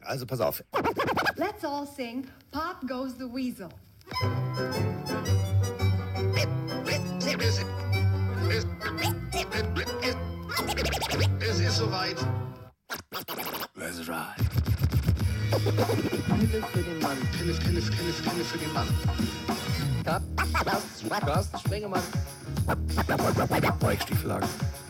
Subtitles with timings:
[0.00, 0.62] Also pass auf.
[1.36, 3.68] Let's all sing Pop Goes the Weasel.
[11.40, 12.16] Es ist soweit.
[13.74, 14.46] Let's ride.
[15.50, 17.18] Pille für den Mann.
[17.32, 18.88] Pille, Pille, Pille, Pille für den Mann.
[21.20, 22.02] Carsten Spengemann.
[23.80, 24.48] Bikestiefelhagen.
[24.48, 24.85] Ist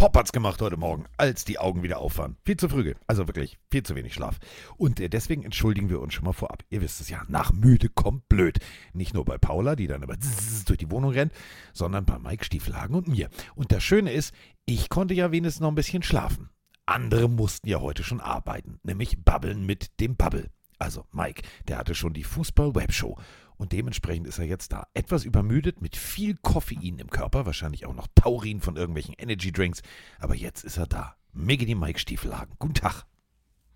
[0.00, 2.38] Ja, Pop hat's gemacht heute Morgen, als die Augen wieder auf waren.
[2.46, 4.38] Viel zu früh, also wirklich viel zu wenig Schlaf.
[4.78, 6.64] Und äh, deswegen entschuldigen wir uns schon mal vorab.
[6.70, 8.60] Ihr wisst es ja, nach müde kommt blöd.
[8.94, 11.34] Nicht nur bei Paula, die dann zzzz durch die Wohnung rennt,
[11.74, 13.28] sondern bei Mike Stieflagen und mir.
[13.54, 14.34] Und das Schöne ist,
[14.64, 16.48] ich konnte ja wenigstens noch ein bisschen schlafen.
[16.86, 20.48] Andere mussten ja heute schon arbeiten, nämlich babbeln mit dem Bubble.
[20.78, 23.18] Also Mike, der hatte schon die Fußball-Webshow.
[23.60, 24.86] Und dementsprechend ist er jetzt da.
[24.94, 29.82] Etwas übermüdet, mit viel Koffein im Körper, wahrscheinlich auch noch Taurin von irgendwelchen Energy-Drinks.
[30.18, 31.14] Aber jetzt ist er da.
[31.34, 32.54] Miggity Mike Stiefelhagen.
[32.58, 33.04] Guten Tag.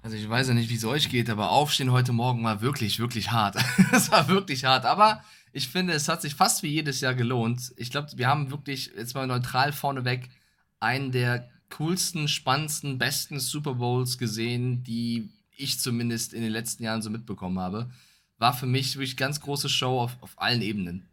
[0.01, 2.99] Also ich weiß ja nicht, wie es euch geht, aber Aufstehen heute Morgen war wirklich,
[2.99, 3.57] wirklich hart.
[3.93, 4.87] Es war wirklich hart.
[4.87, 7.75] Aber ich finde, es hat sich fast wie jedes Jahr gelohnt.
[7.77, 10.31] Ich glaube, wir haben wirklich, jetzt mal neutral vorneweg,
[10.81, 17.03] einen der coolsten, spannendsten, besten Super Bowls gesehen, die ich zumindest in den letzten Jahren
[17.03, 17.91] so mitbekommen habe.
[18.45, 21.09] War für mich wirklich ganz große Show auf, auf allen Ebenen.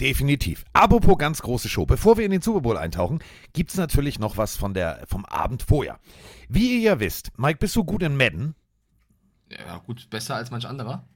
[0.00, 0.64] Definitiv.
[0.72, 1.84] Apropos ganz große Show.
[1.84, 3.18] Bevor wir in den Super Bowl eintauchen,
[3.52, 6.00] gibt es natürlich noch was von der, vom Abend vorher.
[6.48, 8.54] Wie ihr ja wisst, Mike, bist du gut in Madden?
[9.50, 11.06] Ja, gut, besser als manch anderer.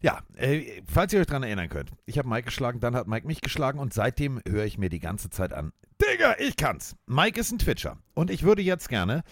[0.00, 1.92] Ja, äh, falls ihr euch dran erinnern könnt.
[2.04, 4.98] Ich habe Mike geschlagen, dann hat Mike mich geschlagen und seitdem höre ich mir die
[4.98, 5.72] ganze Zeit an.
[6.02, 6.96] Digga, ich kann's.
[7.06, 9.22] Mike ist ein Twitcher und ich würde jetzt gerne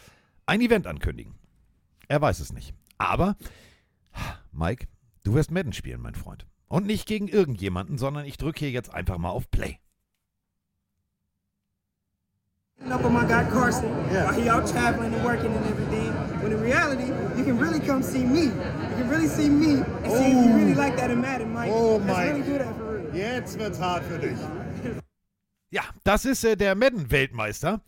[0.46, 1.34] ein Event ankündigen.
[2.06, 2.74] Er weiß es nicht.
[2.96, 3.36] Aber,
[4.52, 4.86] Mike,
[5.24, 6.46] du wirst Madden spielen, mein Freund.
[6.68, 9.78] Und nicht gegen irgendjemanden, sondern ich drücke hier jetzt einfach mal auf Play.
[12.90, 16.12] up on my guy Carson while he out traveling and working and everything.
[16.42, 18.44] When in reality, you can really come see me.
[18.44, 21.70] You can really see me and see if you really like that in Madden, Mike.
[21.72, 22.26] Oh, Let's Mike.
[22.32, 23.14] really do that for real.
[23.14, 24.38] Jetzt wird's hart für dich.
[25.70, 27.80] Ja, das ist äh, der Madden-Weltmeister.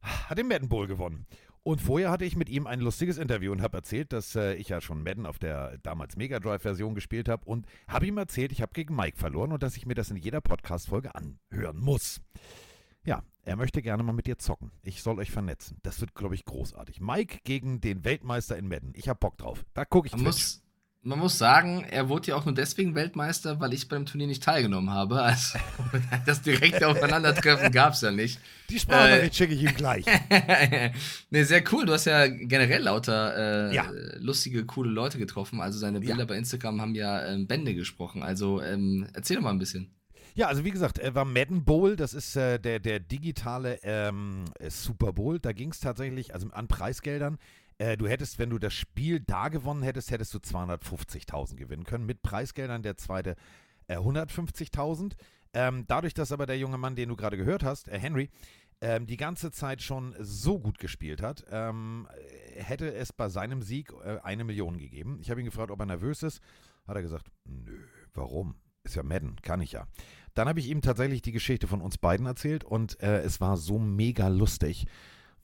[0.00, 1.26] Hat den Madden Bowl gewonnen.
[1.70, 4.70] Und vorher hatte ich mit ihm ein lustiges Interview und habe erzählt, dass äh, ich
[4.70, 8.60] ja schon Madden auf der damals Mega Drive-Version gespielt habe und habe ihm erzählt, ich
[8.60, 12.20] habe gegen Mike verloren und dass ich mir das in jeder Podcast-Folge anhören muss.
[13.04, 14.72] Ja, er möchte gerne mal mit dir zocken.
[14.82, 15.78] Ich soll euch vernetzen.
[15.84, 17.00] Das wird, glaube ich, großartig.
[17.00, 18.92] Mike gegen den Weltmeister in Madden.
[18.96, 19.64] Ich habe Bock drauf.
[19.72, 20.64] Da gucke ich muss,
[21.02, 24.42] man muss sagen, er wurde ja auch nur deswegen Weltmeister, weil ich beim Turnier nicht
[24.42, 25.22] teilgenommen habe.
[25.22, 25.58] Also
[26.26, 28.38] das direkte Aufeinandertreffen gab es ja nicht.
[28.68, 30.04] Die Sprachnachricht schicke ich ihm gleich.
[31.30, 31.86] nee, sehr cool.
[31.86, 33.90] Du hast ja generell lauter äh, Ja.
[34.18, 35.60] lustige, coole Leute getroffen.
[35.60, 36.24] Also seine Bilder Ja.
[36.26, 38.22] bei Instagram haben ja ähm, Bände gesprochen.
[38.22, 39.90] Also ähm, erzähl doch mal ein bisschen.
[40.34, 44.44] Ja, also wie gesagt, er war Madden Bowl, das ist äh, der, der digitale ähm,
[44.58, 45.40] äh, Super Bowl.
[45.40, 47.38] Da ging es tatsächlich, also an Preisgeldern.
[47.80, 52.04] Äh, du hättest, wenn du das Spiel da gewonnen hättest, hättest du 250.000 gewinnen können.
[52.04, 53.36] Mit Preisgeldern der zweite
[53.88, 55.14] äh, 150.000.
[55.54, 58.28] Ähm, dadurch, dass aber der junge Mann, den du gerade gehört hast, äh, Henry,
[58.82, 62.06] ähm, die ganze Zeit schon so gut gespielt hat, ähm,
[62.54, 65.18] äh, hätte es bei seinem Sieg äh, eine Million gegeben.
[65.22, 66.42] Ich habe ihn gefragt, ob er nervös ist.
[66.86, 67.78] Hat er gesagt, nö,
[68.12, 68.56] warum?
[68.84, 69.86] Ist ja Madden, kann ich ja.
[70.34, 73.56] Dann habe ich ihm tatsächlich die Geschichte von uns beiden erzählt und äh, es war
[73.56, 74.86] so mega lustig,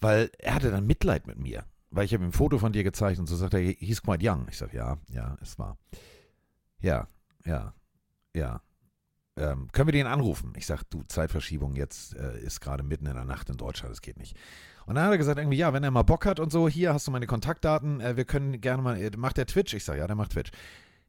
[0.01, 1.65] weil er hatte dann Mitleid mit mir.
[1.97, 4.19] Weil ich habe ihm ein Foto von dir gezeigt und so sagt er, he's quite
[4.23, 4.47] young.
[4.51, 5.79] Ich sage, ja, ja, es war.
[6.79, 7.09] Ja,
[7.47, 7.73] ja,
[8.35, 8.61] ja.
[9.39, 10.53] Ähm, können wir den anrufen?
[10.57, 14.03] Ich sage, du, Zeitverschiebung jetzt äh, ist gerade mitten in der Nacht in Deutschland, das
[14.03, 14.37] geht nicht.
[14.85, 16.93] Und dann hat er gesagt, irgendwie, ja, wenn er mal Bock hat und so, hier
[16.93, 19.73] hast du meine Kontaktdaten, äh, wir können gerne mal, äh, macht der Twitch?
[19.73, 20.51] Ich sage, ja, der macht Twitch.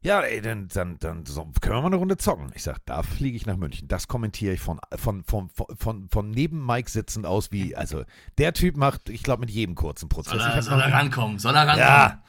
[0.01, 2.51] Ja, ey, dann, dann, dann so, können wir mal eine Runde zocken.
[2.53, 3.87] Ich sage, da fliege ich nach München.
[3.87, 8.03] Das kommentiere ich von, von, von, von, von, neben Mike sitzend aus, wie, also,
[8.37, 10.33] der Typ macht, ich glaube, mit jedem kurzen Prozess.
[10.33, 11.39] Soll er, soll er rankommen?
[11.39, 11.79] Soll er rankommen?
[11.79, 12.23] ja.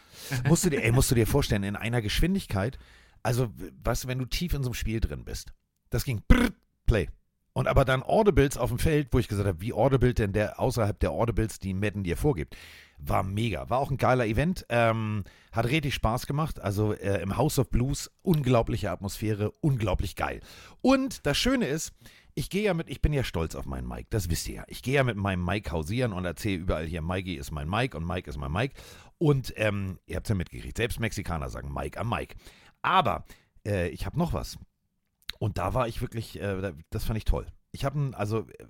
[0.48, 2.78] musst du dir, ey, musst du dir vorstellen, in einer Geschwindigkeit,
[3.22, 3.72] also, du,
[4.06, 5.52] wenn du tief in so einem Spiel drin bist,
[5.90, 6.50] das ging brrr,
[6.86, 7.08] Play.
[7.52, 10.60] Und aber dann Audibles auf dem Feld, wo ich gesagt habe, wie Audible denn der
[10.60, 12.56] außerhalb der Audibles, die Madden dir vorgibt,
[12.98, 13.68] war mega.
[13.70, 14.66] War auch ein geiler Event.
[14.68, 16.60] Ähm, hat richtig Spaß gemacht.
[16.60, 20.40] Also äh, im House of Blues, unglaubliche Atmosphäre, unglaublich geil.
[20.80, 21.92] Und das Schöne ist,
[22.34, 24.64] ich gehe ja mit, ich bin ja stolz auf meinen Mike, das wisst ihr ja.
[24.68, 27.96] Ich gehe ja mit meinem Mike hausieren und erzähle überall hier, Mikey ist mein Mike
[27.96, 28.74] und Mike ist mein Mike.
[29.18, 32.36] Und ähm, ihr habt es ja mitgekriegt, selbst Mexikaner sagen Mike am Mike.
[32.82, 33.24] Aber
[33.66, 34.56] äh, ich habe noch was.
[35.40, 37.46] Und da war ich wirklich, äh, da- das fand ich toll.
[37.72, 38.66] Ich habe also, äh,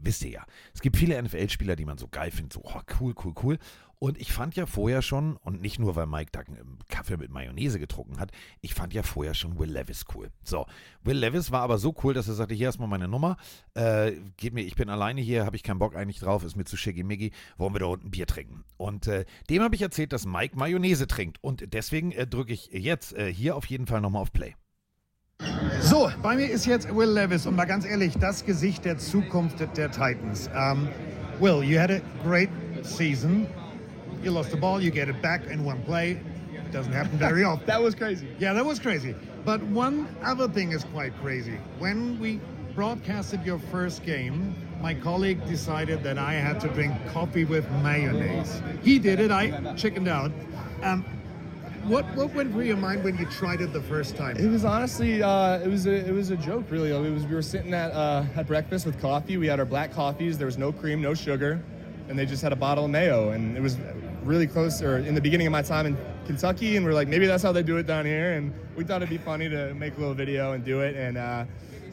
[0.00, 3.14] wisst ihr ja, es gibt viele NFL-Spieler, die man so geil findet, so oh, cool,
[3.24, 3.58] cool, cool.
[4.00, 7.80] Und ich fand ja vorher schon, und nicht nur, weil Mike einen Kaffee mit Mayonnaise
[7.80, 8.30] getrunken hat,
[8.60, 10.30] ich fand ja vorher schon Will Levis cool.
[10.44, 10.66] So,
[11.02, 13.36] Will Levis war aber so cool, dass er sagte, hier erstmal meine Nummer,
[13.74, 16.64] äh, geht mir, ich bin alleine hier, habe ich keinen Bock eigentlich drauf, ist mir
[16.64, 18.64] zu schickimicki, wollen wir da unten Bier trinken.
[18.76, 21.42] Und äh, dem habe ich erzählt, dass Mike Mayonnaise trinkt.
[21.42, 24.54] Und deswegen äh, drücke ich jetzt äh, hier auf jeden Fall nochmal auf Play.
[25.80, 29.60] So, bei mir ist jetzt Will Levis und mal ganz ehrlich, das Gesicht der Zukunft
[29.76, 30.50] der Titans.
[30.54, 30.88] Um,
[31.40, 32.50] Will, you had a great
[32.82, 33.46] season.
[34.22, 36.20] You lost the ball, you get it back in one play.
[36.52, 37.66] It doesn't happen very often.
[37.66, 38.26] That was crazy.
[38.38, 39.14] Yeah, that was crazy.
[39.44, 41.58] But one other thing is quite crazy.
[41.78, 42.40] When we
[42.74, 48.60] broadcasted your first game, my colleague decided that I had to drink coffee with mayonnaise.
[48.82, 50.32] He did it, I chickened out.
[50.82, 51.04] Um,
[51.88, 54.36] what, what went through your mind when you tried it the first time?
[54.36, 56.90] It was honestly, uh, it was a, it was a joke, really.
[56.90, 59.36] It was we were sitting at uh, at breakfast with coffee.
[59.36, 60.36] We had our black coffees.
[60.36, 61.62] There was no cream, no sugar,
[62.08, 63.30] and they just had a bottle of mayo.
[63.30, 63.78] And it was
[64.22, 65.96] really close, or in the beginning of my time in
[66.26, 68.32] Kentucky, and we're like, maybe that's how they do it down here.
[68.32, 70.94] And we thought it'd be funny to make a little video and do it.
[70.94, 71.44] And uh,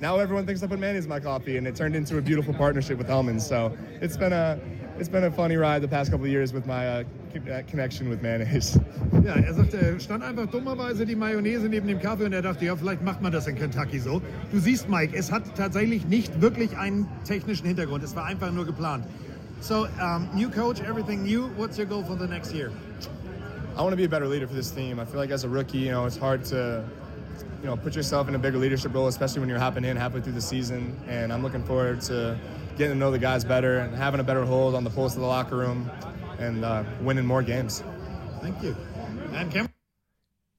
[0.01, 2.53] now everyone thinks I put mayonnaise in my coffee, and it turned into a beautiful
[2.53, 3.47] partnership with Hellman's.
[3.47, 4.59] So it's been a
[4.97, 7.03] it's been a funny ride the past couple of years with my uh,
[7.41, 8.79] connection with mayonnaise.
[9.23, 12.65] Ja, er sagte, er stand einfach dummerweise die Mayonnaise neben dem Kaffee und er dachte,
[12.65, 14.21] ja, vielleicht macht man das in Kentucky so.
[14.51, 18.03] Du siehst, Mike, es hat tatsächlich nicht wirklich einen technischen Hintergrund.
[18.03, 19.05] Es war einfach nur geplant.
[19.61, 21.49] So, um, new coach, everything new.
[21.57, 22.71] What's your goal for the next year?
[23.77, 24.99] I want to be a better leader for this team.
[24.99, 26.83] I feel like as a rookie, you know, it's hard to,
[27.61, 30.21] you know, put yourself in a bigger leadership role, especially when you're hopping in halfway
[30.21, 30.95] through the season.
[31.07, 32.37] And I'm looking forward to
[32.77, 35.21] getting to know the guys better and having a better hold on the pulse of
[35.21, 35.89] the locker room
[36.39, 37.83] and uh, winning more games.
[38.41, 38.73] Thank you.
[39.35, 39.67] And Cam?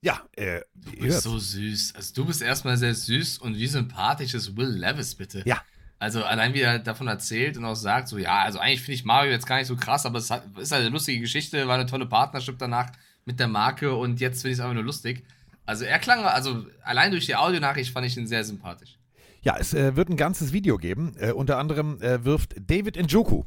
[0.01, 1.23] Ja, äh, Du bist hört's.
[1.23, 1.93] so süß.
[1.95, 5.41] Also du bist erstmal sehr süß und wie sympathisch ist Will Levis, bitte.
[5.45, 5.61] Ja.
[5.99, 9.05] Also allein wie er davon erzählt und auch sagt, so ja, also eigentlich finde ich
[9.05, 11.73] Mario jetzt gar nicht so krass, aber es hat, ist halt eine lustige Geschichte, war
[11.75, 12.91] eine tolle Partnership danach
[13.25, 15.23] mit der Marke und jetzt finde ich es einfach nur lustig.
[15.65, 18.99] Also er klang, also allein durch die Audionachricht fand ich ihn sehr sympathisch.
[19.41, 21.15] Ja, es äh, wird ein ganzes Video geben.
[21.17, 23.43] Äh, unter anderem äh, wirft David Njoku,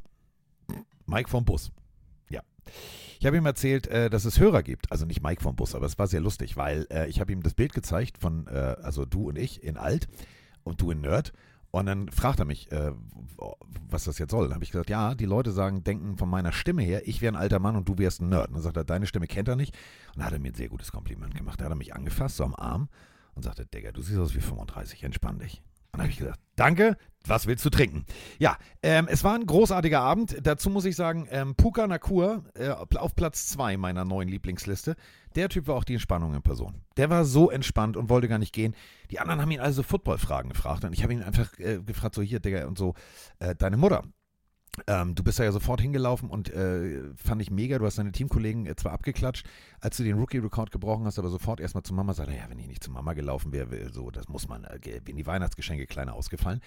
[1.07, 1.71] Mike vom Bus.
[3.19, 4.91] Ich habe ihm erzählt, äh, dass es Hörer gibt.
[4.91, 7.43] Also nicht Mike vom Bus, aber es war sehr lustig, weil äh, ich habe ihm
[7.43, 10.09] das Bild gezeigt von, äh, also du und ich in alt
[10.65, 11.33] und du in Nerd.
[11.73, 12.69] Und dann fragt er mich,
[13.89, 14.47] was das jetzt soll.
[14.47, 17.33] Dann habe ich gesagt, ja, die Leute sagen, denken von meiner Stimme her, ich wäre
[17.33, 18.49] ein alter Mann und du wärst ein Nerd.
[18.49, 19.77] Und dann sagt er, deine Stimme kennt er nicht.
[20.09, 21.61] Und dann hat er mir ein sehr gutes Kompliment gemacht.
[21.61, 22.89] Da hat er mich angefasst, so am Arm
[23.35, 25.63] und sagte, Digga, du siehst aus wie 35, entspann dich.
[25.93, 26.97] Dann habe ich gesagt, danke,
[27.27, 28.07] was willst du trinken?
[28.39, 30.39] Ja, ähm, es war ein großartiger Abend.
[30.43, 34.97] Dazu muss ich sagen, ähm, Puka Nakur äh, auf Platz 2 meiner neuen Lieblingsliste.
[35.37, 36.83] Der Typ war auch die Entspannung in Person.
[36.97, 38.75] Der war so entspannt und wollte gar nicht gehen.
[39.11, 40.85] Die anderen haben ihn also Football-Fragen gefragt.
[40.85, 42.95] Und ich habe ihn einfach äh, gefragt, so hier, Digga, und so,
[43.39, 44.03] äh, deine Mutter.
[44.87, 47.79] Ähm, du bist da ja sofort hingelaufen und äh, fand ich mega.
[47.79, 49.47] Du hast deine Teamkollegen äh, zwar abgeklatscht,
[49.81, 52.69] als du den Rookie-Rekord gebrochen hast, aber sofort erstmal zu Mama sagte, ja, wenn ich
[52.69, 56.15] nicht zu Mama gelaufen wäre, wär, so, das muss man, äh, wären die Weihnachtsgeschenke kleiner
[56.15, 56.61] ausgefallen.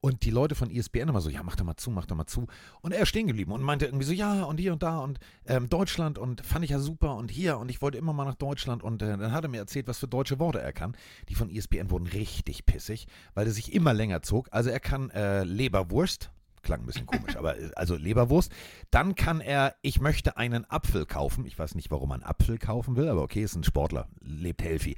[0.00, 2.26] Und die Leute von ESPN immer so, ja, mach doch mal zu, mach doch mal
[2.26, 2.46] zu.
[2.80, 5.18] Und er ist stehen geblieben und meinte irgendwie so, ja, und hier und da und
[5.46, 8.34] ähm, Deutschland und fand ich ja super und hier und ich wollte immer mal nach
[8.34, 10.96] Deutschland und äh, dann hat er mir erzählt, was für deutsche Worte er kann.
[11.28, 14.48] Die von ESPN wurden richtig pissig, weil er sich immer länger zog.
[14.50, 16.30] Also er kann äh, Leberwurst,
[16.66, 18.52] klang ein bisschen komisch, aber äh, also Leberwurst.
[18.90, 21.46] Dann kann er, ich möchte einen Apfel kaufen.
[21.46, 24.96] Ich weiß nicht, warum man Apfel kaufen will, aber okay, ist ein Sportler, lebt healthy.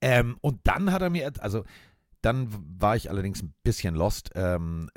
[0.00, 1.64] Ähm, und dann hat er mir, also
[2.22, 2.48] dann
[2.78, 4.30] war ich allerdings ein bisschen lost.
[4.34, 4.90] Ähm,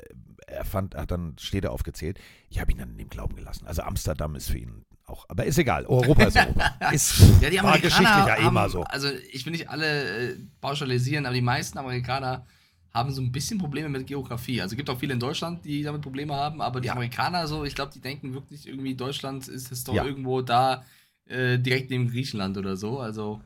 [0.46, 2.18] er fand, hat dann Städte aufgezählt.
[2.48, 3.66] Ich habe ihn dann in dem Glauben gelassen.
[3.66, 5.84] Also Amsterdam ist für ihn auch, aber ist egal.
[5.86, 6.74] Europa ist Europa.
[6.92, 8.84] Ist, Ja, die war Amerikaner geschichtlich ja immer so.
[8.84, 12.46] Also ich will nicht alle äh, pauschalisieren, aber die meisten Amerikaner
[12.94, 14.62] haben so ein bisschen Probleme mit Geografie.
[14.62, 16.92] Also es gibt auch viele in Deutschland, die damit Probleme haben, aber die Ja.
[16.94, 20.04] Amerikaner so, ich glaube, die denken wirklich irgendwie, Deutschland ist es doch Ja.
[20.04, 20.84] irgendwo da
[21.26, 23.00] äh, direkt neben Griechenland oder so.
[23.00, 23.40] Also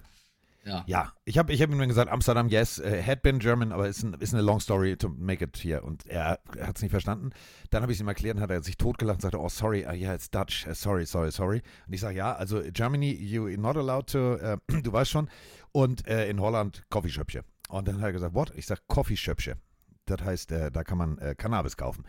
[0.67, 0.85] ja.
[0.87, 3.89] Ja, ich habe ich hab ihm dann gesagt, Amsterdam, yes, äh, had been German, aber
[3.89, 5.81] ist, ein, ist eine long story to make it here.
[5.81, 7.31] Und er hat es nicht verstanden.
[7.71, 9.93] Dann habe ich es ihm erklärt, hat er sich totgelacht und sagte, oh, sorry, uh,
[9.93, 11.63] yeah, it's Dutch, uh, sorry, sorry, sorry.
[11.87, 15.31] Und ich sage, ja, also Germany, you're not allowed to, äh, du weißt schon.
[15.73, 17.45] Und äh, in Holland Coffeeshopje.
[17.69, 18.53] Und dann hat er gesagt, what?
[18.57, 19.57] Ich sage Coffeeshopje.
[20.07, 22.05] Das heißt, äh, da kann man äh, Cannabis kaufen.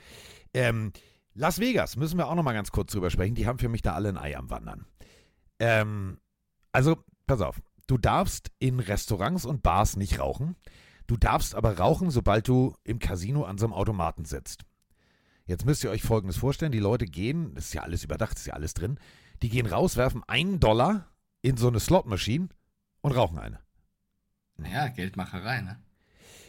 [0.53, 0.91] Ähm,
[1.33, 3.35] Las Vegas, müssen wir auch noch mal ganz kurz drüber sprechen.
[3.35, 4.85] Die haben für mich da alle ein Ei am Wandern.
[5.59, 6.19] Ähm,
[6.71, 6.97] also,
[7.27, 7.61] pass auf.
[7.87, 10.55] Du darfst in Restaurants und Bars nicht rauchen.
[11.07, 14.65] Du darfst aber rauchen, sobald du im Casino an so einem Automaten sitzt.
[15.45, 16.71] Jetzt müsst ihr euch Folgendes vorstellen.
[16.71, 18.99] Die Leute gehen, das ist ja alles überdacht, das ist ja alles drin,
[19.41, 21.07] die gehen raus, werfen einen Dollar
[21.41, 22.49] in so eine Slotmaschine
[23.01, 23.59] und rauchen eine.
[24.59, 25.79] Naja, Geldmacherei, ne?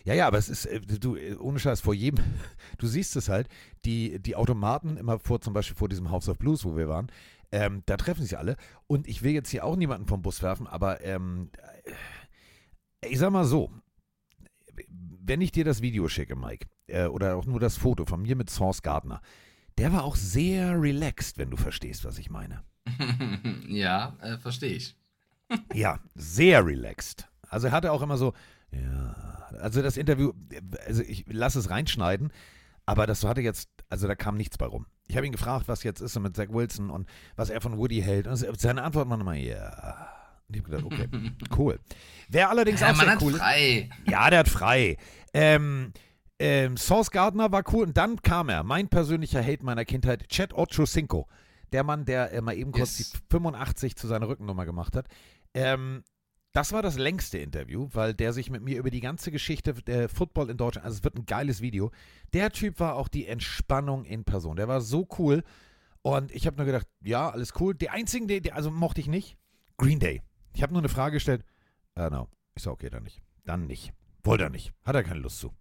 [0.05, 2.25] Ja, ja, aber es ist, äh, du, ohne Scheiß, vor jedem,
[2.79, 3.49] du siehst es halt,
[3.85, 7.11] die, die Automaten immer vor, zum Beispiel vor diesem House of Blues, wo wir waren,
[7.53, 8.57] ähm, da treffen sich alle.
[8.87, 11.51] Und ich will jetzt hier auch niemanden vom Bus werfen, aber ähm,
[13.01, 13.71] äh, ich sag mal so,
[15.23, 18.37] wenn ich dir das Video schicke, Mike, äh, oder auch nur das Foto von mir
[18.37, 19.21] mit Source Gardner,
[19.79, 22.65] der war auch sehr relaxed, wenn du verstehst, was ich meine.
[23.69, 24.97] ja, äh, verstehe ich.
[25.75, 27.30] Ja, sehr relaxed.
[27.51, 28.33] Also er hatte auch immer so,
[28.73, 29.15] ja,
[29.61, 30.33] also das Interview,
[30.87, 32.33] also ich lasse es reinschneiden,
[32.87, 34.87] aber das hatte jetzt, also da kam nichts bei rum.
[35.09, 38.01] Ich habe ihn gefragt, was jetzt ist mit Zach Wilson und was er von Woody
[38.01, 38.27] hält.
[38.29, 40.09] Und seine Antwort war nochmal, ja.
[40.49, 41.09] Und ich habe gedacht, okay,
[41.59, 41.79] cool.
[42.29, 43.39] Wer allerdings Ja, auch sehr hat cool ist.
[43.41, 43.91] frei.
[44.09, 44.97] Ja, der hat frei.
[45.35, 45.93] Ähm,
[46.39, 50.53] ähm, Source Gardner war cool und dann kam er, mein persönlicher Hate meiner Kindheit, Chet
[50.55, 51.27] Ochocinco.
[51.73, 53.11] Der Mann, der äh, mal eben kurz Yes.
[53.13, 55.07] die 85 zu seiner Rückennummer gemacht hat.
[55.55, 56.03] Ähm,
[56.53, 60.09] das war das längste Interview, weil der sich mit mir über die ganze Geschichte der
[60.09, 61.91] Football in Deutschland, also es wird ein geiles Video.
[62.33, 64.57] Der Typ war auch die Entspannung in Person.
[64.57, 65.45] Der war so cool.
[66.03, 67.75] Und ich habe nur gedacht, ja, alles cool.
[67.75, 69.37] Die einzigen, die, die, also mochte ich nicht,
[69.77, 70.23] Green Day.
[70.55, 71.45] Ich habe nur eine Frage gestellt.
[71.95, 72.29] Äh, no.
[72.57, 73.23] Ich sag, okay, dann nicht.
[73.45, 73.93] Dann nicht.
[74.25, 74.73] Wollte er nicht.
[74.85, 75.53] Hat er keine Lust zu.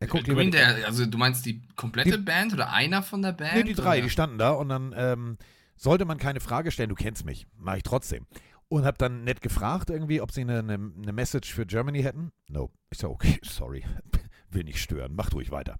[0.00, 3.32] Er guckt Green Day, also du meinst die komplette Die- Band oder einer von der
[3.32, 3.54] Band?
[3.54, 4.02] Nee, die drei, oder?
[4.02, 5.38] die standen da und dann ähm,
[5.76, 8.26] sollte man keine Frage stellen, du kennst mich, mache ich trotzdem.
[8.70, 12.32] Und habe dann nett gefragt irgendwie, ob sie eine, eine, eine Message für Germany hätten.
[12.48, 12.70] No.
[12.90, 13.82] Ich sag, okay, sorry,
[14.50, 15.78] will nicht stören, macht ruhig weiter.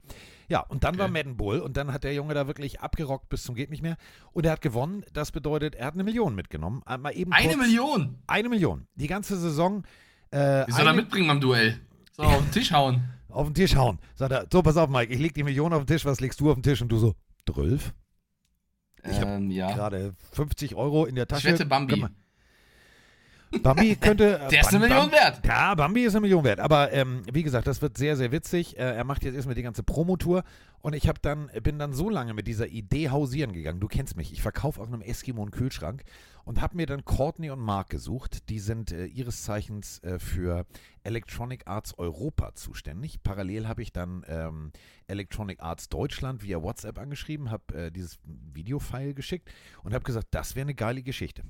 [0.48, 1.12] Ja, und dann war Okay.
[1.12, 3.96] Madden Bull und dann hat der Junge da wirklich abgerockt bis zum geht nicht mehr.
[4.32, 6.82] Und er hat gewonnen, das bedeutet, er hat eine Million mitgenommen.
[6.86, 8.18] Einmal eben Eine kurz- Million?
[8.26, 8.86] Eine Million.
[8.94, 9.84] Die ganze Saison.
[10.30, 11.78] Äh, Wie soll er eine- mitbringen beim Duell?
[12.12, 13.02] So, auf den Tisch hauen.
[13.28, 13.98] auf den Tisch hauen.
[14.14, 16.40] Sagt er, so, pass auf, Mike, ich leg die Million auf den Tisch, was legst
[16.40, 16.80] du auf den Tisch?
[16.80, 17.14] Und du so,
[17.50, 17.92] 12?
[19.04, 19.72] Ich hab Ähm, ja.
[19.74, 21.48] Gerade 50 Euro in der Ich Tasche.
[21.48, 22.06] wette Bambi.
[23.62, 24.38] Bambi könnte.
[24.40, 25.40] äh, Der ist eine Million wert.
[25.44, 26.60] Ja, Bambi ist eine Million wert.
[26.60, 28.76] Aber ähm, wie gesagt, das wird sehr, sehr witzig.
[28.78, 30.44] Äh, er macht jetzt erstmal die ganze Promotour
[30.80, 33.80] und ich dann, bin dann so lange mit dieser Idee hausieren gegangen.
[33.80, 34.32] Du kennst mich.
[34.32, 36.02] Ich verkaufe auf einem Eskimo einen Kühlschrank
[36.44, 38.48] und habe mir dann Courtney und Mark gesucht.
[38.48, 40.66] Die sind äh, ihres Zeichens äh, für
[41.02, 43.22] Electronic Arts Europa zuständig.
[43.22, 44.72] Parallel habe ich dann ähm,
[45.08, 49.50] Electronic Arts Deutschland via WhatsApp angeschrieben, habe äh, dieses Videofile geschickt
[49.82, 51.42] und habe gesagt, das wäre eine geile Geschichte.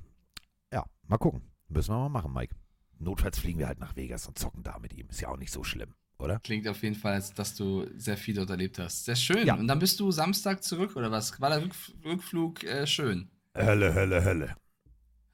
[0.73, 1.43] Ja, mal gucken.
[1.69, 2.55] Müssen wir mal machen, Mike.
[2.99, 5.09] Notfalls fliegen wir halt nach Vegas und zocken da mit ihm.
[5.09, 6.41] Ist ja auch nicht so schlimm, oder?
[6.41, 9.05] Klingt auf jeden Fall, als dass du sehr viel dort erlebt hast.
[9.05, 9.47] Sehr schön.
[9.47, 9.55] Ja.
[9.55, 11.41] Und dann bist du Samstag zurück oder was?
[11.41, 13.31] War der Rückf Rückflug äh, schön?
[13.55, 14.57] Hölle, Hölle, Hölle.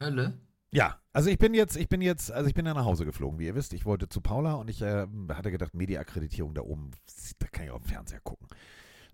[0.00, 0.38] Hölle?
[0.70, 3.38] Ja, also ich bin jetzt, ich bin jetzt, also ich bin ja nach Hause geflogen,
[3.38, 3.72] wie ihr wisst.
[3.74, 6.90] Ich wollte zu Paula und ich äh, hatte gedacht, Media-Akkreditierung da oben,
[7.38, 8.48] da kann ich auf dem Fernseher gucken.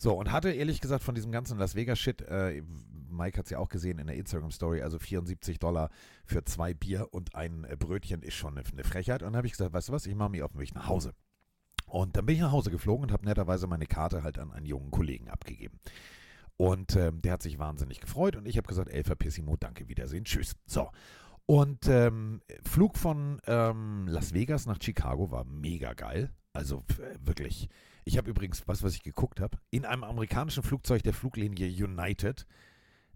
[0.03, 2.63] So, und hatte ehrlich gesagt von diesem ganzen Las Vegas-Shit, äh,
[3.11, 5.91] Mike hat es ja auch gesehen in der Instagram-Story, also 74 Dollar
[6.25, 9.23] für zwei Bier und ein äh, Brötchen ist schon eine, eine Frechheit.
[9.23, 10.89] Und dann habe ich gesagt, weißt du was, ich mache mich auf den Weg nach
[10.89, 11.13] Hause.
[11.85, 14.65] Und dann bin ich nach Hause geflogen und habe netterweise meine Karte halt an einen
[14.65, 15.79] jungen Kollegen abgegeben.
[16.57, 20.25] Und ähm, der hat sich wahnsinnig gefreut und ich habe gesagt, ey, verpissimo, danke, Wiedersehen,
[20.25, 20.57] tschüss.
[20.65, 20.91] So.
[21.45, 26.31] Und ähm, Flug von ähm, Las Vegas nach Chicago war mega geil.
[26.55, 27.69] Also äh, wirklich.
[28.11, 32.45] Ich habe übrigens, was, was ich geguckt habe, in einem amerikanischen Flugzeug der Fluglinie United.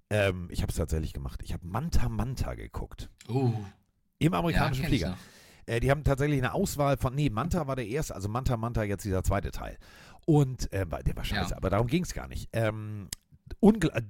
[0.09, 1.41] Ähm, ich habe es tatsächlich gemacht.
[1.43, 3.11] Ich habe Manta Manta geguckt.
[3.27, 3.53] Oh.
[4.21, 5.19] Im amerikanischen ich Flieger.
[5.67, 8.85] Äh, die haben tatsächlich eine Auswahl von, nee, Manta war der erste, also Manta Manta
[8.85, 9.79] jetzt dieser zweite Teil.
[10.27, 11.57] Und äh, der war scheiße, Ja.
[11.57, 12.49] aber darum ging es gar nicht.
[12.53, 13.09] Ähm,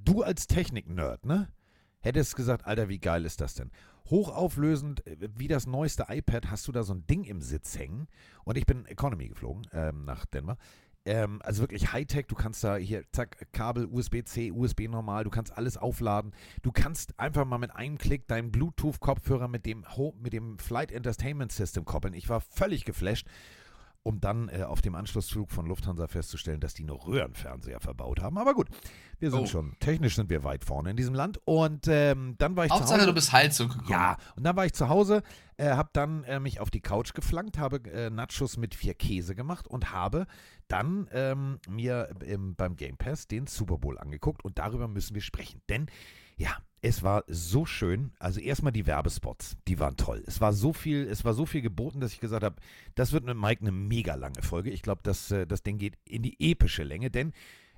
[0.04, 1.48] du als Technik-Nerd, ne?
[2.00, 3.70] Hättest gesagt, Alter, wie geil ist das denn?
[4.10, 8.08] Hochauflösend, äh, wie das neueste iPad, hast du da so ein Ding im Sitz hängen.
[8.44, 10.56] Und ich bin Economy geflogen ähm, nach Denver.
[11.06, 15.56] Ähm, also wirklich Hightech, du kannst da hier, zack, Kabel, USB-C, USB normal, du kannst
[15.56, 16.32] alles aufladen.
[16.62, 19.84] Du kannst einfach mal mit einem Klick deinen Bluetooth-Kopfhörer mit dem,
[20.22, 22.14] mit dem Flight Entertainment System koppeln.
[22.14, 23.26] Ich war völlig geflasht,
[24.04, 28.38] um dann äh, auf dem Anschlussflug von Lufthansa festzustellen, dass die nur Röhrenfernseher verbaut haben.
[28.38, 28.68] Aber gut,
[29.18, 29.46] wir sind Oh.
[29.46, 31.40] schon, technisch sind wir weit vorne in diesem Land.
[31.46, 33.06] Und ähm, dann war ich zu Hauptsache, Hause.
[33.06, 33.90] du bist heil zurückgekommen.
[33.90, 35.22] Ja, und dann war ich zu Hause,
[35.56, 39.34] äh, habe dann äh, mich auf die Couch geflankt, habe äh, Nachos mit vier Käse
[39.34, 40.26] gemacht und habe
[40.68, 45.22] dann ähm, mir ähm, beim Game Pass den Super Bowl angeguckt und darüber müssen wir
[45.22, 45.62] sprechen.
[45.70, 45.86] Denn
[46.36, 46.50] ja,
[46.84, 48.12] es war so schön.
[48.18, 50.22] Also erstmal die Werbespots, die waren toll.
[50.26, 52.56] Es war so viel, es war so viel geboten, dass ich gesagt habe,
[52.94, 54.70] das wird mit Mike eine mega lange Folge.
[54.70, 57.32] Ich glaube, das, äh, das Ding geht in die epische Länge, denn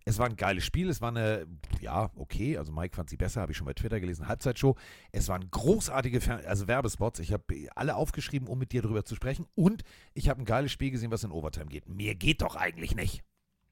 [0.05, 1.47] es war ein geiles Spiel, es war eine,
[1.81, 4.75] ja, okay, also Mike fand sie besser, habe ich schon bei Twitter gelesen, Halbzeitshow.
[5.13, 7.21] Es waren großartige Fer also Werbespots.
[7.21, 7.45] Ich habe
[7.77, 9.47] alle aufgeschrieben, um mit dir drüber zu sprechen.
[9.55, 9.85] Und
[10.15, 11.89] ich habe ein geiles Spiel gesehen, was in Overtime geht.
[11.89, 13.23] Mehr geht doch eigentlich nicht.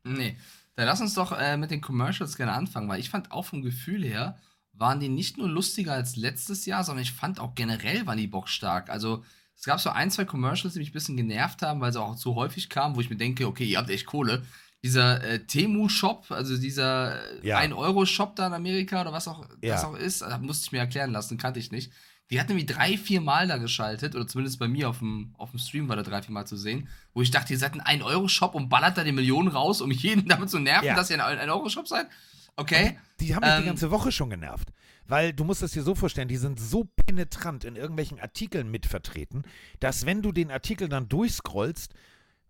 [0.05, 0.37] Nee.
[0.77, 3.63] Dann lass uns doch äh, mit den Commercials gerne anfangen, weil ich fand auch vom
[3.63, 4.37] Gefühl her,
[4.77, 8.27] waren die nicht nur lustiger als letztes Jahr, sondern ich fand auch generell waren die
[8.27, 8.91] bockstark.
[8.91, 9.25] Also
[9.57, 12.17] Es gab so ein, zwei Commercials, die mich ein bisschen genervt haben, weil sie auch
[12.17, 14.45] zu häufig kamen, wo ich mir denke, okay, ihr habt echt Kohle.
[14.83, 17.59] Dieser äh, Temu-Shop, also dieser äh, Ja.
[17.61, 19.75] 1-Euro-Shop da in Amerika oder was auch Ja.
[19.75, 21.93] das auch ist, musste ich mir erklären lassen, kannte ich nicht.
[22.31, 25.51] Die hat nämlich drei, vier Mal da geschaltet, oder zumindest bei mir auf dem, auf
[25.53, 28.01] dem Stream war da drei, vier Mal zu sehen, wo ich dachte, ihr seid ein
[28.01, 30.95] 1-Euro-Shop und ballert da die Millionen raus, um jeden damit zu nerven, Ja.
[30.97, 32.09] dass ihr ein 1-Euro-Shop seid.
[32.57, 32.99] Okay.
[33.21, 34.73] Die haben mich die Ähm, ganze Woche schon genervt.
[35.07, 39.43] Weil du musst es dir so vorstellen, die sind so penetrant in irgendwelchen Artikeln mitvertreten,
[39.81, 41.93] dass wenn du den Artikel dann durchscrollst,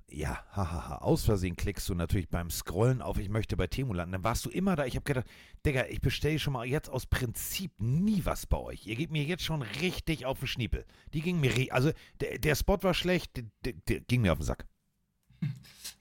[0.08, 4.12] ja, hahaha, aus Versehen klickst du natürlich beim Scrollen auf, ich möchte bei Temu landen.
[4.12, 4.84] Dann warst du immer da.
[4.84, 5.26] Ich habe gedacht,
[5.66, 8.86] Digga, ich bestelle schon mal jetzt aus Prinzip nie was bei euch.
[8.86, 10.84] Ihr gebt mir jetzt schon richtig auf den Schniepel.
[11.14, 14.38] Die ging mir, also der, der Spot war schlecht, der, der, der ging mir auf
[14.38, 14.66] den Sack.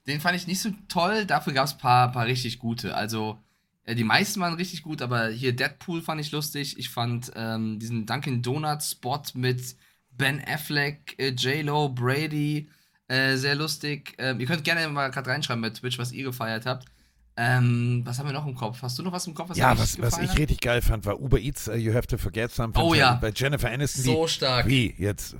[0.06, 2.94] Den fand ich nicht so toll, dafür gab es ein paar, paar richtig gute.
[2.94, 3.38] Also,
[3.84, 6.78] äh, die meisten waren richtig gut, aber hier Deadpool fand ich lustig.
[6.78, 9.76] Ich fand ähm, diesen Dunkin' Donuts Spot mit
[10.10, 12.68] Ben Affleck, äh, J-Lo, Brady
[13.08, 14.14] äh, sehr lustig.
[14.18, 16.86] Ähm, ihr könnt gerne mal gerade reinschreiben bei Twitch, was ihr gefeiert habt.
[17.36, 18.80] Ähm, was haben wir noch im Kopf?
[18.80, 21.20] Hast du noch was im Kopf, was Ja, was, was ich richtig geil fand, war
[21.20, 22.80] Uber Eats, uh, You Have to Forget Something.
[22.82, 23.14] Oh ja.
[23.14, 24.04] Bei Jennifer Aniston.
[24.04, 24.68] So die, stark.
[24.68, 24.94] Wie?
[24.96, 25.34] Jetzt,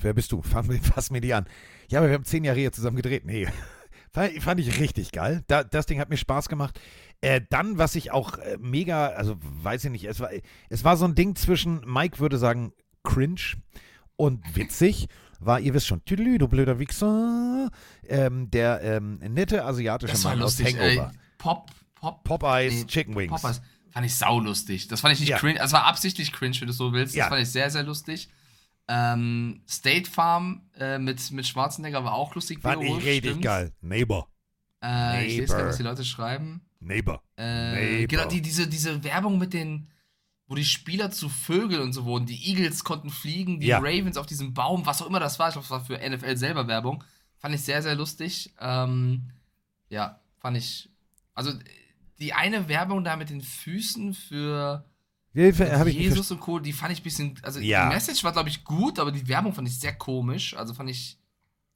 [0.00, 0.42] wer bist du?
[0.42, 1.46] Fass, mir- fass mir die an.
[1.88, 3.24] Ja, aber wir haben zehn Jahre hier zusammen gedreht.
[3.24, 3.48] Nee.
[4.12, 5.44] Fand, fand ich richtig geil.
[5.46, 6.80] Da, das Ding hat mir Spaß gemacht.
[7.22, 10.30] Äh, dann, was ich auch äh, mega, also weiß ich nicht, es war,
[10.70, 12.72] es war so ein Ding zwischen, Mike würde sagen,
[13.04, 13.40] cringe
[14.16, 15.08] und witzig.
[15.42, 17.70] War, ihr wisst schon, Tüdelü, du blöder Wichser,
[18.06, 20.78] ähm, der ähm, nette asiatische Das Mann aus lustig.
[20.78, 21.12] Hangover.
[21.38, 23.32] Pop, Pop, Popeyes, nee, Chicken Wings.
[23.40, 23.62] Popeyes.
[23.90, 24.88] Fand ich saulustig.
[24.88, 25.38] Das fand ich nicht Ja.
[25.38, 25.58] cringe.
[25.58, 27.14] Das war absichtlich cringe, wenn du so willst.
[27.14, 27.28] Das Ja.
[27.28, 28.28] fand ich sehr, sehr lustig.
[28.88, 32.60] Ähm, State Farm äh, mit, mit Schwarzenegger war auch lustig.
[32.60, 33.44] Fand ich wiederholt, richtig stimmt.
[33.44, 33.72] geil.
[33.80, 34.28] Neighbor.
[34.82, 35.68] Äh, ich lese gerade, Neighbor.
[35.70, 36.60] was die Leute schreiben.
[36.80, 37.22] Neighbor.
[37.36, 38.06] Äh, Neighbor.
[38.08, 39.88] genau, die, diese, diese Werbung mit den,
[40.46, 42.26] wo die Spieler zu Vögeln und so wurden.
[42.26, 43.78] Die Eagles konnten fliegen, die Ja.
[43.78, 45.48] Ravens auf diesem Baum, was auch immer das war.
[45.48, 47.04] Ich glaube, das war für NFL selber Werbung.
[47.38, 48.52] Fand ich sehr, sehr lustig.
[48.60, 49.30] Ähm,
[49.88, 50.88] ja, fand ich.
[51.34, 51.52] Also,
[52.18, 54.84] die eine Werbung da mit den Füßen für
[56.12, 57.38] Jesus und Co., die fand ich ein bisschen.
[57.42, 57.88] Also, Ja.
[57.88, 60.54] die Message war, glaube ich, gut, aber die Werbung fand ich sehr komisch.
[60.56, 61.18] Also, fand ich.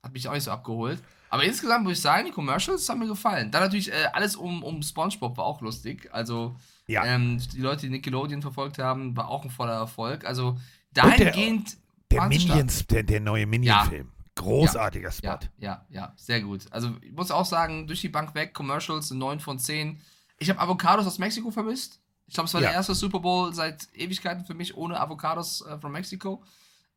[0.03, 1.01] Hat mich auch nicht so abgeholt.
[1.35, 3.51] Aber insgesamt muss ich sagen, die Commercials haben mir gefallen.
[3.51, 6.09] Dann natürlich äh, alles um, um Spongebob war auch lustig.
[6.13, 6.55] Also,
[6.87, 7.05] Ja.
[7.05, 10.25] ähm, die Leute, die Nickelodeon verfolgt haben, war auch ein voller Erfolg.
[10.25, 10.59] Also,
[10.95, 11.77] der- dahingehend.
[12.13, 12.29] Der stark.
[12.29, 14.13] Minions, der, der neue Minion-Film.
[14.37, 15.27] Großartiger Spot.
[15.27, 16.67] Ja, ja, ja, sehr gut.
[16.71, 20.01] Also, ich muss auch sagen, durch die Bank weg, Commercials, 9 von 10.
[20.39, 22.01] Ich habe Avocados aus Mexiko vermisst.
[22.29, 22.69] Ich glaube, es war Ja.
[22.69, 26.45] der erste Super Bowl seit Ewigkeiten für mich ohne Avocados äh, von Mexiko.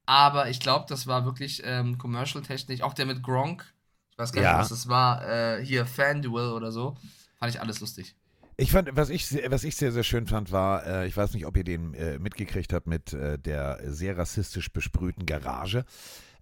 [0.06, 2.82] Aber ich glaube, das war wirklich ähm, commercial-technisch.
[2.82, 3.74] Auch der mit Gronk.
[4.18, 4.52] Ich weiß gar Ja.
[4.54, 5.28] nicht, was das war.
[5.30, 6.96] Äh, hier, Fanduel oder so.
[7.38, 8.16] Fand ich alles lustig.
[8.60, 11.36] Ich fand, was ich, sehr- was ich sehr, sehr schön fand, war, äh, ich weiß
[11.36, 15.86] nicht, ob ihr den äh, mitgekriegt habt mit äh, der sehr rassistisch besprühten Garage.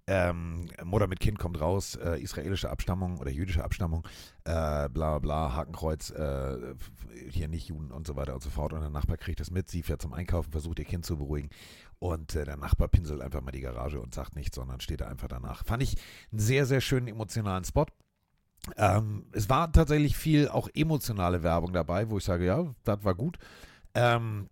[0.07, 4.07] Ähm, Mutter mit Kind kommt raus, äh, israelische Abstammung oder jüdische Abstammung,
[4.45, 6.75] äh, bla bla, Hakenkreuz, äh,
[7.31, 8.71] hier nicht Juden und so weiter und so fort.
[8.71, 11.49] Und der Nachbar kriegt das mit, sie fährt zum Einkaufen, versucht ihr Kind zu beruhigen.
[11.99, 15.07] Und äh, der Nachbar pinselt einfach mal die Garage und sagt nichts, sondern steht da
[15.07, 15.65] einfach danach.
[15.65, 15.95] Fand ich
[16.31, 17.85] einen sehr, sehr schönen emotionalen Spot.
[18.77, 23.15] Ähm, es war tatsächlich viel auch emotionale Werbung dabei, wo ich sage, ja, das war
[23.15, 23.37] gut.
[23.93, 24.49] Ähm,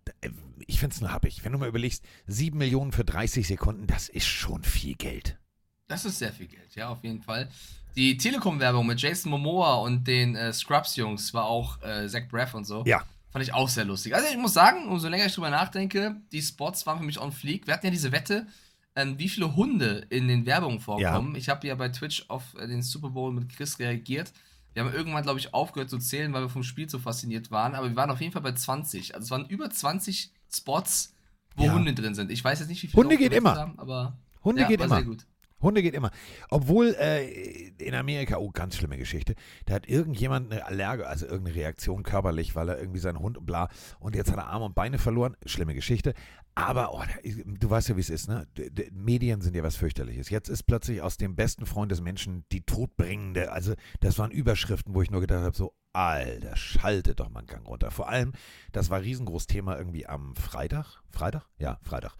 [0.66, 1.44] ich finde es nur happig.
[1.44, 5.38] Wenn du mal überlegst, 7 Millionen für 30 Sekunden, das ist schon viel Geld.
[5.86, 7.48] Das ist sehr viel Geld, ja, auf jeden Fall.
[7.94, 12.64] Die Telekom-Werbung mit Jason Momoa und den äh, Scrubs-Jungs war auch äh, Zach Braff und
[12.64, 12.82] so.
[12.86, 13.04] Ja.
[13.34, 14.14] Fand ich auch sehr lustig.
[14.14, 17.32] Also ich muss sagen, umso länger ich drüber nachdenke, die Spots waren für mich on
[17.32, 17.66] fleek.
[17.66, 18.46] Wir hatten ja diese Wette,
[18.94, 21.34] ähm, wie viele Hunde in den Werbungen vorkommen.
[21.34, 24.32] Ich habe ja bei Twitch auf äh, den Super Bowl mit Chris reagiert.
[24.72, 27.74] Wir haben irgendwann, glaube ich, aufgehört zu zählen, weil wir vom Spiel so fasziniert waren.
[27.74, 29.16] Aber wir waren auf jeden Fall bei 20.
[29.16, 31.16] Also es waren über 20 Spots,
[31.56, 31.72] wo Ja.
[31.72, 32.30] Hunde drin sind.
[32.30, 33.56] Ich weiß jetzt nicht, wie viele Hunde geht immer.
[33.56, 34.94] Haben, aber Hunde ja, geht immer.
[34.94, 35.26] Sehr gut.
[35.64, 36.10] Hunde geht immer.
[36.50, 39.34] Obwohl äh, in Amerika, oh, ganz schlimme Geschichte,
[39.66, 43.46] da hat irgendjemand eine Allergie, also irgendeine Reaktion körperlich, weil er irgendwie seinen Hund und
[43.46, 45.36] bla, und jetzt hat er Arme und Beine verloren.
[45.44, 46.14] Schlimme Geschichte.
[46.54, 48.46] Aber oh, du weißt ja, wie es ist, ne?
[48.56, 50.30] D d Medien sind ja was fürchterliches.
[50.30, 53.50] Jetzt ist plötzlich aus dem besten Freund des Menschen die Todbringende.
[53.50, 57.48] Also, das waren Überschriften, wo ich nur gedacht habe, so, Alter, schaltet doch mal einen
[57.48, 57.90] Gang runter.
[57.90, 58.32] Vor allem,
[58.70, 61.02] das war riesengroß Thema irgendwie am Freitag.
[61.10, 61.44] Freitag?
[61.58, 62.14] Ja, Freitag.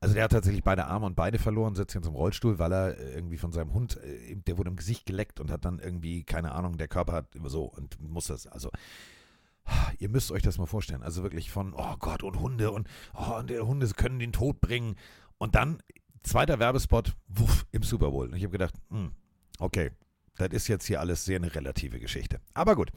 [0.00, 2.98] Also der hat tatsächlich beide Arme und Beine verloren, sitzt jetzt im Rollstuhl, weil er
[2.98, 6.24] äh, irgendwie von seinem Hund, äh, der wurde im Gesicht geleckt und hat dann irgendwie,
[6.24, 8.70] keine Ahnung, der Körper hat so und muss das, also
[9.98, 11.02] ihr müsst euch das mal vorstellen.
[11.02, 14.96] Also wirklich von, oh Gott, und Hunde und, oh, und Hunde können den Tod bringen.
[15.38, 15.82] Und dann,
[16.22, 18.28] zweiter Werbespot, wuff, im Super Bowl.
[18.28, 19.12] Und ich habe gedacht, hm,
[19.58, 19.90] okay,
[20.36, 22.40] das ist jetzt hier alles sehr eine relative Geschichte.
[22.54, 22.90] Aber gut.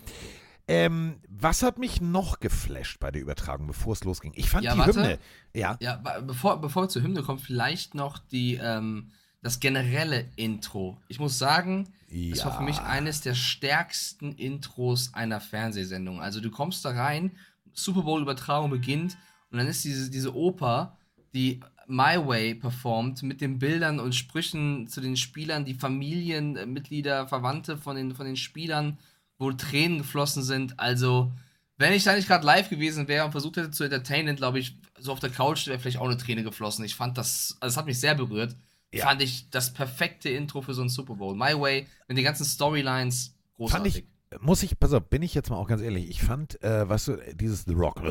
[0.69, 4.33] Ähm, was hat mich noch geflasht bei der Übertragung, bevor es losging?
[4.35, 4.93] Ich fand Ja, die warte.
[4.93, 5.19] Hymne.
[5.53, 5.77] Ja.
[5.81, 10.97] Ja, bevor, bevor wir zur Hymne kommen, vielleicht noch die, ähm, das generelle Intro.
[11.07, 11.89] Ich muss sagen,
[12.31, 12.83] das war für mich Ja.
[12.85, 16.21] eines der stärksten Intros einer Fernsehsendung.
[16.21, 17.31] Also du kommst da rein,
[17.73, 19.17] Super Bowl-Übertragung beginnt
[19.51, 20.97] und dann ist diese, diese Oper,
[21.33, 27.77] die My Way performt mit den Bildern und Sprüchen zu den Spielern, die Familienmitglieder, Verwandte
[27.77, 28.97] von den, von den Spielern,
[29.39, 30.79] wo Tränen geflossen sind.
[30.79, 31.31] Also,
[31.77, 34.75] wenn ich da nicht gerade live gewesen wäre und versucht hätte zu entertainen, glaube ich,
[34.99, 36.85] so auf der Couch wäre vielleicht auch eine Träne geflossen.
[36.85, 38.55] Ich fand das, also es hat mich sehr berührt.
[38.93, 39.05] Ja.
[39.05, 41.35] Fand ich das perfekte Intro für so einen Super Bowl.
[41.35, 43.93] My Way, mit den ganzen Storylines, großartig.
[43.93, 46.61] Fand ich, muss ich, pass auf, bin ich jetzt mal auch ganz ehrlich, ich fand,
[46.63, 48.01] äh, weißt du, dieses The Rock,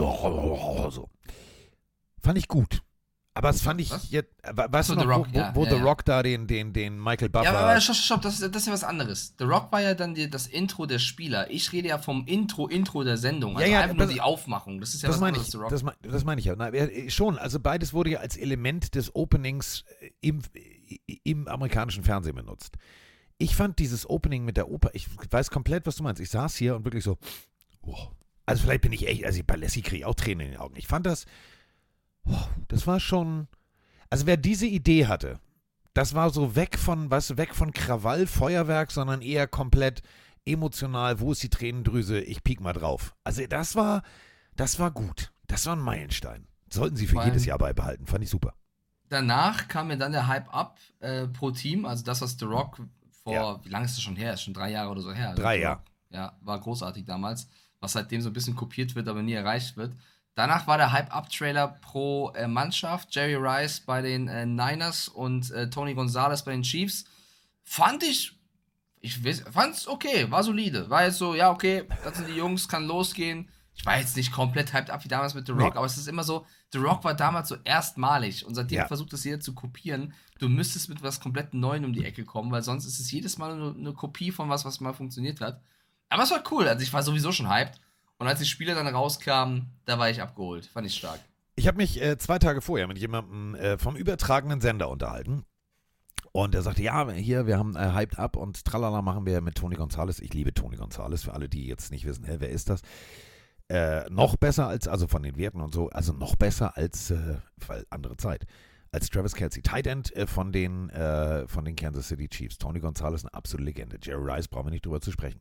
[0.91, 1.11] so,
[2.23, 2.83] fand ich gut.
[3.39, 4.11] Aber es fand ich Was?
[4.11, 5.83] jetzt, äh, weißt So, du noch, The Rock, wo, wo, ja, The ja.
[5.85, 7.45] Rock da den, den, den Michael Buffer.
[7.45, 9.35] Ja, aber, aber stopp, stopp, das, ist- das ist ja was anderes.
[9.39, 11.49] The Rock war ja dann die, das Intro der Spieler.
[11.49, 13.57] Ich rede ja vom Intro, Intro der Sendung.
[13.57, 14.81] Also Ja, ja, einfach nur das- die Aufmachung.
[14.81, 15.71] Das ist ja das was meine anderes, ich, The Rock.
[15.71, 16.57] das, mein- das meine ich ja.
[16.57, 20.43] Na, äh, schon, also beides wurde ja als Element des Openings äh, im,
[21.23, 22.75] im amerikanischen Fernsehen benutzt.
[23.39, 26.21] Ich fand dieses Opening mit der Oper, ich weiß komplett, was du meinst.
[26.21, 27.19] Ich saß hier und wirklich so,
[27.83, 27.95] oh.
[28.47, 30.75] also vielleicht bin ich echt, also bei Lassie kriege ich auch Tränen in den Augen.
[30.77, 31.25] Ich fand das,
[32.69, 33.49] das war schon,
[34.11, 35.39] also wer diese Idee hatte,
[35.95, 40.03] das war so weg von, du, weg von Krawall, Feuerwerk, sondern eher komplett
[40.45, 43.15] emotional, wo ist die Tränendrüse, ich piek mal drauf.
[43.25, 44.03] Also das war,
[44.57, 45.33] das war gut.
[45.47, 46.47] Das war ein Meilenstein.
[46.71, 48.07] Sollten sie für jedes Jahr beibehalten.
[48.07, 48.55] Fand ich super.
[49.09, 51.87] Danach kam mir dann der Hype up äh, pro Team.
[51.87, 52.81] Also das, was The Rock
[53.23, 53.65] vor, Ja.
[53.65, 54.35] wie lange ist das schon her?
[54.35, 55.35] Ist schon drei Jahre oder so her.
[55.35, 55.81] Drei The Jahre.
[56.11, 57.49] Ja, war großartig damals.
[57.81, 59.95] Was seitdem so ein bisschen kopiert wird, aber nie erreicht wird.
[60.39, 63.13] Danach war der Hype-Up-Trailer pro äh, Mannschaft.
[63.13, 67.07] Jerry Rice bei den äh, Niners und äh, Tony Gonzalez bei den Chiefs.
[67.65, 68.39] Fand ich,
[69.01, 70.89] ich weiß- fand's okay, war solide.
[70.91, 73.51] War jetzt so, ja, okay, das sind die Jungs, kann losgehen.
[73.75, 75.77] Ich war jetzt nicht komplett hyped up wie damals mit The Rock, Nee.
[75.79, 78.87] aber es ist immer so, The Rock war damals so erstmalig und seitdem Ja.
[78.87, 80.15] versucht das jeder zu kopieren.
[80.39, 83.39] Du müsstest mit was komplett Neuem um die Ecke kommen, weil sonst ist es jedes
[83.39, 85.61] Mal nur eine Kopie von was, was mal funktioniert hat.
[86.11, 87.81] Aber es war cool, also ich war sowieso schon hyped.
[88.19, 90.67] Und als die Spiele dann rauskamen, da war ich abgeholt.
[90.67, 91.21] Fand ich stark.
[91.57, 95.45] Ich habe mich äh, zwei Tage vorher mit jemandem äh, vom übertragenen Sender unterhalten.
[96.33, 99.57] Und er sagte, ja, hier, wir haben äh, Hyped Up und Tralala machen wir mit
[99.57, 100.21] Tony Gonzalez.
[100.21, 102.83] Ich liebe Tony Gonzalez, für alle, die jetzt nicht wissen, hä, wer ist das?
[103.69, 107.37] Äh, noch besser als, also von den Werten und so, also noch besser als, äh,
[107.67, 108.47] weil andere Zeit,
[108.93, 109.63] als Travis Kelsey.
[109.63, 112.59] Tight End äh, von, den, äh, von den Kansas City Chiefs.
[112.59, 113.99] Tony Gonzalez, eine absolute Legende.
[114.03, 115.41] Jerry Rice, brauchen wir nicht drüber zu sprechen.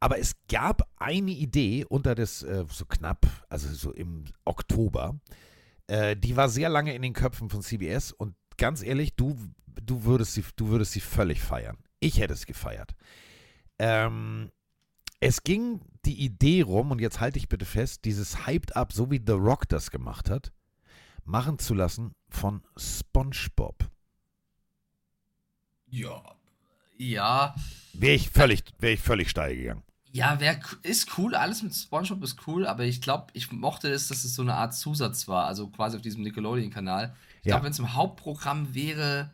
[0.00, 5.18] Aber es gab eine Idee unter das, äh, so knapp, also so im Oktober,
[5.88, 9.36] äh, die war sehr lange in den Köpfen von CBS und ganz ehrlich, du,
[9.82, 11.78] du, würdest, sie, du würdest sie völlig feiern.
[12.00, 12.94] Ich hätte es gefeiert.
[13.78, 14.50] Ähm,
[15.20, 19.10] es ging die Idee rum, und jetzt halte ich bitte fest, dieses Hyped Up, so
[19.10, 20.52] wie The Rock das gemacht hat,
[21.24, 23.90] machen zu lassen von SpongeBob.
[25.86, 26.22] Ja.
[26.96, 27.54] Ja.
[27.92, 29.82] Wäre ich völlig, wäre ich völlig steil gegangen.
[30.10, 34.08] Ja, wär, ist cool, alles mit SpongeBob ist cool, aber ich glaube, ich mochte es,
[34.08, 37.14] dass es so eine Art Zusatz war, also quasi auf diesem Nickelodeon-Kanal.
[37.40, 37.54] Ich Ja.
[37.54, 39.30] glaube, wenn es im Hauptprogramm wäre,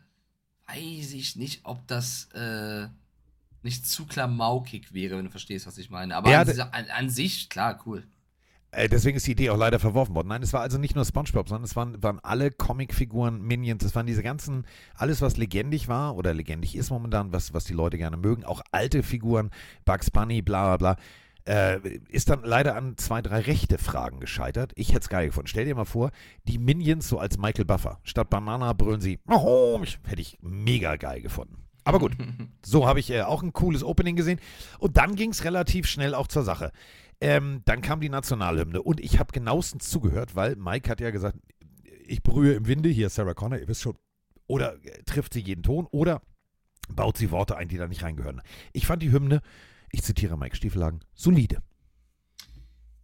[0.67, 2.87] weiß ich nicht, ob das äh,
[3.63, 6.15] nicht zu klamaukig wäre, wenn du verstehst, was ich meine.
[6.15, 8.05] Aber Ja, an, an, an sich, klar, cool.
[8.75, 10.27] Äh, deswegen ist die Idee auch leider verworfen worden.
[10.27, 13.95] Nein, es war also nicht nur SpongeBob, sondern es waren, waren alle Comicfiguren, Minions, es
[13.95, 17.97] waren diese ganzen, alles was legendig war oder legendig ist momentan, was, was die Leute
[17.97, 19.49] gerne mögen, auch alte Figuren,
[19.85, 21.03] Bugs Bunny, bla bla bla,
[21.47, 24.73] äh, ist dann leider an zwei, drei rechte Fragen gescheitert.
[24.75, 25.47] Ich hätte es geil gefunden.
[25.47, 26.11] Stell dir mal vor,
[26.47, 27.99] die Minions so als Michael Buffer.
[28.03, 31.65] Statt Banana brüllen sie, oh, hätte ich mega geil gefunden.
[31.85, 32.13] Aber gut,
[32.65, 34.39] so habe ich äh, auch ein cooles Opening gesehen.
[34.79, 36.71] Und dann ging es relativ schnell auch zur Sache.
[37.21, 41.37] Ähm, dann kam die Nationalhymne und ich habe genauestens zugehört, weil Mike hat ja gesagt,
[42.07, 43.97] ich brühe im Winde, hier Sarah Connor, ihr wisst schon,
[44.47, 46.21] oder äh, trifft sie jeden Ton oder
[46.89, 48.41] baut sie Worte ein, die da nicht reingehören.
[48.73, 49.41] Ich fand die Hymne,
[49.91, 51.61] ich zitiere Mike Stiefelhagen, solide.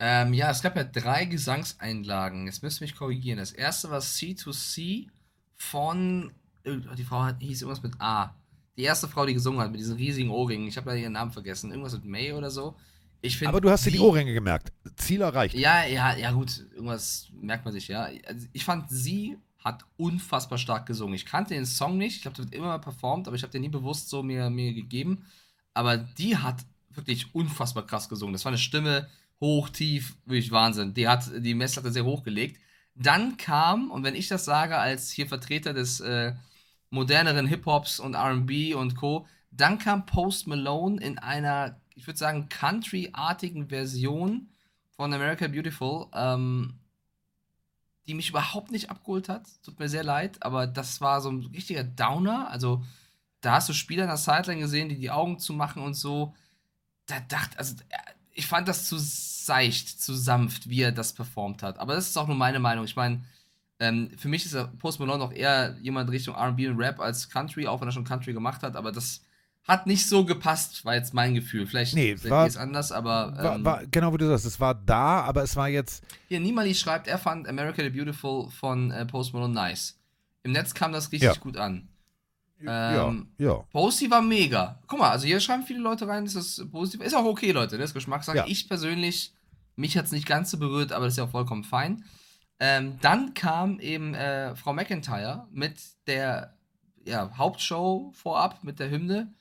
[0.03, 2.47] Ähm, ja, es gab ja drei Gesangseinlagen.
[2.47, 3.37] Jetzt müsst ihr mich korrigieren.
[3.37, 5.07] Das erste war C2C
[5.55, 6.33] von.
[6.63, 8.35] äh, Die Frau hat, hieß irgendwas mit A.
[8.77, 10.67] Die erste Frau, die gesungen hat, mit diesen riesigen Ohrringen.
[10.67, 11.69] Ich habe da ihren Namen vergessen.
[11.69, 12.75] Irgendwas mit May oder so.
[13.21, 14.71] Ich find Aber du hast dir die Ohrringe gemerkt.
[14.95, 15.55] Ziel erreicht.
[15.55, 16.65] Ja, ja, ja, gut.
[16.73, 18.09] Irgendwas merkt man sich, ja.
[18.25, 21.13] Also ich fand, sie hat unfassbar stark gesungen.
[21.13, 22.15] Ich kannte den Song nicht.
[22.15, 24.49] Ich glaube, der wird immer mal performt, aber ich habe den nie bewusst so mir,
[24.49, 25.25] mir gegeben.
[25.73, 28.33] Aber die hat wirklich unfassbar krass gesungen.
[28.33, 29.07] Das war eine Stimme
[29.39, 30.93] hoch, tief, wirklich Wahnsinn.
[30.93, 32.59] Die hat die Messlatte sehr hochgelegt.
[32.95, 36.33] Dann kam, und wenn ich das sage, als hier Vertreter des äh,
[36.89, 42.49] moderneren Hip-Hops und RB und Co., dann kam Post Malone in einer, ich würde sagen,
[42.49, 44.49] Country-artigen Version
[44.95, 46.07] von America Beautiful.
[46.13, 46.79] Ähm,
[48.07, 49.47] die mich überhaupt nicht abgeholt hat.
[49.63, 52.49] Tut mir sehr leid, aber das war so ein richtiger Downer.
[52.49, 52.83] Also,
[53.41, 56.35] da hast du Spieler in der Sideline gesehen, die die Augen zumachen und so.
[57.05, 57.75] Da dachte, also,
[58.31, 61.77] ich fand das zu seicht, zu sanft, wie er das performt hat.
[61.77, 62.85] Aber das ist auch nur meine Meinung.
[62.85, 63.23] Ich meine,
[63.79, 67.67] ähm, für mich ist Post Malone noch eher jemand Richtung RB und Rap als Country,
[67.67, 69.21] auch wenn er schon Country gemacht hat, aber das
[69.63, 71.67] hat nicht so gepasst, war jetzt mein Gefühl.
[71.67, 73.33] Vielleicht Nee, seht war- es anders, aber.
[73.37, 76.03] War, ähm, war, genau wie du sagst, es war da, aber es war jetzt.
[76.27, 79.97] Hier, Nimali schreibt, er fand America the Beautiful von äh, Post Malone nice.
[80.43, 81.39] Im Netz kam das richtig Ja.
[81.39, 81.87] gut an.
[82.63, 83.53] ja, Ähm, ja.
[83.71, 84.79] Posty war mega.
[84.87, 87.01] Guck mal, also hier schreiben viele Leute rein, ist das positiv.
[87.01, 88.37] Ist auch okay, Leute, das ist Geschmackssache.
[88.37, 88.45] Ja.
[88.47, 89.33] Ich persönlich,
[89.75, 92.03] mich hat es nicht ganz so berührt, aber das ist ja auch vollkommen fein.
[92.59, 95.75] Ähm, dann kam eben äh, Frau McIntyre mit
[96.07, 96.55] der
[97.05, 99.33] ja, Hauptshow vorab, mit der Hymne.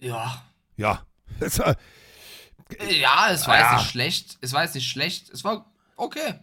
[0.00, 0.42] Ja,
[0.76, 1.04] Ja.
[1.40, 1.76] Es war-
[3.00, 3.70] Ja, es war Ja.
[3.72, 4.38] jetzt nicht schlecht.
[4.40, 5.30] Es war jetzt nicht schlecht.
[5.30, 6.34] Es war okay.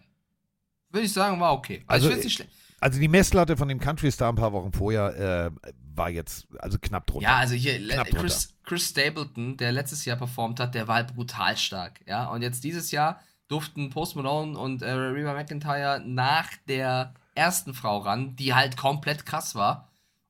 [0.92, 1.84] Würde ich sagen, war okay.
[1.88, 2.52] Also, Also, ich schlecht.
[2.80, 6.78] Also die Messlatte von dem Country Star ein paar Wochen vorher äh, war jetzt also
[6.80, 7.28] knapp drunter.
[7.28, 11.16] Ja, also hier Knapp Chris, Chris Stapleton, der letztes Jahr performt hat, der war halt
[11.16, 12.02] brutal stark.
[12.06, 17.74] Ja, und jetzt dieses Jahr durften Post Malone und äh, Reba McIntyre nach der ersten
[17.74, 19.87] Frau ran, die halt komplett krass war.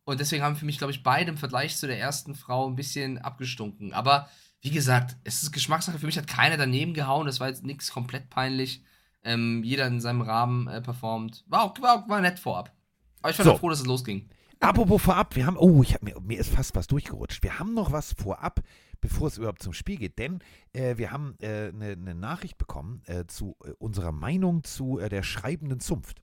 [0.08, 2.78] Und deswegen haben für mich, glaube ich, beide im Vergleich zu der ersten Frau ein
[2.78, 3.92] bisschen abgestunken.
[3.92, 4.30] Aber
[4.62, 6.00] wie gesagt, es ist Geschmackssache.
[6.00, 7.26] Für mich hat keiner daneben gehauen.
[7.26, 8.86] Das war jetzt nichts komplett peinlich.
[9.26, 11.44] Ähm, jeder in seinem Rahmen äh, performt.
[11.48, 12.74] War, auch, war, war nett vorab.
[13.22, 13.52] Aber ich war So.
[13.52, 14.30] auch froh, dass es losging.
[14.62, 17.44] Apropos vorab, wir haben, oh, ich hab, mir, mir ist fast was durchgerutscht.
[17.44, 18.62] Wir haben noch was vorab,
[19.02, 20.40] bevor es überhaupt zum Spiel geht, denn
[20.72, 25.00] äh, wir haben eine äh, ne- ne Nachricht bekommen äh, zu äh, unserer Meinung zu
[25.00, 26.22] äh, der schreibenden Zunft.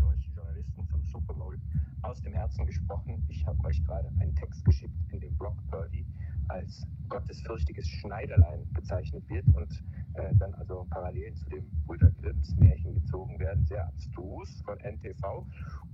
[0.00, 1.58] deutschen Journalisten zum Super Bowl
[2.06, 3.24] aus dem Herzen gesprochen.
[3.28, 6.06] Ich habe euch gerade einen Text geschickt, in dem Brock Purdy
[6.48, 9.82] als gottesfürchtiges Schneiderlein bezeichnet wird und
[10.14, 15.44] äh, dann also Parallelen zu dem Brüder Grimms Märchen gezogen werden, sehr abstrus von NTV.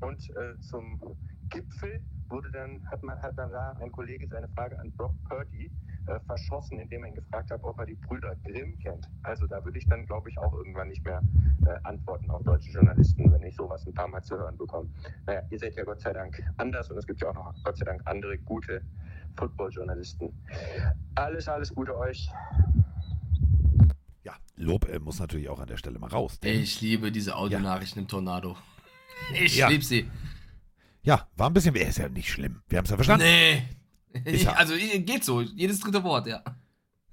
[0.01, 1.01] Und äh, zum
[1.49, 5.71] Gipfel wurde dann, hat man hat dann da ein Kollege seine Frage an Brock Purdy
[6.07, 9.09] äh, verschossen, indem er ihn gefragt hat, ob er die Brüder Grimm kennt.
[9.23, 11.23] Also da würde ich dann, glaube ich, auch irgendwann nicht mehr
[11.67, 14.89] äh, antworten auf deutsche Journalisten, wenn ich sowas ein paar Mal zu hören bekomme.
[15.27, 17.77] Naja, ihr seid ja Gott sei Dank anders und es gibt ja auch noch Gott
[17.77, 18.83] sei Dank andere gute
[19.39, 20.33] Football-Journalisten.
[21.15, 22.29] Alles, alles Gute euch.
[24.25, 26.39] Ja, Lob äh, muss natürlich auch an der Stelle mal raus.
[26.43, 28.57] Ich liebe diese Audionachrichten im Tornado.
[29.35, 29.69] Ich Ja.
[29.69, 30.11] liebe sie.
[31.03, 32.61] Ja, war ein bisschen, ist ja nicht schlimm.
[32.69, 33.25] Wir haben es ja verstanden.
[33.25, 33.63] Nee.
[34.27, 34.53] Ja.
[34.55, 36.43] Also geht so, jedes dritte Wort, ja.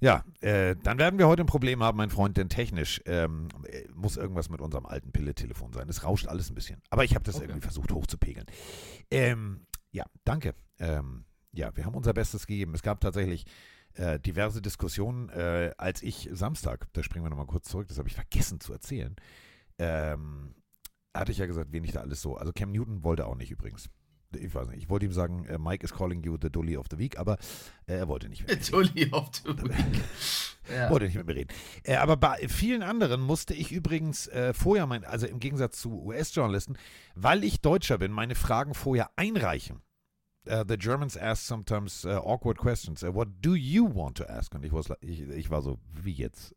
[0.02, 3.84] Ja, äh, dann werden wir heute ein Problem haben, mein Freund, denn technisch ähm, äh,
[3.94, 5.88] muss irgendwas mit unserem alten Pille-Telefon sein.
[5.90, 6.80] Es rauscht alles ein bisschen.
[6.88, 7.44] Aber ich habe das Okay.
[7.44, 8.46] irgendwie versucht hochzupegeln.
[9.10, 10.54] Ähm, ja, danke.
[10.78, 12.74] Ähm, ja, wir haben unser Bestes gegeben.
[12.74, 13.44] Es gab tatsächlich
[13.94, 18.08] äh, diverse Diskussionen, äh, als ich Samstag, da springen wir nochmal kurz zurück, das habe
[18.08, 19.16] ich vergessen zu erzählen,
[19.78, 20.54] ähm,
[21.14, 22.36] hatte ich ja gesagt, wen ich da alles so.
[22.36, 23.90] Also Cam Newton wollte auch nicht übrigens.
[24.32, 26.86] Ich weiß nicht, ich wollte ihm sagen, äh, Mike is calling you the Dolly of
[26.90, 27.38] the Week, aber
[27.86, 28.60] äh, er wollte nicht mehr.
[28.60, 30.02] Tully auf the Week.
[30.72, 30.88] Ja.
[30.90, 31.52] Wollte nicht mit mir reden.
[31.82, 36.04] Äh, aber bei vielen anderen musste ich übrigens äh, vorher, mein, also im Gegensatz zu
[36.04, 36.76] US-Journalisten,
[37.14, 39.82] weil ich Deutscher bin, meine Fragen vorher einreichen.
[40.48, 43.02] Uh, the Germans ask sometimes uh, awkward questions.
[43.02, 44.54] Uh, what do you want to ask?
[44.54, 46.54] Und ich, was, ich, ich war so, wie jetzt?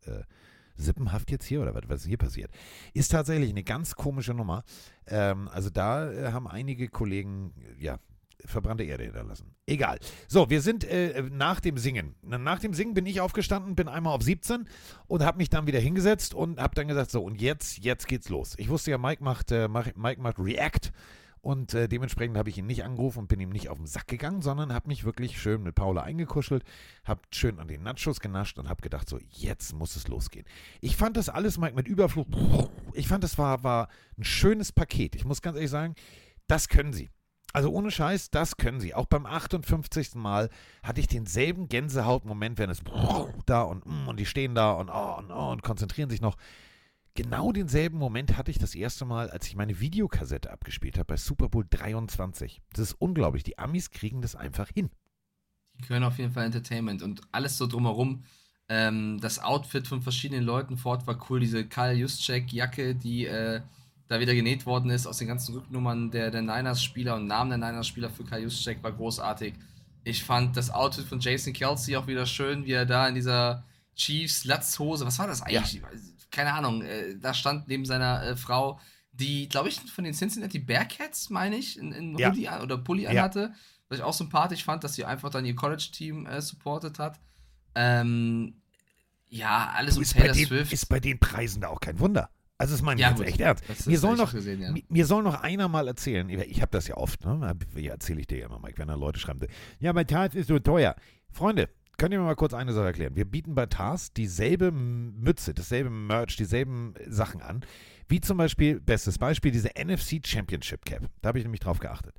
[0.75, 2.51] Sippenhaft jetzt hier oder was, was ist hier passiert?
[2.93, 4.63] Ist tatsächlich eine ganz komische Nummer.
[5.07, 7.99] Ähm, also da äh, haben einige Kollegen, ja,
[8.45, 9.55] verbrannte Erde hinterlassen.
[9.65, 9.99] Egal.
[10.27, 12.15] So, wir sind äh, nach dem Singen.
[12.21, 14.67] Nach dem Singen bin ich aufgestanden, bin einmal auf 17
[15.07, 18.29] und habe mich dann wieder hingesetzt und habe dann gesagt, so, und jetzt, jetzt geht's
[18.29, 18.55] los.
[18.57, 20.91] Ich wusste ja, Mike macht, äh, Mike macht React
[21.43, 24.08] und äh, dementsprechend habe ich ihn nicht angerufen und bin ihm nicht auf den Sack
[24.08, 26.63] gegangen, sondern habe mich wirklich schön mit Paula eingekuschelt,
[27.03, 30.45] habe schön an den Nachos genascht und habe gedacht, so, jetzt muss es losgehen.
[30.79, 32.27] Ich fand das alles, Mike, mit Überflug,
[32.93, 35.15] ich fand, das war, war ein schönes Paket.
[35.15, 35.95] Ich muss ganz ehrlich sagen,
[36.47, 37.10] das können sie.
[37.51, 38.93] Also ohne Scheiß, das können sie.
[38.93, 40.15] Auch beim 58.
[40.15, 40.49] Mal
[40.82, 42.82] hatte ich denselben Gänsehautmoment, wenn es
[43.45, 46.38] da und mm, und die stehen da und oh und oh und konzentrieren sich noch.
[47.15, 51.17] Genau denselben Moment hatte ich das erste Mal, als ich meine Videokassette abgespielt habe bei
[51.17, 52.62] Super Bowl 23.
[52.71, 53.43] Das ist unglaublich.
[53.43, 54.89] Die Amis kriegen das einfach hin.
[55.80, 58.23] Die können auf jeden Fall Entertainment und alles so drumherum.
[58.67, 61.39] Ähm, das Outfit von verschiedenen Leuten fort war cool.
[61.39, 63.62] Diese Karl Juszczyk-Jacke, die äh,
[64.08, 67.69] da wieder genäht worden ist aus den ganzen Rücknummern der, der Niners-Spieler und Namen der
[67.69, 69.54] Niners-Spieler für Karl Juszczyk war großartig.
[70.04, 73.63] Ich fand das Outfit von Jason Kelsey auch wieder schön, wie er da in dieser
[73.95, 75.82] Chiefs-Latzhose, was war das eigentlich?
[76.33, 78.79] Keine Ahnung, äh, da stand neben seiner äh, Frau,
[79.11, 82.29] die, glaube ich, von den Cincinnati Bearcats, meine ich, in, in Ja.
[82.29, 83.11] Hoodie an, oder Pulli Ja.
[83.11, 83.53] anhatte.
[83.89, 87.19] Was ich auch sympathisch fand, dass sie einfach dann ihr College-Team äh, supportet hat.
[87.75, 88.55] Ähm,
[89.29, 90.73] ja, alles Du, um ist, bei Taylor den, Swift.
[90.73, 92.29] ist bei den Preisen da auch kein Wunder.
[92.57, 93.27] Also das meine ich Ja, jetzt gut.
[93.27, 93.63] echt ernst.
[93.87, 94.71] Mir ist soll, noch, gesehen, ja.
[94.71, 97.55] mi- mir soll noch einer mal erzählen, ich habe das ja oft, ne?
[97.73, 99.47] Wie erzähle ich dir ja immer, Mike, wenn da Leute schreiben,
[99.79, 100.95] ja, bei Tars ist so teuer.
[101.31, 101.67] Freunde,
[101.97, 103.15] könnt ihr mir mal kurz eine Sache erklären?
[103.15, 107.65] Wir bieten bei Tars dieselbe Mütze, dasselbe Merch, dieselben Sachen an,
[108.08, 111.10] wie zum Beispiel, bestes Beispiel, diese NFC Championship Cap.
[111.21, 112.15] Da habe ich nämlich drauf geachtet.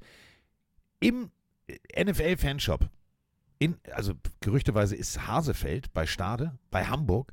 [1.01, 1.31] Im
[1.97, 2.89] NFL-Fanshop,
[3.59, 7.33] in, also gerüchteweise ist Hasefeld bei Stade, bei Hamburg,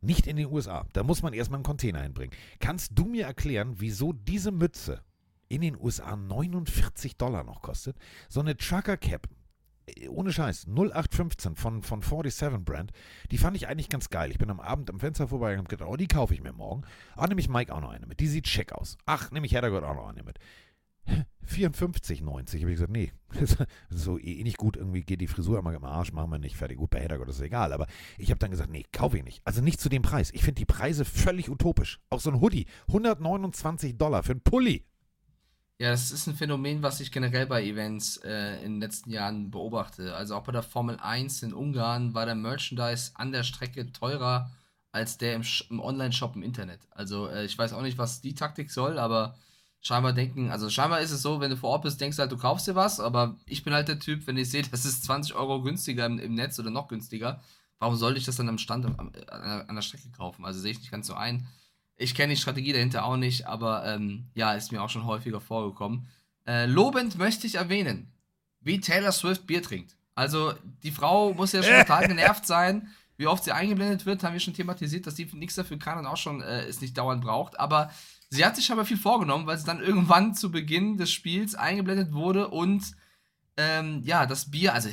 [0.00, 0.86] nicht in den USA.
[0.92, 2.36] Da muss man erstmal einen Container hinbringen.
[2.60, 5.02] Kannst du mir erklären, wieso diese Mütze
[5.48, 7.96] in den USA 49 Dollar noch kostet?
[8.28, 9.45] So eine Trucker Cap, äh,
[10.08, 12.92] ohne Scheiß, 0815 von, von 47 Brand,
[13.30, 14.30] die fand ich eigentlich ganz geil.
[14.30, 16.52] Ich bin am Abend am Fenster vorbei und habe gedacht, oh, die kaufe ich mir
[16.52, 16.82] morgen.
[17.14, 18.20] Ah, nehme ich Mike auch noch eine mit.
[18.20, 18.98] Die sieht schick aus.
[19.06, 20.38] Ach, nehme ich Heddergott auch noch eine mit.
[21.46, 22.60] 54,90.
[22.60, 23.12] Habe ich gesagt, nee,
[23.90, 26.78] so eh nicht gut, irgendwie geht die Frisur immer im Arsch, machen wir nicht fertig.
[26.78, 27.86] Gut, bei Heddergott ist es egal, aber
[28.18, 29.42] ich habe dann gesagt, nee, kaufe ich nicht.
[29.44, 30.30] Also nicht zu dem Preis.
[30.32, 32.00] Ich finde die Preise völlig utopisch.
[32.10, 34.84] Auch so ein Hoodie, 129 Dollar für einen Pulli.
[35.78, 39.50] Ja, das ist ein Phänomen, was ich generell bei Events äh, in den letzten Jahren
[39.50, 40.14] beobachte.
[40.16, 44.50] Also auch bei der Formel 1 in Ungarn war der Merchandise an der Strecke teurer
[44.92, 46.80] als der im, im Online-Shop im Internet.
[46.90, 49.36] Also äh, ich weiß auch nicht, was die Taktik soll, aber
[49.82, 52.32] scheinbar denken, also scheinbar ist es so, wenn du vor Ort bist, denkst du halt,
[52.32, 55.04] du kaufst dir was, aber ich bin halt der Typ, wenn ich sehe, das ist
[55.04, 57.42] 20 Euro günstiger im, im Netz oder noch günstiger,
[57.78, 60.46] warum sollte ich das dann am Stand äh, an, der- an der Strecke kaufen?
[60.46, 61.46] Also sehe ich nicht ganz so ein.
[61.96, 65.40] Ich kenne die Strategie dahinter auch nicht, aber ähm, ja, ist mir auch schon häufiger
[65.40, 66.08] vorgekommen.
[66.46, 68.12] Äh, lobend möchte ich erwähnen,
[68.60, 69.96] wie Taylor Swift Bier trinkt.
[70.14, 72.88] Also die Frau muss ja schon total genervt sein.
[73.16, 76.06] Wie oft sie eingeblendet wird, haben wir schon thematisiert, dass die nichts dafür kann und
[76.06, 77.58] auch schon äh, es nicht dauernd braucht.
[77.58, 77.90] Aber
[78.28, 82.12] sie hat sich aber viel vorgenommen, weil sie dann irgendwann zu Beginn des Spiels eingeblendet
[82.12, 82.94] wurde und
[83.56, 84.90] ähm, ja, das Bier, also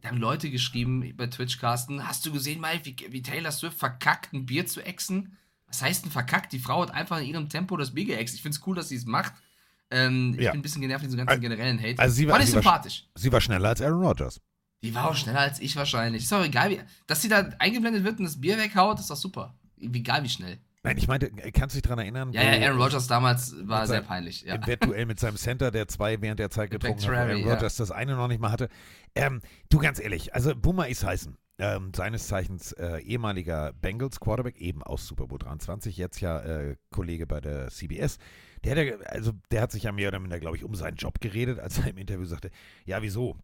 [0.00, 4.32] da haben Leute geschrieben bei Twitchcasten, hast du gesehen, Mike, wie, wie Taylor Swift verkackt,
[4.32, 5.36] ein Bier zu exen?
[5.70, 6.52] Was heißt denn verkackt?
[6.52, 8.34] Die Frau hat einfach in ihrem Tempo das Bier geäxt.
[8.34, 9.32] Ich finde es cool, dass sie es macht.
[9.90, 10.50] Ähm, Ich Ja.
[10.52, 11.98] bin ein bisschen genervt von diesem ganzen generellen Hate.
[11.98, 13.08] Also sie war, Fand ich sie war, sympathisch.
[13.14, 14.40] sie war schneller als Aaron Rodgers.
[14.82, 16.22] Die war auch schneller als ich wahrscheinlich.
[16.24, 19.16] Ist doch egal, wie, dass sie da eingeblendet wird und das Bier weghaut, ist doch
[19.16, 19.54] super.
[19.80, 20.58] Egal wie schnell.
[20.82, 22.32] Nein, ich meinte, kannst du dich daran erinnern?
[22.32, 24.42] Ja, ja, Aaron Rodgers damals war sehr peinlich.
[24.42, 24.54] Ja.
[24.54, 27.52] Im Wettduell mit seinem Center, der zwei während der Zeit getrunken hat, Aaron ja.
[27.52, 28.70] Rodgers das eine noch nicht mal hatte.
[29.14, 34.82] Ähm, du, ganz ehrlich, also Boomer Esiason, ähm, seines Zeichens äh, ehemaliger Bengals Quarterback, eben
[34.82, 38.18] aus Super Bowl 23, jetzt ja äh, Kollege bei der CBS.
[38.64, 41.20] Der, hat also, der hat sich ja mehr oder minder, glaube ich, um seinen Job
[41.20, 42.50] geredet, als er im Interview sagte,
[42.84, 43.36] ja, wieso?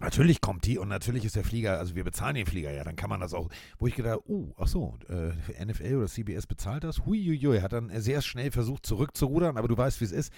[0.00, 2.96] Natürlich kommt die und natürlich ist der Flieger, also wir bezahlen den Flieger ja, dann
[2.96, 6.82] kann man das auch, wo ich gedacht, oh, ach so, äh, NFL oder CBS bezahlt
[6.82, 10.32] das, huiuiui, hat dann sehr schnell versucht zurückzurudern, aber du weißt, wie es ist.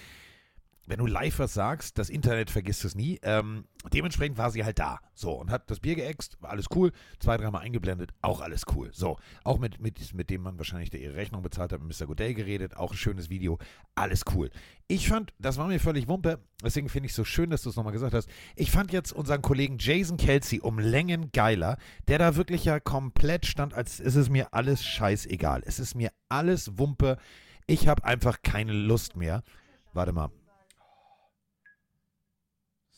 [0.87, 3.19] Wenn du live was sagst, das Internet vergisst es nie.
[3.21, 5.01] Ähm, dementsprechend war sie halt da.
[5.13, 6.93] So, und hat das Bier geäxt, war alles cool.
[7.19, 8.89] Zwei, dreimal eingeblendet, auch alles cool.
[8.93, 12.07] So, auch mit, mit, mit dem man wahrscheinlich der ihre Rechnung bezahlt hat, mit Mr.
[12.07, 13.59] Godell geredet, auch ein schönes Video,
[13.95, 14.49] alles cool.
[14.87, 17.69] Ich fand, das war mir völlig Wumpe, deswegen finde ich es so schön, dass du
[17.69, 18.29] es nochmal gesagt hast.
[18.55, 23.45] Ich fand jetzt unseren Kollegen Jason Kelsey um Längen geiler, der da wirklich ja komplett
[23.45, 25.63] stand, als ist es mir alles scheißegal.
[25.65, 27.17] Es ist mir alles Wumpe.
[27.65, 29.43] Ich habe einfach keine Lust mehr.
[29.91, 30.29] Warte mal.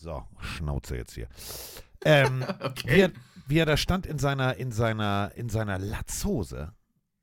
[0.01, 1.27] So, Schnauze jetzt hier.
[2.05, 2.87] Ähm, Okay.
[2.95, 3.11] wie, er,
[3.47, 6.71] wie er da stand in seiner, in seiner, in seiner Latzhose.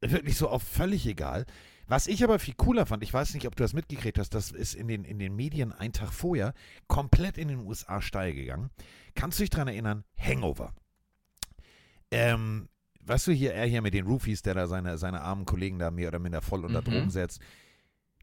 [0.02, 1.46] Wirklich so auf völlig egal.
[1.88, 4.50] Was ich aber viel cooler fand, ich weiß nicht, ob du das mitgekriegt hast, das
[4.50, 6.52] ist in den, in den Medien einen Tag vorher
[6.86, 8.70] komplett in den USA steil gegangen.
[9.14, 10.04] Kannst du dich daran erinnern?
[10.18, 10.74] Hangover.
[12.10, 12.68] Ähm,
[13.04, 15.90] weißt du, hier, er hier mit den Roofies, der da seine, seine armen Kollegen da
[15.90, 16.84] mehr oder minder voll unter Mhm.
[16.84, 17.40] Drogen setzt.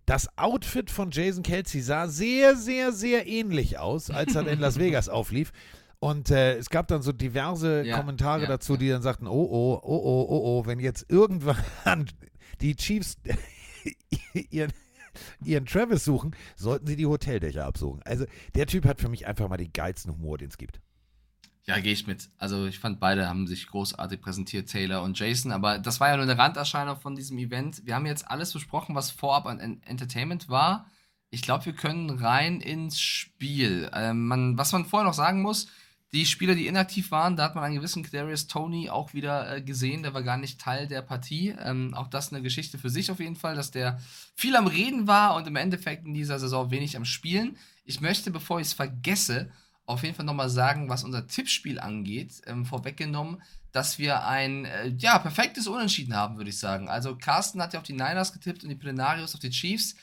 [0.06, 4.78] Das Outfit von Jason Kelsey sah sehr, sehr, sehr ähnlich aus, als er in Las
[4.78, 5.52] Vegas auflief.
[6.00, 9.32] Und äh, es gab dann so diverse Ja, Kommentare ja, dazu, die dann sagten, oh,
[9.32, 11.56] oh, oh, oh, oh, oh, wenn jetzt irgendwann
[12.62, 13.16] die Chiefs
[14.50, 14.74] ihren,
[15.46, 18.02] ihren Travis suchen, sollten sie die Hoteldächer absuchen.
[18.04, 20.82] Also der Typ hat für mich einfach mal den geilsten Humor, den es gibt.
[21.66, 22.30] Ja, gehe ich mit.
[22.38, 25.54] Also ich fand, beide haben sich großartig präsentiert, Taylor und Jason.
[25.54, 27.86] Aber das war ja nur eine Randerscheinung von diesem Event.
[27.86, 30.88] Wir haben jetzt alles besprochen, was vorab an En- Entertainment war.
[31.30, 33.90] Ich glaube, wir können rein ins Spiel.
[33.94, 35.68] Ähm, man, was man vorher noch sagen muss,
[36.12, 39.62] die Spieler, die inaktiv waren, da hat man einen gewissen Darius Tony auch wieder äh,
[39.62, 40.04] gesehen.
[40.04, 41.56] Der war gar nicht Teil der Partie.
[41.58, 44.00] Ähm, auch das eine Geschichte für sich auf jeden Fall, dass der
[44.36, 47.58] viel am Reden war und im Endeffekt in dieser Saison wenig am Spielen.
[47.86, 49.50] Ich möchte, bevor ich es vergesse,
[49.86, 54.94] auf jeden Fall nochmal sagen, was unser Tippspiel angeht, ähm, vorweggenommen, dass wir ein äh,
[54.98, 56.88] ja, perfektes Unentschieden haben, würde ich sagen.
[56.88, 59.96] Also Carsten hat ja auf die Niners getippt und die Plenarios auf die Chiefs.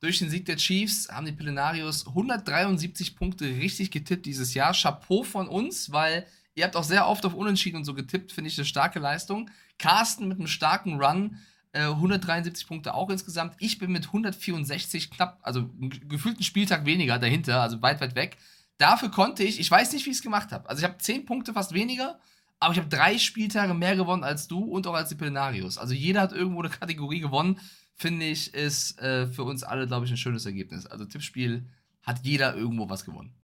[0.00, 4.72] Durch den Sieg der Chiefs haben die Plenarios 173 Punkte richtig getippt dieses Jahr.
[4.72, 6.26] Chapeau von uns, weil
[6.58, 9.48] Ihr habt auch sehr oft auf Unentschieden und so getippt, finde ich eine starke Leistung.
[9.78, 11.38] Carsten mit einem starken Run,
[11.70, 13.54] äh, 173 Punkte auch insgesamt.
[13.60, 18.38] Ich bin mit 164 knapp, also gefühlten Spieltag weniger dahinter, also weit, weit weg.
[18.78, 20.68] Dafür konnte ich, ich weiß nicht, wie ich es gemacht habe.
[20.68, 22.18] Also ich habe 10 Punkte fast weniger,
[22.60, 25.78] aber ich habe drei Spieltage mehr gewonnen als du und auch als die Plenarius.
[25.78, 27.60] Also jeder hat irgendwo eine Kategorie gewonnen.
[27.94, 30.86] Finde ich, ist äh, für uns alle, glaube ich, ein schönes Ergebnis.
[30.86, 31.68] Also Tippspiel
[32.02, 33.34] hat jeder irgendwo was gewonnen.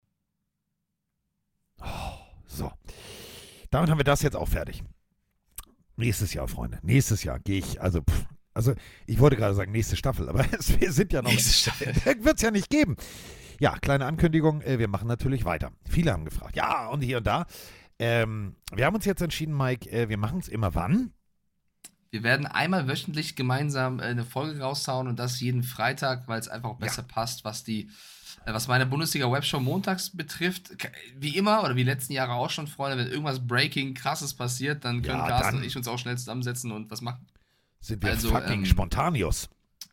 [2.46, 2.72] So.
[3.70, 4.84] Damit haben wir das jetzt auch fertig.
[5.96, 6.78] Nächstes Jahr, Freunde.
[6.82, 8.74] Nächstes Jahr gehe ich, also, pff, also
[9.06, 11.30] ich wollte gerade sagen, nächste Staffel, aber es, wir sind ja noch.
[11.30, 11.94] Nächste Staffel.
[12.24, 12.96] Wird es ja nicht geben.
[13.64, 15.72] Ja, kleine Ankündigung, äh, wir machen natürlich weiter.
[15.88, 16.54] Viele haben gefragt.
[16.54, 17.46] Ja, und hier und da.
[17.98, 21.14] Ähm, wir haben uns jetzt entschieden, Mike, äh, wir machen es immer wann?
[22.10, 26.48] Wir werden einmal wöchentlich gemeinsam äh, eine Folge raushauen und das jeden Freitag, weil es
[26.48, 27.88] einfach besser passt, was die,
[28.44, 30.76] was meine Bundesliga-Webshow montags betrifft.
[31.16, 35.00] Wie immer oder wie letzten Jahre auch schon, Freunde, wenn irgendwas Breaking, krasses passiert, dann
[35.00, 37.26] können Ja, Carsten und ich uns auch schnell zusammensetzen und was machen.
[37.80, 39.48] Sind wir Also, fucking ähm, Spontanius.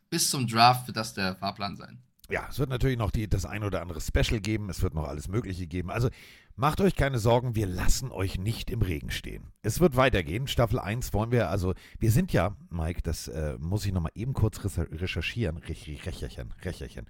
[0.10, 2.04] Bis zum Draft wird das der Fahrplan sein.
[2.32, 4.70] Ja, es wird natürlich noch die, das ein oder andere Special geben.
[4.70, 5.92] Es wird noch alles Mögliche geben.
[5.92, 6.10] Also
[6.56, 9.52] macht euch keine Sorgen, wir lassen euch nicht im Regen stehen.
[9.64, 10.48] Es wird weitergehen.
[10.48, 14.34] Staffel 1 wollen wir, also wir sind ja, Mike, das äh, muss ich nochmal eben
[14.34, 15.58] kurz recher- recherchieren.
[15.60, 17.06] Rech- Recherchen, Recherchen.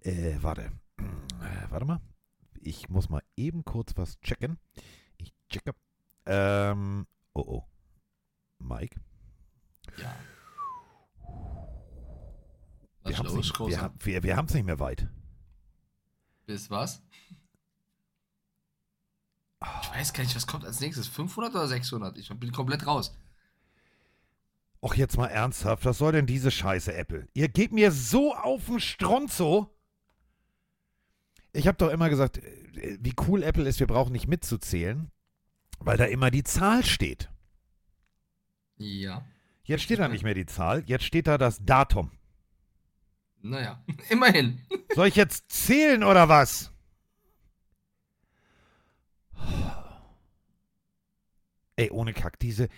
[0.00, 0.70] Äh, warte.
[0.98, 2.00] Äh, warte mal.
[2.60, 4.56] Ich muss mal eben kurz was checken.
[5.18, 5.72] Ich checke.
[6.26, 7.64] Ähm, oh oh.
[8.60, 9.00] Mike.
[10.00, 10.14] Ja.
[13.04, 15.08] Wir haben es nicht, wir, wir, wir nicht mehr weit.
[16.46, 17.02] Bis was?
[19.82, 21.08] Ich weiß gar nicht, was kommt als nächstes.
[21.08, 22.18] 500 oder 600?
[22.18, 23.16] Ich bin komplett raus.
[24.80, 27.28] Och, jetzt mal ernsthaft, was soll denn diese Scheiße, Apple?
[27.34, 29.72] Ihr geht mir so auf den Stronzo.
[31.52, 35.12] Ich habe doch immer gesagt, äh, wie cool Apple ist, wir brauchen nicht mitzuzählen,
[35.78, 37.30] weil da immer die Zahl steht.
[38.76, 39.24] Ja.
[39.62, 42.10] Jetzt steht da nicht mehr die Zahl, jetzt steht da das Datum.
[43.42, 44.60] Naja, immerhin.
[44.94, 46.72] Soll ich jetzt zählen oder was?
[51.76, 52.68] Ey, ohne Kack, diese.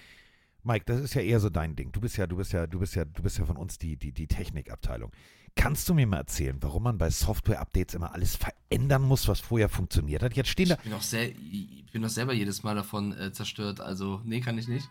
[0.62, 1.92] Mike, das ist ja eher so dein Ding.
[1.92, 3.96] Du bist ja, du bist ja, du bist ja, du bist ja von uns die,
[3.98, 5.12] die, die Technikabteilung.
[5.56, 9.68] Kannst du mir mal erzählen, warum man bei Software-Updates immer alles verändern muss, was vorher
[9.68, 10.34] funktioniert hat?
[10.34, 10.76] Jetzt stehen da.
[10.76, 13.80] Ich bin auch, sehr, ich bin auch selber jedes Mal davon äh, zerstört.
[13.80, 14.88] Also, nee, kann ich nicht.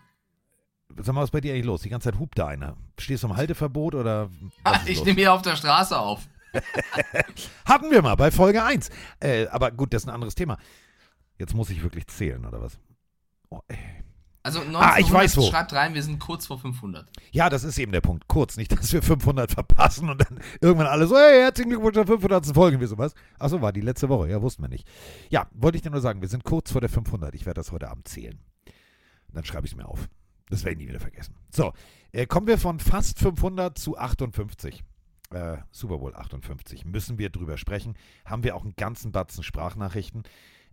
[0.97, 1.81] Sag mal, was ist bei dir eigentlich los?
[1.81, 2.75] Die ganze Zeit hupt da einer.
[2.99, 4.29] Stehst du im Halteverbot oder.
[4.63, 6.27] Ah, ich nehme hier auf der Straße auf.
[7.65, 8.89] Hatten wir mal bei Folge 1.
[9.19, 10.57] Äh, aber gut, das ist ein anderes Thema.
[11.39, 12.77] Jetzt muss ich wirklich zählen, oder was?
[13.49, 13.59] Oh.
[14.43, 15.41] Also, Ah, ich 1900 weiß wo.
[15.43, 17.09] schreibt rein, wir sind kurz vor 500.
[17.31, 18.27] Ja, das ist eben der Punkt.
[18.27, 22.05] Kurz, nicht, dass wir 500 verpassen und dann irgendwann alle so, hey, herzlichen Glückwunsch zur
[22.05, 22.45] 500.
[22.53, 23.13] Folge, wie sowas.
[23.39, 24.85] Achso, war die letzte Woche, ja, wussten wir nicht.
[25.29, 27.33] Ja, wollte ich dir nur sagen, wir sind kurz vor der 500.
[27.33, 28.37] Ich werde das heute Abend zählen.
[29.31, 30.07] Dann schreibe ich es mir auf.
[30.49, 31.35] Das werde ich nie wieder vergessen.
[31.49, 31.73] So,
[32.11, 34.83] äh, kommen wir von fast 500 zu 58.
[35.31, 36.85] Äh, Super Bowl 58.
[36.85, 37.95] Müssen wir drüber sprechen.
[38.25, 40.23] Haben wir auch einen ganzen Batzen Sprachnachrichten.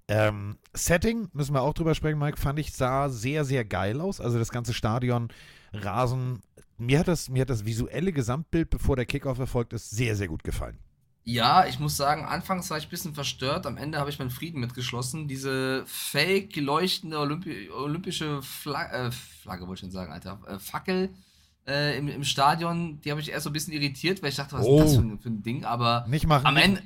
[0.08, 4.20] Ähm, Setting, müssen wir auch drüber sprechen, Mike, fand ich, sah sehr, sehr geil aus.
[4.20, 5.28] Also das ganze Stadion,
[5.72, 6.40] Rasen.
[6.78, 10.28] Mir hat das, mir hat das visuelle Gesamtbild, bevor der Kickoff erfolgt ist, sehr, sehr
[10.28, 10.78] gut gefallen.
[11.24, 13.66] Ja, ich muss sagen, anfangs war ich ein bisschen verstört.
[13.66, 15.28] Am Ende habe ich meinen Frieden mitgeschlossen.
[15.28, 20.40] Diese fake leuchtende Olympi olympische Fla äh, Flagge, wollte ich schon sagen, Alter.
[20.48, 21.14] Äh, Fackel
[21.68, 24.56] äh, im, im Stadion, die habe ich erst so ein bisschen irritiert, weil ich dachte,
[24.56, 24.78] was Oh.
[24.78, 25.64] ist das für ein, für ein Ding?
[25.64, 26.46] Aber Nicht machen.
[26.46, 26.82] am Ende,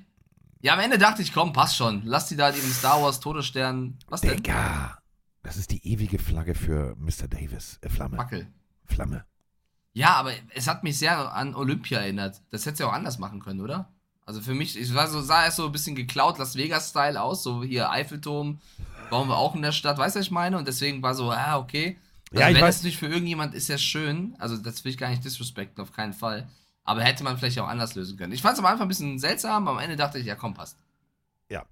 [0.61, 2.03] ja, am Ende dachte ich, komm, passt schon.
[2.05, 3.99] Lass die da ihren Star Wars Todesstern.
[4.09, 4.37] Was denn?
[4.37, 4.99] Digga,
[5.43, 7.28] das ist die ewige Flagge für Mr.
[7.30, 7.78] Davis.
[7.82, 8.16] Äh, Flamme.
[8.16, 8.49] Fackel.
[8.85, 9.24] Flamme.
[9.93, 12.43] Ja, aber es hat mich sehr an Olympia erinnert.
[12.51, 13.93] Das hätte sie auch anders machen können, oder?
[14.26, 17.42] Also für mich, ich war so, sah erst so ein bisschen geklaut, Las Vegas-Style aus,
[17.42, 18.58] so hier Eiffelturm,
[19.10, 20.56] bauen wir auch in der Stadt, weißt du, was ich meine?
[20.58, 21.98] Und deswegen war so, ah, okay.
[22.30, 24.34] Also Ja, ich wenn weiß- es nicht für irgendjemand ist, ja schön.
[24.38, 26.48] Also das will ich gar nicht disrespekten, auf keinen Fall.
[26.84, 28.32] Aber hätte man vielleicht auch anders lösen können.
[28.32, 30.54] Ich fand es am Anfang ein bisschen seltsam, aber am Ende dachte ich, ja komm,
[30.54, 30.78] passt.
[31.50, 31.64] Ja.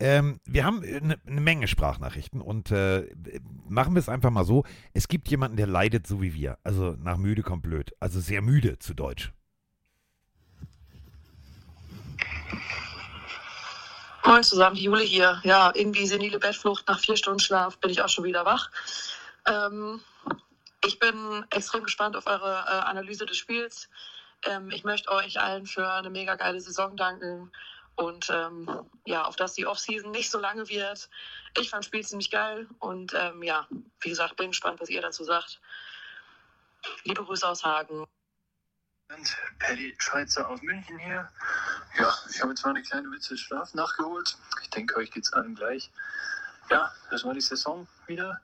[0.00, 3.06] Ähm, wir haben eine eine Menge Sprachnachrichten und äh,
[3.68, 4.64] machen wir es einfach mal so.
[4.92, 6.58] Es gibt jemanden, der leidet so wie wir.
[6.64, 7.92] Also nach müde kommt blöd.
[8.00, 9.32] Also sehr müde zu Deutsch.
[14.24, 15.40] Moin zusammen, die Jule hier.
[15.44, 16.88] Ja, irgendwie senile Bettflucht.
[16.88, 18.70] Nach vier Stunden Schlaf bin ich auch schon wieder wach.
[19.46, 20.00] Ähm,
[20.84, 23.88] ich bin extrem gespannt auf eure äh, Analyse des Spiels.
[24.46, 27.52] Ähm, ich möchte euch allen für eine mega geile Saison danken
[27.96, 28.68] und ähm,
[29.04, 31.08] ja, auf dass die Offseason nicht so lange wird.
[31.58, 33.66] Ich fand das Spiel ziemlich geil und ähm, ja,
[34.00, 35.60] wie gesagt, bin gespannt, was ihr dazu sagt.
[37.04, 38.06] Liebe Grüße aus Hagen.
[39.12, 41.28] Und Paddy Schweizer aus München hier.
[41.98, 44.36] Ja, ich habe zwar eine kleine Witze Schlaf nachgeholt.
[44.62, 45.90] Ich denke, euch geht's allen gleich.
[46.70, 48.40] ja, das war die Saison wieder.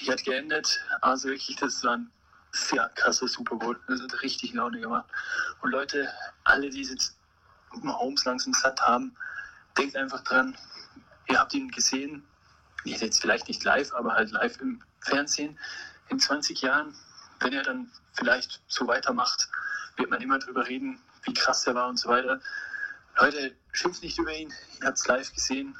[0.00, 0.80] Die hat geendet.
[1.00, 2.10] Also wirklich, das war ein
[2.52, 3.80] sehr krasser Super Bowl.
[3.88, 5.08] Das hat richtig Laune gemacht.
[5.60, 6.08] Und Leute,
[6.44, 7.16] alle, die jetzt
[7.82, 9.16] Mahomes langsam satt haben,
[9.76, 10.56] denkt einfach dran,
[11.28, 12.24] ihr habt ihn gesehen,
[12.84, 15.58] jetzt vielleicht nicht live, aber halt live im Fernsehen.
[16.08, 16.94] In 20 Jahren,
[17.40, 19.48] wenn er dann vielleicht so weitermacht,
[19.96, 22.40] wird man immer drüber reden, wie krass er war und so weiter.
[23.18, 25.76] Leute, schimpft nicht über ihn, ihr habt es live gesehen,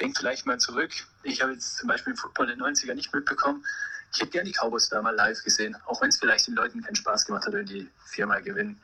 [0.00, 0.90] denkt vielleicht mal zurück.
[1.22, 3.64] Ich habe jetzt zum Beispiel Football der 90er nicht mitbekommen.
[4.12, 6.82] Ich hätte gerne die Cowboys da mal live gesehen, auch wenn es vielleicht den Leuten
[6.82, 8.80] keinen Spaß gemacht hat, wenn die viermal gewinnen.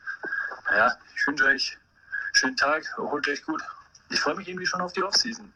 [0.69, 3.61] Naja, ich wünsche euch einen schönen Tag, erholt euch gut.
[4.09, 5.51] Ich freue mich irgendwie schon auf die Offseason.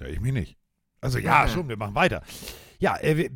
[0.00, 0.58] Ja, ich mich nicht.
[1.00, 2.22] Also ja, schon, wir machen weiter.
[2.78, 3.30] Ja, äh,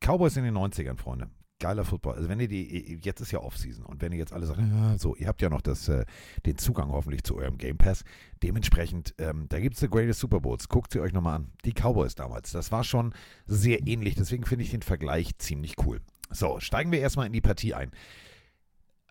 [0.00, 1.30] Cowboys in den 90ern, Freunde.
[1.60, 2.16] Geiler Football.
[2.16, 4.98] Also wenn ihr die, jetzt ist ja Offseason und wenn ihr jetzt alle sagt, ja,
[4.98, 6.04] so, ihr habt ja noch das, äh,
[6.44, 8.04] den Zugang hoffentlich zu eurem Game Pass.
[8.42, 10.68] Dementsprechend, ähm, da gibt es The Greatest Super Bowls.
[10.68, 11.52] Guckt sie euch nochmal an.
[11.64, 13.14] Die Cowboys damals, das war schon
[13.46, 14.14] sehr ähnlich.
[14.16, 16.00] Deswegen finde ich den Vergleich ziemlich cool.
[16.30, 17.92] So, steigen wir erstmal in die Partie ein.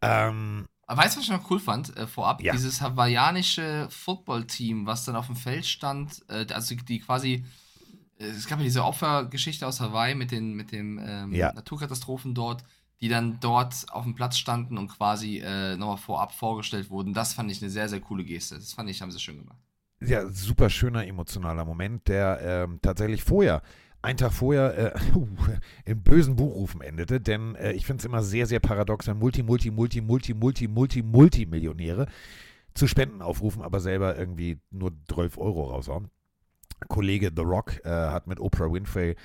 [0.02, 1.96] Ähm, weißt du, was ich noch cool fand?
[1.96, 2.52] Äh, vorab, Ja.
[2.54, 7.46] dieses hawaiianische Football-Team, was dann auf dem Feld stand, äh, also die quasi,
[8.18, 11.52] es gab ja diese Opfergeschichte aus Hawaii mit den mit dem ähm, Ja.
[11.54, 12.64] Naturkatastrophen dort,
[13.02, 17.14] die dann dort auf dem Platz standen und quasi äh, nochmal vorab vorgestellt wurden.
[17.14, 18.56] Das fand ich eine sehr, sehr coole Geste.
[18.56, 19.58] Das fand ich, haben sie schön gemacht.
[20.02, 23.62] ja, super schöner emotionaler Moment, der ähm, tatsächlich vorher,
[24.02, 25.00] einen Tag vorher, äh,
[25.86, 29.44] im bösen Buchrufen endete, denn äh, ich finde es immer sehr, sehr paradox, wenn Multi,
[29.44, 32.08] Multi, Multi, Multi, Multi, Multi, Multimillionäre
[32.74, 36.10] zu Spenden aufrufen, aber selber irgendwie nur 12 Euro raushauen.
[36.84, 39.16] Kollege The Rock äh, hat mit Oprah Winfrey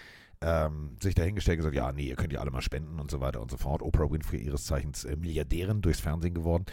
[0.40, 3.20] ähm, sich dahingestellt und gesagt, ja, nee, ihr könnt ja alle mal spenden und so
[3.20, 3.82] weiter und so fort.
[3.82, 6.64] Oprah Winfrey, ihres Zeichens äh, Milliardärin durchs Fernsehen geworden.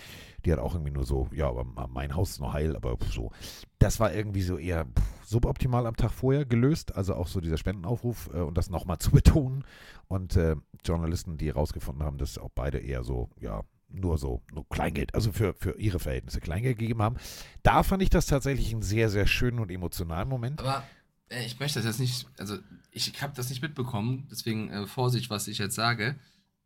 [0.46, 3.32] Die hat auch irgendwie nur so, ja, aber mein Haus ist noch heil, aber so.
[3.80, 4.86] Das war irgendwie so eher
[5.26, 9.12] suboptimal am Tag vorher gelöst, also auch so dieser Spendenaufruf äh, und das nochmal zu
[9.12, 9.64] betonen.
[10.08, 10.56] Und äh,
[10.86, 15.32] Journalisten, die herausgefunden haben, dass auch beide eher so, ja, nur so, nur Kleingeld, also
[15.32, 17.18] für, für ihre Verhältnisse Kleingeld gegeben haben.
[17.64, 20.60] Da fand ich das tatsächlich einen sehr, sehr schönen und emotionalen Moment.
[20.60, 20.84] Aber
[21.30, 22.58] äh, ich möchte das jetzt nicht, also
[22.92, 26.16] ich habe das nicht mitbekommen, deswegen äh, Vorsicht, was ich jetzt sage.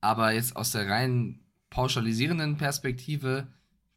[0.02, 1.40] Aber jetzt aus der rein
[1.70, 3.48] pauschalisierenden Perspektive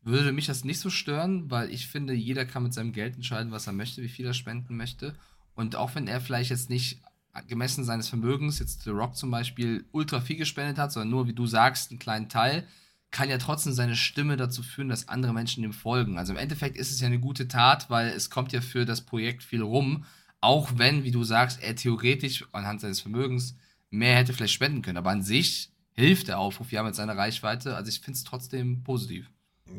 [0.03, 3.53] würde mich das nicht so stören, weil ich finde, jeder kann mit seinem Geld entscheiden,
[3.53, 5.15] was er möchte, wie viel er spenden möchte.
[5.55, 7.01] Und auch wenn er vielleicht jetzt nicht
[7.47, 11.35] gemessen seines Vermögens, jetzt The Rock zum Beispiel, ultra viel gespendet hat, sondern nur, wie
[11.35, 12.67] du sagst, einen kleinen Teil,
[13.13, 16.19] kann ja trotzdem seine Stimme dazu führen, dass andere Menschen ihm folgen.
[16.19, 19.03] Also im Endeffekt ist es ja eine gute Tat, weil es kommt ja für das
[19.03, 20.05] Projekt viel rum,
[20.41, 23.55] auch wenn, wie du sagst, er theoretisch anhand seines Vermögens
[23.91, 24.97] mehr hätte vielleicht spenden können.
[24.99, 27.77] Aber an sich hilft der Aufruf ja mit seiner Reichweite.
[27.77, 29.31] Also ich finde es trotzdem positiv.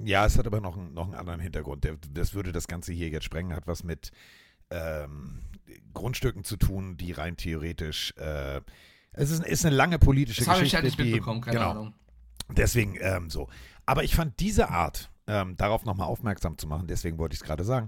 [0.05, 1.85] Ja, es hat aber noch, einen- noch einen anderen Hintergrund.
[2.13, 4.11] Das würde das Ganze hier jetzt sprengen, hat was mit
[4.69, 5.39] ähm,
[5.93, 8.13] Grundstücken zu tun, die rein theoretisch.
[8.17, 8.61] Äh,
[9.11, 10.77] es ist, ist eine lange politische Das habe ich Geschichte.
[10.77, 11.93] halt nicht die, mitbekommen, keine genau, Ahnung.
[12.55, 13.47] Deswegen ähm, so.
[13.85, 17.45] Aber ich fand diese Art, ähm, darauf nochmal aufmerksam zu machen, deswegen wollte ich es
[17.45, 17.87] gerade sagen,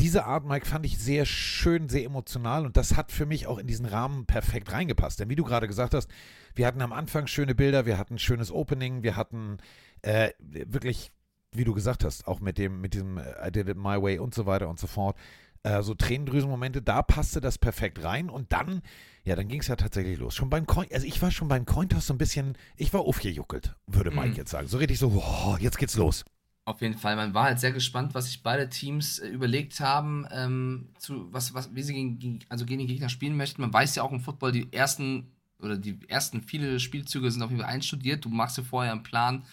[0.00, 3.58] diese Art, Mike, fand ich sehr schön, sehr emotional und das hat für mich auch
[3.58, 5.18] in diesen Rahmen perfekt reingepasst.
[5.18, 6.08] Denn wie du gerade gesagt hast,
[6.54, 9.58] wir hatten am Anfang schöne Bilder, wir hatten ein schönes Opening, wir hatten
[10.02, 11.10] äh, wirklich,
[11.50, 14.18] wie du gesagt hast, auch mit dem, mit diesem äh, I did it my way
[14.18, 15.16] und so weiter und so fort,
[15.62, 18.82] äh, so Tränendrüsenmomente, da passte das perfekt rein und dann,
[19.24, 20.34] ja, dann ging es ja tatsächlich los.
[20.34, 23.74] Schon beim Coin, also ich war schon beim Cointoss so ein bisschen, ich war aufgejuckelt,
[23.86, 24.34] würde Mike Mhm.
[24.36, 24.68] jetzt sagen.
[24.68, 26.24] So richtig so, wow, jetzt geht's los.
[26.64, 27.16] Auf jeden Fall.
[27.16, 31.54] Man war halt sehr gespannt, was sich beide Teams äh, überlegt haben, ähm, zu, was,
[31.54, 33.62] was, wie sie gegen, gegen, also gegen den Gegner spielen möchten.
[33.62, 37.50] Man weiß ja auch im Football, die ersten oder die ersten viele Spielzüge sind auf
[37.50, 38.24] jeden Fall einstudiert.
[38.24, 39.44] Du machst dir vorher einen Plan,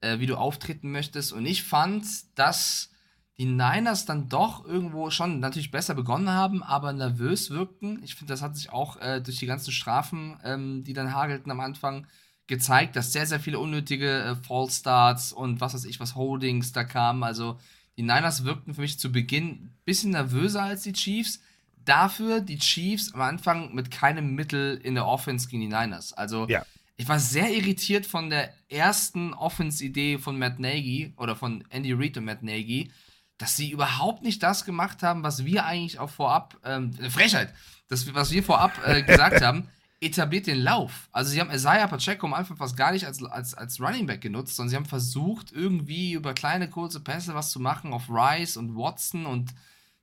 [0.00, 1.32] äh, wie du auftreten möchtest.
[1.32, 2.06] Und ich fand,
[2.36, 2.90] dass
[3.38, 8.00] die Niners dann doch irgendwo schon natürlich besser begonnen haben, aber nervös wirkten.
[8.02, 11.50] Ich finde, das hat sich auch äh, durch die ganzen Strafen, ähm, die dann hagelten
[11.50, 12.06] am Anfang,
[12.46, 16.72] gezeigt, dass sehr, sehr viele unnötige äh, False Starts und was weiß ich, was Holdings
[16.72, 17.22] da kamen.
[17.22, 17.58] Also
[17.96, 21.40] die Niners wirkten für mich zu Beginn ein bisschen nervöser als die Chiefs.
[21.84, 26.12] Dafür die Chiefs am Anfang mit keinem Mittel in der Offense gegen die Niners.
[26.12, 26.64] Also Ja.
[26.96, 32.18] ich war sehr irritiert von der ersten Offense-Idee von Matt Nagy oder von Andy Reid
[32.18, 32.90] und Matt Nagy,
[33.42, 37.52] dass sie überhaupt nicht das gemacht haben, was wir eigentlich auch vorab, ähm, eine Frechheit,
[37.88, 39.68] das, was wir vorab äh, gesagt haben,
[40.00, 41.08] etabliert den Lauf.
[41.10, 44.20] Also sie haben Isaiah Pacheco am Anfang fast gar nicht als, als, als Running Back
[44.20, 48.56] genutzt, sondern sie haben versucht, irgendwie über kleine, kurze Pässe was zu machen auf Rice
[48.56, 49.52] und Watson und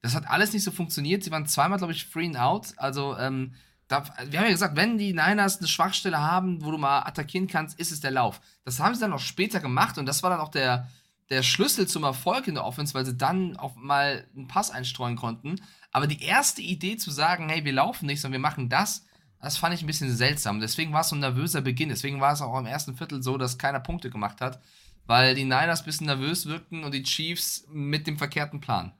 [0.01, 1.23] das hat alles nicht so funktioniert.
[1.23, 2.73] Sie waren zweimal, glaube ich, free and out.
[2.75, 3.53] Also, ähm,
[3.87, 7.47] da, wir haben ja gesagt, wenn die Niners eine Schwachstelle haben, wo du mal attackieren
[7.47, 8.41] kannst, ist es der Lauf.
[8.65, 10.89] Das haben sie dann auch später gemacht und das war dann auch der,
[11.29, 15.15] der Schlüssel zum Erfolg in der Offense, weil sie dann auch mal einen Pass einstreuen
[15.15, 15.61] konnten.
[15.91, 19.05] Aber die erste Idee zu sagen, hey, wir laufen nicht, sondern wir machen das,
[19.41, 20.59] das fand ich ein bisschen seltsam.
[20.59, 21.89] Deswegen war es so ein nervöser Beginn.
[21.89, 24.61] Deswegen war es auch im ersten Viertel so, dass keiner Punkte gemacht hat,
[25.05, 28.93] weil die Niners ein bisschen nervös wirkten und die Chiefs mit dem verkehrten Plan.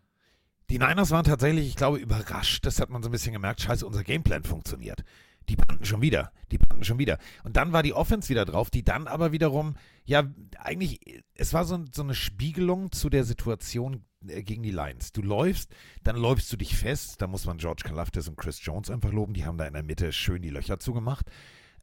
[0.69, 2.65] Die Niners waren tatsächlich, ich glaube, überrascht.
[2.65, 3.61] Das hat man so ein bisschen gemerkt.
[3.61, 5.03] Scheiße, unser Gameplan funktioniert.
[5.49, 6.31] Die panten schon wieder.
[6.51, 7.17] Die panten schon wieder.
[7.43, 9.75] Und dann war die Offense wieder drauf, die dann aber wiederum,
[10.05, 10.23] ja,
[10.57, 15.11] eigentlich, es war so, so eine Spiegelung zu der Situation äh, gegen die Lions.
[15.11, 15.71] Du läufst,
[16.03, 17.21] dann läufst du dich fest.
[17.21, 19.33] Da muss man George Kalafdis und Chris Jones einfach loben.
[19.33, 21.25] Die haben da in der Mitte schön die Löcher zugemacht.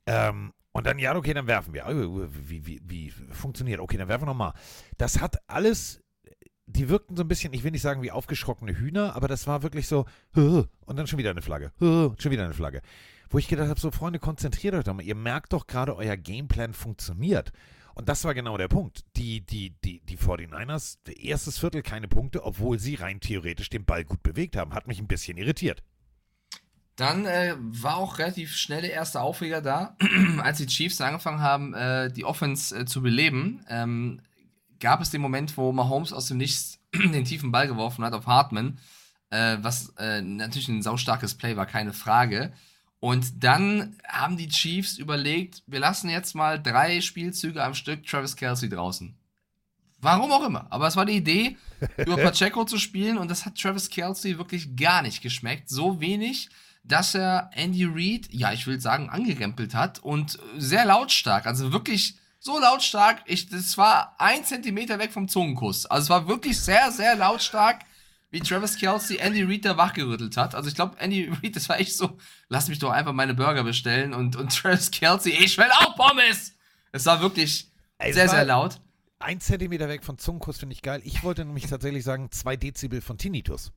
[0.06, 1.86] Ähm, und dann, ja, okay, dann werfen wir.
[2.48, 3.80] Wie, wie, wie funktioniert?
[3.80, 4.52] Okay, dann werfen wir nochmal.
[4.98, 6.00] Das hat alles
[6.66, 9.62] die wirkten so ein bisschen, ich will nicht sagen wie aufgeschrockene Hühner, aber das war
[9.62, 10.04] wirklich so,
[10.34, 12.82] und dann schon wieder eine Flagge, schon wieder eine Flagge.
[13.28, 16.16] Wo ich gedacht habe, so Freunde, konzentriert euch doch mal, ihr merkt doch gerade, euer
[16.16, 17.52] Gameplan funktioniert.
[17.94, 19.04] Und das war genau der Punkt.
[19.16, 24.04] Die, die, die, die 49ers, erstes Viertel keine Punkte, obwohl sie rein theoretisch den Ball
[24.04, 24.74] gut bewegt haben.
[24.74, 25.82] Hat mich ein bisschen irritiert.
[26.96, 29.96] Dann äh, war auch relativ schnell der erste Aufreger da,
[30.38, 33.64] als die Chiefs angefangen haben, äh, die Offense äh, zu beleben.
[33.68, 34.20] Ähm,
[34.80, 38.26] gab es den Moment, wo Mahomes aus dem Nichts den tiefen Ball geworfen hat auf
[38.26, 38.78] Hartman,
[39.30, 42.52] äh, was äh, natürlich ein saustarkes Play war, keine Frage.
[43.06, 48.34] Und dann haben die Chiefs überlegt, wir lassen jetzt mal drei Spielzüge am Stück Travis
[48.34, 49.16] Kelsey draußen.
[50.00, 50.66] Warum auch immer.
[50.70, 51.56] Aber es war die Idee,
[51.98, 55.68] über Pacheco zu spielen und das hat Travis Kelsey wirklich gar nicht geschmeckt.
[55.68, 56.48] So wenig,
[56.82, 62.16] dass er Andy Reid, ja, ich will sagen, angerempelt hat und sehr lautstark, also wirklich
[62.40, 65.86] so lautstark, ich, das war ein Zentimeter weg vom Zungenkuss.
[65.86, 67.84] Also es war wirklich sehr, sehr lautstark,
[68.36, 70.54] wie Travis Kelsey Andy Reid da wachgerüttelt hat.
[70.54, 72.18] Also ich glaube, Andy Reid, das war echt so,
[72.48, 76.52] lass mich doch einfach meine Burger bestellen und, und Travis Kelsey, ich will auch Pommes!
[76.92, 78.80] Es war wirklich Ey, sehr, war sehr laut.
[79.18, 81.00] Ein Zentimeter weg von Zungenkuss finde ich geil.
[81.04, 83.72] Ich wollte nämlich tatsächlich sagen, zwei Dezibel von Tinnitus.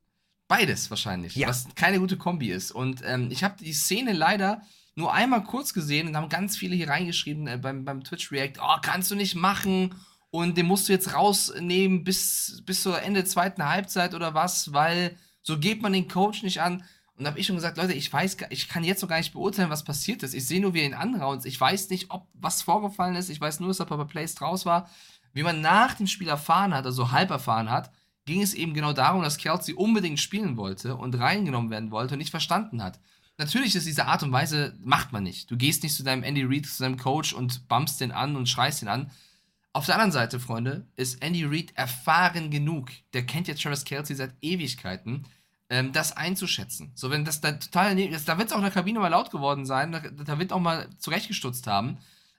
[0.50, 1.48] Beides wahrscheinlich, ja.
[1.48, 2.72] was keine gute Kombi ist.
[2.72, 4.62] Und ähm, ich habe die Szene leider
[4.96, 8.60] nur einmal kurz gesehen und haben ganz viele hier reingeschrieben äh, beim, beim Twitch React,
[8.62, 9.96] oh, kannst du nicht machen
[10.32, 15.18] und den musst du jetzt rausnehmen bis, bis zur Ende zweiten Halbzeit oder was, weil
[15.42, 16.84] so geht man den Coach nicht an.
[17.16, 19.34] Und da habe ich schon gesagt, Leute, ich weiß, ich kann jetzt noch gar nicht
[19.34, 20.34] beurteilen, was passiert ist.
[20.34, 21.46] Ich sehe nur, wie er ihn anraunzt.
[21.46, 23.30] Ich weiß nicht, ob was vorgefallen ist.
[23.30, 24.90] Ich weiß nur, dass er Papa Plays draus war.
[25.34, 27.92] Wie man nach dem Spiel erfahren hat, also halb erfahren hat,
[28.26, 32.20] ging es eben genau darum, dass Kelsey unbedingt spielen wollte und reingenommen werden wollte und
[32.20, 33.00] nicht verstanden hat
[33.40, 35.50] natürlich ist diese Art und Weise, macht man nicht.
[35.50, 38.48] Du gehst nicht zu deinem Andy Reid, zu deinem Coach und bumpst den an und
[38.48, 39.10] schreist ihn an.
[39.74, 42.90] Auf der anderen Seite, Freunde, ist Andy Reid erfahren genug.
[43.14, 45.26] Der kennt jetzt Travis Kelsey seit Ewigkeiten,
[45.70, 46.92] ähm, das einzuschätzen.
[46.96, 49.66] So, wenn das da total, da wird es auch in der Kabine mal laut geworden
[49.66, 51.98] sein, da, da wird auch mal zurechtgestutzt haben.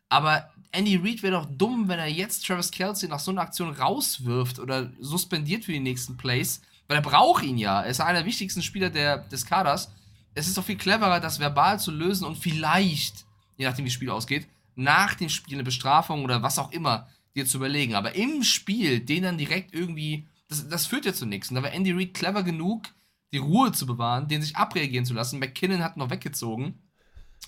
[0.09, 3.71] Aber Andy Reid wäre doch dumm, wenn er jetzt Travis Kelsey nach so einer Aktion
[3.71, 7.83] rauswirft oder suspendiert für die nächsten Plays, weil er braucht ihn ja.
[7.83, 9.93] Er ist einer der wichtigsten Spieler der, des Kaders
[10.35, 13.27] es ist doch viel cleverer, das verbal zu lösen und vielleicht,
[13.57, 17.09] je nachdem wie das Spiel ausgeht, nach dem Spiel eine Bestrafung oder was auch immer
[17.35, 17.95] dir zu überlegen.
[17.95, 21.51] Aber im Spiel den dann direkt irgendwie, das, das führt ja zu nichts.
[21.51, 22.87] Und da war Andy Reid clever genug,
[23.33, 25.39] die Ruhe zu bewahren, den sich abreagieren zu lassen.
[25.39, 26.83] McKinnon hat noch weggezogen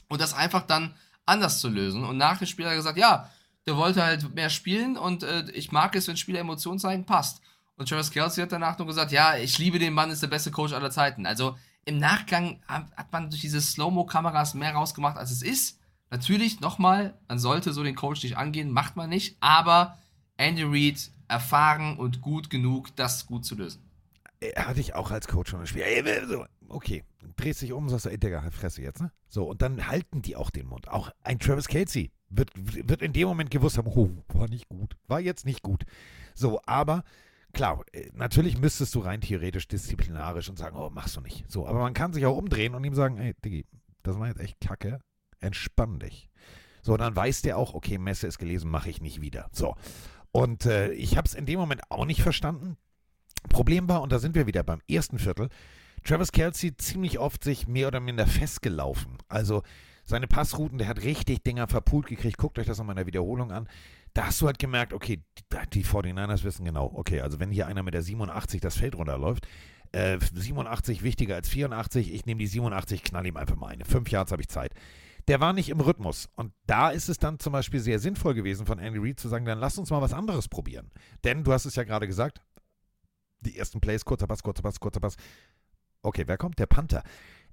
[0.09, 0.95] und das einfach dann
[1.27, 2.05] anders zu lösen.
[2.05, 3.31] Und nach dem Spiel hat er gesagt, ja,
[3.67, 7.41] der wollte halt mehr spielen und äh, ich mag es, wenn Spieler Emotionen zeigen, passt.
[7.77, 10.51] Und Travis Kelsey hat danach nur gesagt, ja, ich liebe den Mann, ist der beste
[10.51, 11.27] Coach aller Zeiten.
[11.27, 15.79] Also im Nachgang hat man durch diese Slow-Mo-Kameras mehr rausgemacht, als es ist.
[16.13, 19.97] Natürlich, nochmal, man sollte so den Coach nicht angehen, macht man nicht, aber
[20.37, 23.83] Andy Reid erfahren und gut genug, das gut zu lösen.
[24.55, 25.85] Hatte ich auch als Coach schon ein Spiel.
[26.69, 27.03] Okay,
[27.37, 29.11] drehst dich um, sagst du, ey, Digga, halt Fresse jetzt, ne?
[29.27, 30.87] So, und dann halten die auch den Mund.
[30.89, 34.99] Auch ein Travis Casey wird, wird in dem Moment gewusst haben, oh, war nicht gut,
[35.09, 35.85] war jetzt nicht gut.
[36.35, 37.05] So, aber
[37.55, 41.51] klar, äh, natürlich müsstest du rein theoretisch disziplinarisch und sagen, oh, machst du nicht.
[41.51, 43.65] So, aber man kann sich auch umdrehen und ihm sagen, ey, Diggi,
[44.03, 45.01] das war jetzt echt kacke,
[45.43, 46.29] entspann dich.
[46.83, 49.49] So, dann weiß der auch, okay, Messe ist gelesen, mache ich nicht wieder.
[49.53, 49.77] So.
[50.33, 52.77] Und äh, ich habe es in dem Moment auch nicht verstanden.
[53.49, 55.49] Problem war, und da sind wir wieder beim ersten Viertel,
[56.05, 59.19] Travis Kelsey ziemlich oft sich mehr oder minder festgelaufen.
[59.29, 59.63] Also
[60.05, 62.39] seine Passrouten, der hat richtig Dinger verpult gekriegt.
[62.39, 63.69] Guckt euch das nochmal in der Wiederholung an
[64.15, 65.23] da hast du halt gemerkt, okay,
[65.73, 69.47] die 49ers wissen genau, okay, also wenn hier einer mit der 87 das Feld runterläuft,
[69.93, 73.85] äh, 87 wichtiger als 84, ich nehme die 87, knall ihm einfach mal eine.
[73.85, 74.75] Fünf Yards habe ich Zeit.
[75.29, 76.29] Der war nicht im Rhythmus.
[76.35, 79.45] Und da ist es dann zum Beispiel sehr sinnvoll gewesen von Andy Reid zu sagen,
[79.45, 80.91] dann lass uns mal was anderes probieren.
[81.25, 82.41] Denn du hast es ja gerade gesagt,
[83.41, 85.17] die ersten Plays, kurzer Pass, kurzer Pass, kurzer Pass.
[86.03, 86.59] Okay, wer kommt?
[86.59, 87.03] Der Panther.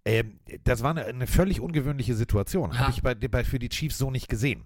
[0.05, 2.78] Ähm, das war eine, eine, völlig ungewöhnliche Situation.
[2.78, 4.65] Habe ich bei, bei, für die Chiefs so nicht gesehen.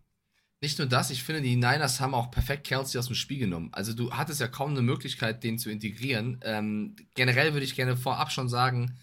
[0.61, 3.69] Nicht nur das, ich finde, die Niners haben auch perfekt Kelsey aus dem Spiel genommen.
[3.73, 6.39] Also du hattest ja kaum eine Möglichkeit, den zu integrieren.
[6.43, 8.97] Ähm, generell würde ich gerne vorab schon sagen,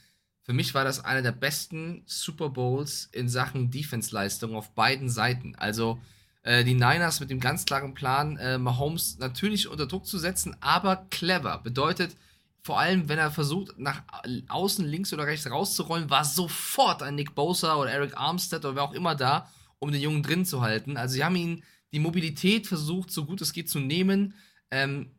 [0.50, 5.54] für mich war das einer der besten Super Bowls in Sachen Defense-Leistung auf beiden Seiten.
[5.54, 6.00] Also
[6.42, 10.56] äh, die Niners mit dem ganz klaren Plan, äh, Mahomes natürlich unter Druck zu setzen,
[10.58, 11.58] aber clever.
[11.58, 12.16] Bedeutet,
[12.64, 14.02] vor allem, wenn er versucht, nach
[14.48, 18.82] außen links oder rechts rauszurollen, war sofort ein Nick Bosa oder Eric Armstead oder wer
[18.82, 19.48] auch immer da
[19.78, 20.96] um den Jungen drin zu halten.
[20.96, 24.34] Also sie haben ihn die Mobilität versucht, so gut es geht zu nehmen.
[24.72, 25.12] Ähm,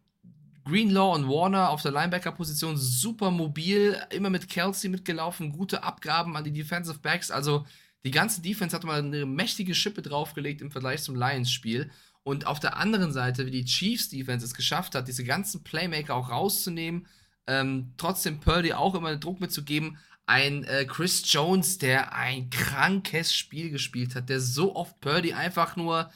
[0.64, 6.44] Greenlaw und Warner auf der Linebacker-Position super mobil, immer mit Kelsey mitgelaufen, gute Abgaben an
[6.44, 7.32] die Defensive Backs.
[7.32, 7.66] Also
[8.04, 11.92] die ganze Defense hat mal eine mächtige Schippe draufgelegt im Vergleich zum Lions-Spiel.
[12.24, 16.30] Und auf der anderen Seite, wie die Chiefs-Defense es geschafft hat, diese ganzen Playmaker auch
[16.30, 17.08] rauszunehmen,
[17.48, 19.98] ähm, trotzdem Purdy auch immer Druck mitzugeben,
[20.28, 25.76] ein äh, Chris Jones, der ein krankes Spiel gespielt hat, der so oft Purdy einfach
[25.76, 26.12] nur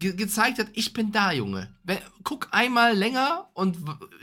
[0.00, 1.72] ge gezeigt hat, ich bin da, Junge.
[2.24, 3.78] Guck einmal länger und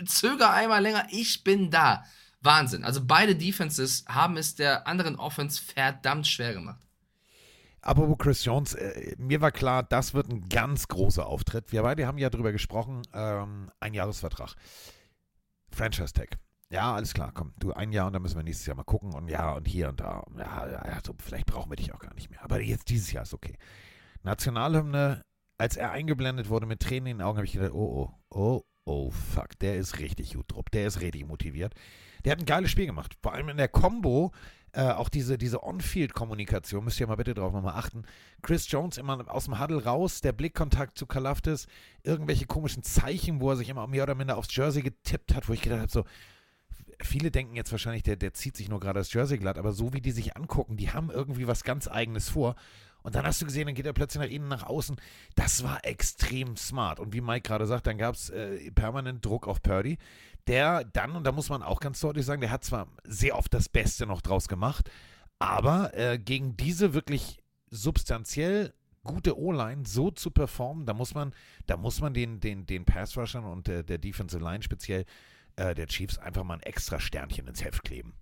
[0.05, 2.03] zöger einmal länger, ich bin da.
[2.41, 2.83] Wahnsinn.
[2.83, 6.87] Also beide Defenses haben es der anderen Offense verdammt schwer gemacht.
[7.81, 11.71] Apropos Chris Jones, äh, mir war klar, das wird ein ganz großer Auftritt.
[11.71, 14.55] Wir beide haben ja darüber gesprochen, ähm, ein Jahresvertrag.
[15.71, 16.37] Franchise Tag.
[16.69, 19.13] Ja, alles klar, komm, du ein Jahr und dann müssen wir nächstes Jahr mal gucken
[19.13, 20.23] und ja und hier und da.
[20.37, 22.43] Ja also vielleicht brauchen wir dich auch gar nicht mehr.
[22.43, 23.57] Aber jetzt dieses Jahr ist okay.
[24.23, 25.23] Nationalhymne,
[25.57, 28.63] als er eingeblendet wurde mit Tränen in den Augen, habe ich gedacht, oh, oh, oh,
[28.85, 31.73] oh, fuck, der ist richtig gut drauf, der ist richtig motiviert.
[32.23, 33.15] Der hat ein geiles Spiel gemacht.
[33.21, 34.31] Vor allem in der Combo,
[34.71, 38.03] äh, auch diese, diese On-Field-Kommunikation, müsst ihr mal bitte drauf nochmal achten.
[38.41, 41.67] Chris Jones immer aus dem Huddle raus, der Blickkontakt zu Kalaftis,
[42.03, 45.53] irgendwelche komischen Zeichen, wo er sich immer mehr oder minder aufs Jersey getippt hat, wo
[45.53, 46.05] ich gedacht habe, so,
[47.01, 49.93] viele denken jetzt wahrscheinlich, der, der zieht sich nur gerade das Jersey glatt, aber so
[49.93, 52.55] wie die sich angucken, die haben irgendwie was ganz Eigenes vor.
[53.07, 54.97] Und dann hast du gesehen, dann geht er plötzlich nach innen, nach außen.
[55.35, 56.99] Das war extrem smart.
[56.99, 59.97] Und wie Mike gerade sagt, dann gab es äh, permanent Druck auf Purdy,
[60.45, 63.53] der dann, und da muss man auch ganz deutlich sagen, der hat zwar sehr oft
[63.53, 64.91] das Beste noch draus gemacht,
[65.39, 68.73] aber äh, gegen diese wirklich substanziell
[69.05, 71.33] gute O-Line so zu performen, da muss man,
[71.65, 75.05] da muss man den, den, den Pass-Rushern und der, der Defensive Line speziell
[75.55, 78.15] äh, der Chiefs einfach mal ein extra Sternchen ins Heft kleben.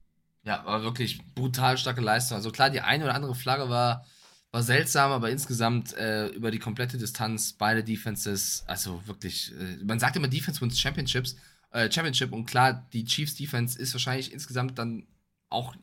[0.43, 2.35] Ja, war wirklich brutal starke Leistung.
[2.35, 4.05] Also klar, die eine oder andere Flagge war,
[4.51, 9.99] war seltsam, aber insgesamt äh, über die komplette Distanz beide Defenses, also wirklich, äh, man
[9.99, 11.35] sagt immer Defense wins Championships,
[11.71, 15.07] äh, Championship und klar, die Chiefs Defense ist wahrscheinlich insgesamt dann
[15.49, 15.75] auch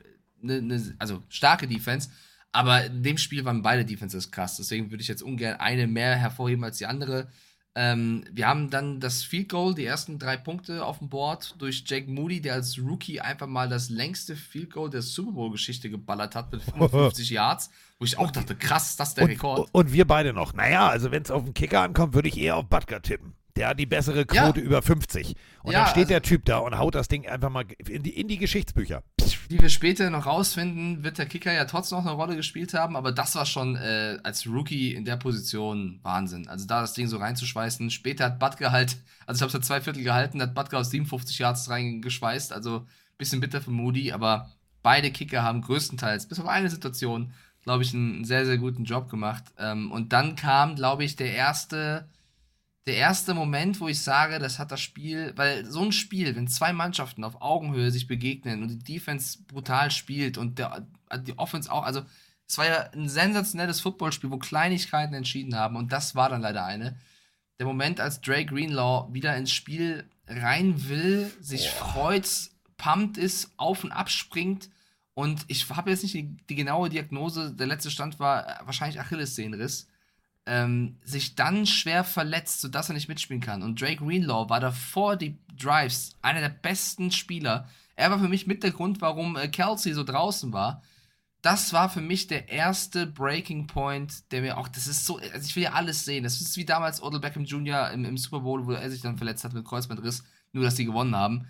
[0.43, 2.09] eine, ne, also starke Defense,
[2.51, 6.17] aber in dem Spiel waren beide Defenses krass, deswegen würde ich jetzt ungern eine mehr
[6.17, 7.29] hervorheben als die andere.
[7.75, 11.85] Ähm, wir haben dann das Field Goal, die ersten drei Punkte auf dem Board durch
[11.87, 16.35] Jake Moody, der als Rookie einfach mal das längste Field Goal der Super Bowl-Geschichte geballert
[16.35, 17.71] hat mit 55 Yards,
[18.03, 19.69] wo ich auch dachte, krass, ist das der und, Rekord.
[19.71, 20.55] Und wir beide noch.
[20.55, 23.35] Naja, also wenn es auf den Kicker ankommt, würde ich eher auf Butker tippen.
[23.55, 24.67] Der hat die bessere Quote ja.
[24.67, 25.37] über 50.
[25.63, 28.03] Und ja, dann steht also, der Typ da und haut das Ding einfach mal in
[28.03, 29.05] die, in die Geschichtsbücher.
[29.49, 32.97] Wie wir später noch rausfinden, wird der Kicker ja trotzdem noch eine Rolle gespielt haben,
[32.97, 36.49] aber das war schon äh, als Rookie in der Position Wahnsinn.
[36.49, 37.89] Also da das Ding so reinzuschweißen.
[37.91, 38.97] Später hat Butker halt,
[39.27, 42.53] also ich habe es ja zwei Viertel gehalten, hat Butker aus 57 Yards reingeschweißt.
[42.53, 42.85] Also
[43.17, 44.51] bisschen bitter für Moody, aber
[44.83, 47.33] beide Kicker haben größtenteils, bis auf eine Situation,
[47.63, 49.45] glaube ich, einen sehr, sehr guten Job gemacht.
[49.59, 52.09] Ähm, und dann kam, glaube ich, der erste
[52.87, 56.49] der erste Moment, wo ich sage, das hat das Spiel, weil so ein Spiel, wenn
[56.49, 60.87] zwei Mannschaften auf Augenhöhe sich begegnen und die Defense brutal spielt und der,
[61.19, 62.03] die Offense auch, also
[62.49, 66.65] es war ja ein sensationelles Footballspiel, wo Kleinigkeiten entschieden haben und das war dann leider
[66.65, 66.97] eine.
[67.61, 71.87] Der Moment, als Dre Greenlaw wieder ins Spiel rein will, sich Boah.
[71.87, 72.29] freut,
[72.79, 74.71] pumpt ist, auf und ab springt
[75.15, 79.89] und ich habe jetzt nicht die, die genaue Diagnose, der letzte Stand war wahrscheinlich Achillessehnenriss
[80.47, 83.63] ähm, sich dann schwer verletzt, sodass er nicht mitspielen kann.
[83.63, 87.69] Und Drake Greenlaw war davor die Drives einer der besten Spieler.
[87.95, 90.83] Er war für mich mit der Grund, warum äh, Kelsey so draußen war.
[91.43, 95.47] Das war für mich der erste Breaking Point, der mir auch, das ist so, also
[95.47, 96.25] ich will ja alles sehen.
[96.25, 97.91] Das ist wie damals Odell Beckham Jr.
[97.91, 100.85] im, im Super Bowl, wo er sich dann verletzt hat mit Kreuzbandriss, nur dass sie
[100.85, 101.47] gewonnen haben.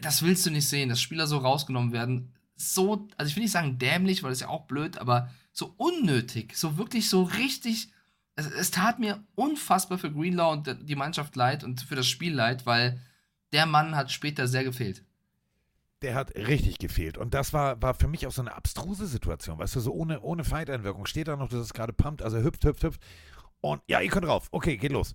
[0.00, 2.32] Das willst du nicht sehen, dass Spieler so rausgenommen werden.
[2.60, 5.74] So, also ich will nicht sagen dämlich, weil das ist ja auch blöd, aber so
[5.76, 7.90] unnötig, so wirklich so richtig.
[8.34, 12.34] Es, es tat mir unfassbar für Greenlaw und die Mannschaft leid und für das Spiel
[12.34, 13.00] leid, weil
[13.52, 15.04] der Mann hat später sehr gefehlt.
[16.02, 17.16] Der hat richtig gefehlt.
[17.16, 19.58] Und das war, war für mich auch so eine abstruse Situation.
[19.58, 21.06] Weißt du, so ohne, ohne Fight-Einwirkung.
[21.06, 23.00] Steht da noch, dass es gerade pumpt, also hüpft, hüpft, hüpft.
[23.60, 24.48] Und ja, ihr könnt rauf.
[24.52, 25.14] Okay, geht los.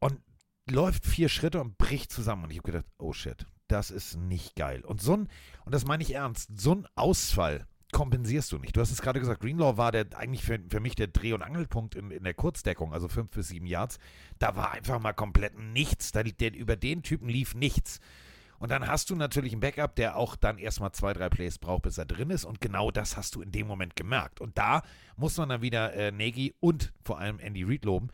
[0.00, 0.20] Und
[0.68, 2.44] läuft vier Schritte und bricht zusammen.
[2.44, 4.82] Und ich habe gedacht, oh shit, das ist nicht geil.
[4.84, 5.28] Und so ein,
[5.64, 8.76] und das meine ich ernst, so ein Ausfall kompensierst du nicht.
[8.76, 11.42] Du hast es gerade gesagt, Greenlaw war der eigentlich für, für mich der Dreh- und
[11.42, 13.98] Angelpunkt in, in der Kurzdeckung, also fünf bis sieben Yards.
[14.38, 16.12] Da war einfach mal komplett nichts.
[16.12, 18.00] Da, der, über den Typen lief nichts.
[18.58, 21.82] Und dann hast du natürlich einen Backup, der auch dann erstmal zwei, drei Plays braucht,
[21.82, 22.44] bis er drin ist.
[22.44, 24.40] Und genau das hast du in dem Moment gemerkt.
[24.40, 24.82] Und da
[25.16, 28.08] muss man dann wieder äh, Nagy und vor allem Andy Reid loben.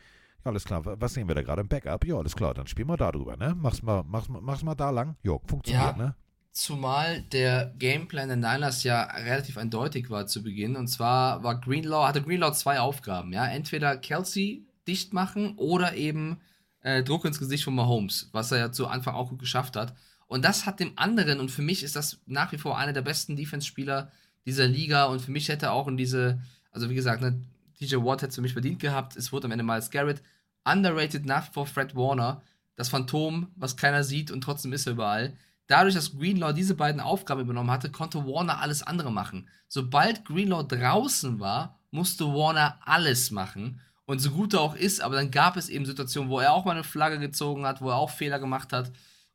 [0.45, 0.83] Ja, alles klar.
[0.85, 2.05] Was sehen wir da gerade im Backup?
[2.05, 2.55] Ja, alles klar.
[2.55, 3.55] Dann spielen wir da drüber, ne?
[3.57, 5.17] Mach's mal, mach's, mach's mal da lang.
[5.23, 6.05] Jo, funktioniert, Ja.
[6.05, 6.15] ne?
[6.51, 10.77] Zumal der Gameplan der Niners ja relativ eindeutig war zu Beginn.
[10.77, 13.47] Und zwar war Greenlaw, hatte Greenlaw zwei Aufgaben, ja.
[13.47, 16.41] Entweder Kelsey dicht machen oder eben
[16.83, 19.95] äh, Druck ins Gesicht von Mahomes, was er ja zu Anfang auch gut geschafft hat.
[20.27, 23.03] Und das hat dem anderen, und für mich ist das nach wie vor einer der
[23.03, 24.11] besten Defense-Spieler
[24.45, 25.05] dieser Liga.
[25.05, 26.41] Und für mich hätte er auch in diese,
[26.71, 27.41] also wie gesagt, ne,
[27.83, 29.17] TJ Watt hätte es für mich verdient gehabt.
[29.17, 30.23] Es wurde am Ende Miles Garrett.
[30.65, 32.43] Underrated nach vor Fred Warner.
[32.77, 35.37] Das Phantom, was keiner sieht und trotzdem ist er überall.
[35.67, 39.49] Dadurch, dass Greenlaw diese beiden Aufgaben übernommen hatte, konnte Warner alles andere machen.
[39.69, 43.81] Sobald Greenlaw draußen war, musste Warner alles machen.
[44.05, 46.65] Und so gut er auch ist, aber dann gab es eben Situationen, wo er auch
[46.65, 48.93] mal eine Flagge gezogen hat, wo er auch Fehler gemacht hat.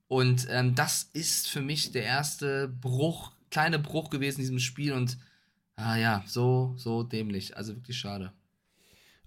[0.08, 4.94] Und ähm, das ist für mich der erste Bruch, kleine Bruch gewesen in diesem Spiel.
[4.94, 5.18] Und
[5.78, 7.56] ah ja, so, so dämlich.
[7.56, 8.34] Also wirklich schade.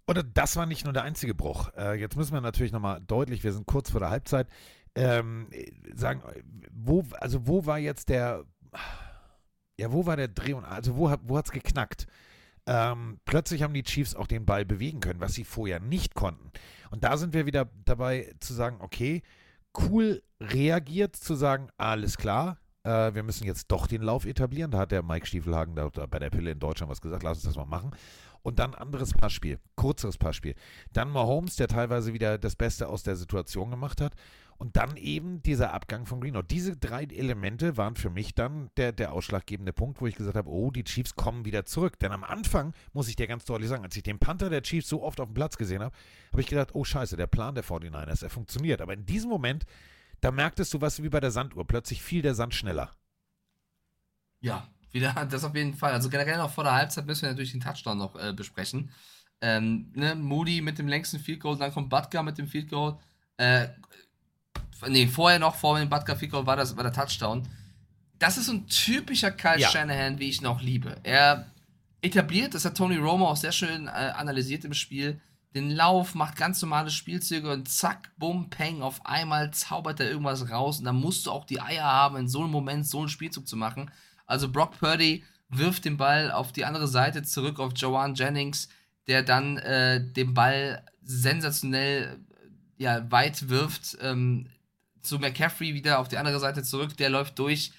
[0.07, 1.73] Oder das war nicht nur der einzige Bruch.
[1.77, 4.49] Äh, jetzt müssen wir natürlich nochmal deutlich, wir sind kurz vor der Halbzeit,
[4.97, 5.49] ähm,
[5.95, 6.23] sagen,
[6.73, 8.45] wo, also wo war jetzt der,
[9.79, 12.07] ja, wo war der Dreh und, also wo, hat- wo hat es geknackt?
[12.67, 16.51] Ähm, plötzlich haben die Chiefs auch den Ball bewegen können, was sie vorher nicht konnten.
[16.91, 19.23] Und da sind wir wieder dabei zu sagen, okay,
[19.79, 24.71] cool reagiert, zu sagen, alles klar, äh, wir müssen jetzt doch den Lauf etablieren.
[24.71, 27.39] Da hat der Mike Stiefelhagen da, da bei der Pille in Deutschland was gesagt, lass
[27.39, 27.91] uns das mal machen.
[28.43, 30.55] Und dann anderes Passspiel, kürzeres Passspiel.
[30.93, 34.15] Dann Mahomes, der teilweise wieder das Beste aus der Situation gemacht hat.
[34.57, 36.43] Und dann eben dieser Abgang von Greenlaw.
[36.43, 40.51] Diese drei Elemente waren für mich dann der, der ausschlaggebende Punkt, wo ich gesagt habe,
[40.51, 41.99] oh, die Chiefs kommen wieder zurück.
[41.99, 44.89] Denn am Anfang, muss ich dir ganz deutlich sagen, als ich den Panther der Chiefs
[44.89, 45.95] so oft auf dem Platz gesehen habe,
[46.31, 48.83] habe ich gedacht, oh scheiße, der Plan der 49ers, er funktioniert.
[48.83, 49.65] Aber in diesem Moment,
[50.21, 51.67] da merktest du was wie bei der Sanduhr.
[51.67, 52.91] Plötzlich fiel der Sand schneller.
[54.41, 55.93] Ja, wieder, das auf jeden Fall.
[55.93, 58.91] Also generell noch vor der Halbzeit müssen wir natürlich den Touchdown noch äh, besprechen.
[59.41, 62.99] Ähm, ne, Moody mit dem längsten Field Goal, dann kommt Butker mit dem Field Goal.
[63.37, 63.69] Äh,
[64.89, 67.49] nee, vorher noch, vor dem Butker Field Goal war, das, war der Touchdown.
[68.19, 69.71] Das ist so ein typischer Kyle Ja.
[69.71, 70.97] Shanahan, wie ich ihn auch liebe.
[71.05, 71.51] Er
[72.03, 75.21] etabliert, das hat Tony Romo auch sehr schön äh, analysiert im Spiel,
[75.55, 80.49] den Lauf, macht ganz normale Spielzüge und zack, bumm, peng, auf einmal zaubert er irgendwas
[80.51, 83.09] raus und dann musst du auch die Eier haben, in so einem Moment so einen
[83.09, 83.91] Spielzug zu machen.
[84.27, 88.69] Also Brock Purdy wirft den Ball auf die andere Seite zurück auf Joanne Jennings,
[89.09, 92.19] der dann äh, den Ball sensationell
[92.79, 94.47] äh, ja, weit wirft ähm,
[95.03, 97.73] zu McCaffrey wieder auf die andere Seite zurück, der läuft durch.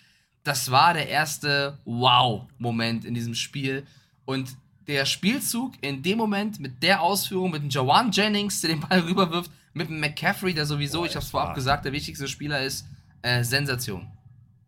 [0.43, 3.85] Das war der erste Wow-Moment in diesem Spiel.
[4.25, 4.57] Und
[4.87, 8.99] der Spielzug in dem Moment mit der Ausführung, mit dem Jawan Jennings, der den Ball
[9.07, 12.85] rüberwirft, mit dem McCaffrey, der sowieso, ich habe es vorab gesagt, der wichtigste Spieler ist,
[13.21, 14.11] äh, Sensation.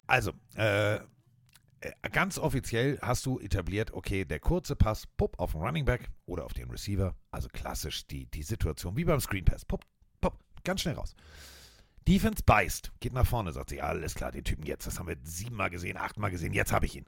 [0.08, 5.62] Also, äh, äh, ganz offiziell hast du etabliert, okay, der kurze Pass, pupp, auf den
[5.62, 7.16] Running Back oder auf den Receiver.
[7.32, 9.66] Also klassisch die, die Situation, wie beim Screen Pass.
[9.66, 9.84] Pupp,
[10.22, 11.16] pupp, ganz schnell raus.
[12.08, 15.18] Defense beißt, geht nach vorne, sagt sie, alles klar, den Typen jetzt, das haben wir
[15.24, 17.06] siebenmal gesehen, achtmal gesehen, jetzt habe ich ihn.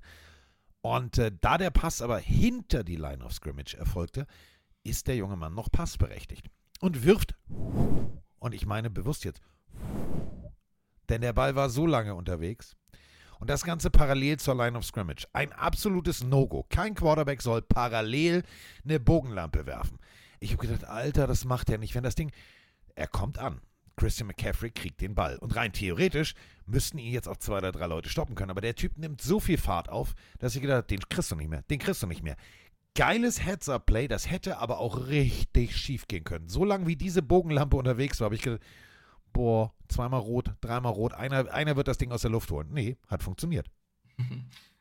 [0.86, 4.28] Und äh, da der Pass aber hinter die Line of Scrimmage erfolgte,
[4.84, 7.34] ist der junge Mann noch passberechtigt und wirft,
[8.38, 9.42] und ich meine bewusst jetzt,
[11.10, 12.76] denn der Ball war so lange unterwegs.
[13.40, 15.26] Und das Ganze parallel zur Line of Scrimmage.
[15.34, 16.68] Ein absolutes No-Go.
[16.70, 18.44] Kein Quarterback soll parallel
[18.84, 19.98] eine Bogenlampe werfen.
[20.40, 21.96] Ich habe gedacht, Alter, das macht er nicht.
[21.96, 22.32] Wenn das Ding.
[22.94, 23.60] Er kommt an.
[23.96, 25.38] Christian McCaffrey kriegt den Ball.
[25.38, 26.36] Und rein theoretisch
[26.66, 28.52] müssten ihn jetzt auch zwei oder drei Leute stoppen können.
[28.52, 31.36] Aber der Typ nimmt so viel Fahrt auf, dass ich gedacht habe, den kriegst du
[31.36, 31.64] nicht mehr.
[31.64, 32.36] Den kriegst du nicht mehr.
[32.96, 36.48] Geiles Heads-Up-Play, das hätte aber auch richtig schief gehen können.
[36.48, 38.62] So lange wie diese Bogenlampe unterwegs war, habe ich gedacht,
[39.34, 42.70] boah, zweimal rot, dreimal rot, einer, einer wird das Ding aus der Luft holen.
[42.72, 43.70] Nee, hat funktioniert.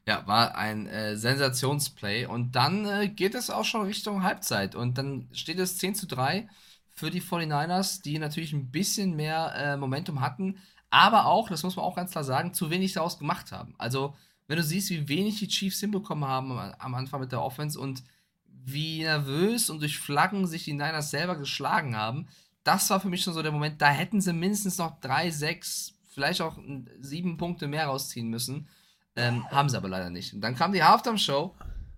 [0.07, 2.27] Ja, war ein äh, Sensationsplay.
[2.27, 4.75] Und dann äh, geht es auch schon Richtung Halbzeit.
[4.75, 6.47] Und dann steht es 10 zu 3
[6.95, 10.59] für die 49ers, die natürlich ein bisschen mehr äh, Momentum hatten,
[10.91, 13.75] aber auch, das muss man auch ganz klar sagen, zu wenig daraus gemacht haben.
[13.79, 14.15] Also,
[14.47, 18.05] wenn du siehst, wie wenig die Chiefs hinbekommen haben am, Anfang mit der Offense und
[18.47, 22.29] wie nervös und durch Flaggen sich die Niners selber geschlagen haben,
[22.63, 25.95] das war für mich schon so der Moment, da hätten sie mindestens noch drei, sechs,
[26.11, 26.59] vielleicht auch
[27.01, 28.69] sieben Punkte mehr rausziehen müssen.
[29.17, 30.33] Ähm, haben sie aber leider nicht.
[30.33, 31.55] Und dann kam die Halftime-Show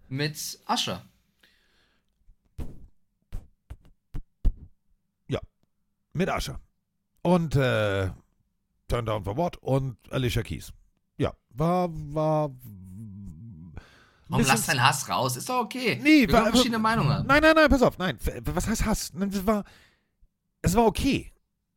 [0.09, 0.37] mit
[0.69, 1.03] Usher.
[6.17, 6.61] Mit Ascher.
[7.23, 8.11] Und äh,
[8.89, 10.73] Turn Down for What und Alicia Keys.
[11.19, 12.51] Ja, war, war
[14.29, 15.37] Warum lass deinen Hass raus?
[15.37, 16.01] Ist doch okay.
[16.03, 17.27] Nee, Wir war- verschiedene Meinungen.
[17.27, 18.19] Nein, nein, nein, pass auf, nein.
[18.45, 19.13] Was heißt Hass?
[19.31, 19.65] Es war,
[20.63, 21.33] es war okay.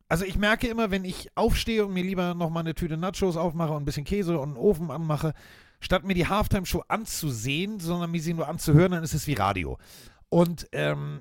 [0.08, 3.36] Also ich merke immer, wenn ich aufstehe und mir lieber noch mal eine Tüte Nachos
[3.36, 5.34] aufmache und ein bisschen Käse und einen Ofen anmache,
[5.80, 9.78] statt mir die Halftime-Show anzusehen, sondern mir sie nur anzuhören, dann ist es wie Radio.
[10.28, 11.20] Und ähm,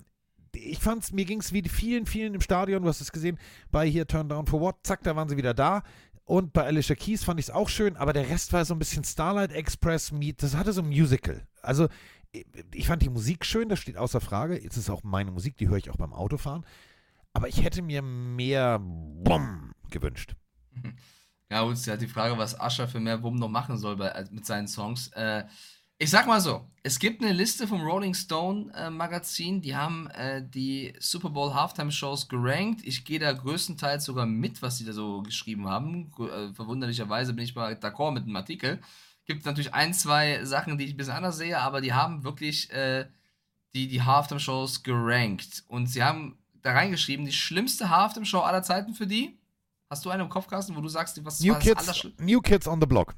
[0.56, 3.38] ich fand's, mir ging's wie vielen, vielen im Stadion, du hast es gesehen,
[3.72, 5.84] bei hier Turn Down for What, zack, da waren sie wieder da.
[6.26, 8.80] Und bei Alicia Keys fand ich es auch schön, aber der Rest war so ein
[8.80, 11.48] bisschen Starlight Express das hatte so ein Musical.
[11.62, 11.88] Also
[12.32, 12.46] ich-
[12.88, 14.62] fand die Musik schön, das steht außer Frage.
[14.62, 16.66] Jetzt ist auch meine Musik, die höre ich auch beim Autofahren.
[17.34, 20.36] Aber ich hätte mir mehr Bumm gewünscht.
[21.52, 24.24] Ja, gut, ist ja die Frage, was Ascher für mehr Wumm noch machen soll bei,
[24.30, 25.08] mit seinen Songs.
[25.14, 25.46] Äh,
[26.02, 30.08] ich sag mal so, es gibt eine Liste vom Rolling Stone äh, Magazin, die haben
[30.12, 32.82] äh, die Super Bowl Halftime Shows gerankt.
[32.86, 36.10] Ich gehe da größtenteils sogar mit, was sie da so geschrieben haben.
[36.18, 38.80] Äh, verwunderlicherweise bin ich mal d'accord mit dem Artikel.
[39.26, 42.72] Gibt natürlich ein, zwei Sachen, die ich ein bisschen anders sehe, aber die haben wirklich
[42.72, 43.06] äh,
[43.74, 45.66] die, die Halftime Shows gerankt.
[45.68, 49.38] Und sie haben da reingeschrieben, die schlimmste Halftime Show aller Zeiten für die.
[49.90, 52.08] Hast du eine im Kopf, Carsten, wo du sagst, was New war Kids?
[52.20, 53.16] New Kids on the Block.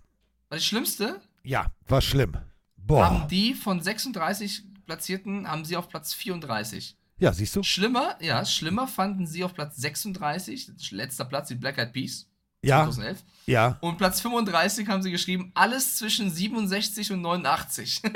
[0.50, 1.22] War die schlimmste?
[1.44, 2.38] Ja, war schlimm.
[2.86, 3.06] Boah.
[3.06, 6.98] Haben die von 36 Platzierten, haben sie auf Platz 34.
[7.20, 7.64] Ja, siehst du?
[7.64, 12.28] Schlimmer, ja, schlimmer fanden sie auf Platz 36, letzter Platz, die Black Eyed Peas.
[12.64, 12.78] Ja.
[12.84, 13.24] 2011.
[13.46, 13.78] Ja.
[13.82, 18.02] Und Platz 35 haben sie geschrieben, alles zwischen 67 und 89.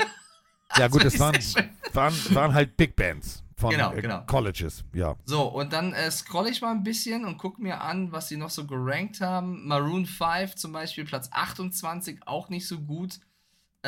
[0.76, 1.70] Ja, gut, Also, das waren, sehr schön.
[1.94, 4.22] waren, waren halt Big Bands von Genau, äh, genau.
[4.26, 4.82] Colleges.
[4.92, 5.14] Ja.
[5.24, 8.36] So, und dann äh, scroll ich mal ein bisschen und guck mir an, was sie
[8.36, 9.64] noch so gerankt haben.
[9.66, 13.20] Maroon 5 zum Beispiel, Platz 28, auch nicht so gut.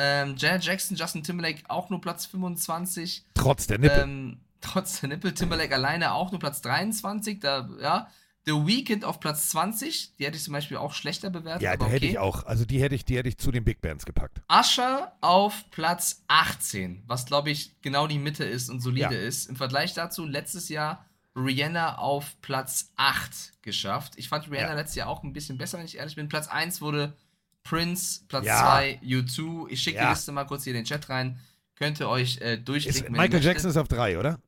[0.01, 3.25] Ähm, Janet Jackson, Justin Timberlake auch nur Platz 25.
[3.33, 3.99] Trotz der Nippel.
[3.99, 5.33] Ähm, trotz der Nippel.
[5.33, 7.39] Timberlake alleine auch nur Platz 23.
[7.41, 8.07] Da, ja.
[8.45, 10.15] The Weeknd auf Platz 20.
[10.15, 11.61] Die hätte ich zum Beispiel auch schlechter bewertet.
[11.61, 12.09] Ja, die hätte okay.
[12.11, 12.45] ich auch.
[12.45, 14.41] Also die hätte ich, die hätte ich zu den Big Bands gepackt.
[14.49, 19.19] Usher auf Platz 18, was glaube ich genau die Mitte ist und solide Ja.
[19.21, 19.49] ist.
[19.49, 24.13] Im Vergleich dazu letztes Jahr Rihanna auf Platz 8 geschafft.
[24.15, 24.75] Ich fand Rihanna Ja.
[24.75, 26.29] letztes Jahr auch ein bisschen besser, wenn ich ehrlich bin.
[26.29, 27.15] Platz 1 wurde
[27.63, 28.59] Prince, Platz Ja.
[28.61, 29.67] 2 U2.
[29.69, 30.05] Ich schicke Ja.
[30.05, 31.39] die Liste mal kurz hier in den Chat rein.
[31.75, 33.03] Könnt ihr euch äh, Ist, durchklicken.
[33.13, 33.43] wenn ihr Michael.
[33.43, 34.39] Jackson ist auf drei, oder?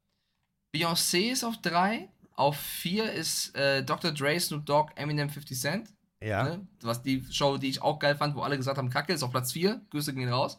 [0.76, 2.10] Beyoncé ist auf 3.
[2.36, 4.12] Auf 4 ist äh, Dr.
[4.12, 5.90] Dre, Snoop Dogg, Eminem, 50 Cent.
[6.24, 6.44] Ja.
[6.44, 6.68] Ne?
[6.82, 9.32] Was die Show, die ich auch geil fand, wo alle gesagt haben, Kacke, ist auf
[9.32, 9.82] Platz 4.
[9.90, 10.58] Grüße gehen raus.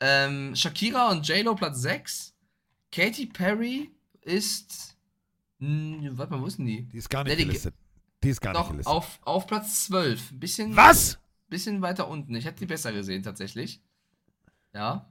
[0.00, 2.34] Ähm, Shakira und J-Lo Platz 6.
[2.90, 3.90] Katy Perry
[4.22, 4.96] ist.
[5.60, 6.82] Mh, warte mal, wo ist denn die?
[6.82, 7.74] Die ist gar nicht die- gelistet.
[8.22, 8.92] Die ist gar nicht Doch, gelistet.
[8.92, 10.32] auf, auf Platz 12.
[10.32, 10.76] Ein bisschen.
[10.76, 11.18] Was?
[11.54, 12.34] Bisschen weiter unten.
[12.34, 13.80] Ich hätte die besser gesehen, tatsächlich.
[14.72, 15.08] Ja.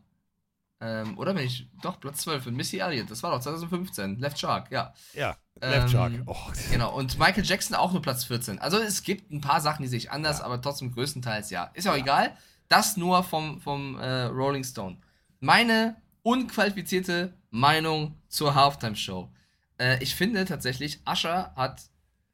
[0.82, 1.70] Ähm, oder wenn ich.
[1.82, 2.48] Doch, Platz 12.
[2.48, 3.10] Und Missy Elliott.
[3.10, 4.20] Das war doch 2015.
[4.20, 4.94] Left Shark, ja.
[5.14, 6.12] Ja, Left Shark.
[6.12, 6.36] Ähm, Oh.
[6.70, 8.60] Genau, und Michael Jackson auch nur Platz 14.
[8.60, 11.72] Also es gibt ein paar Sachen, die sehe ich anders, aber trotzdem größtenteils ja.
[11.76, 12.36] Ist ja auch egal.
[12.68, 14.98] Das nur vom, vom äh, Rolling Stone.
[15.40, 19.32] Meine unqualifizierte Meinung zur Halftime Show.
[19.78, 21.84] Äh, ich finde tatsächlich, Usher hat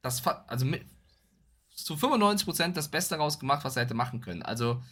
[0.02, 0.84] das, also mit,
[1.84, 4.42] zu 95% das Beste rausgemacht, was er hätte machen können.
[4.42, 4.82] Also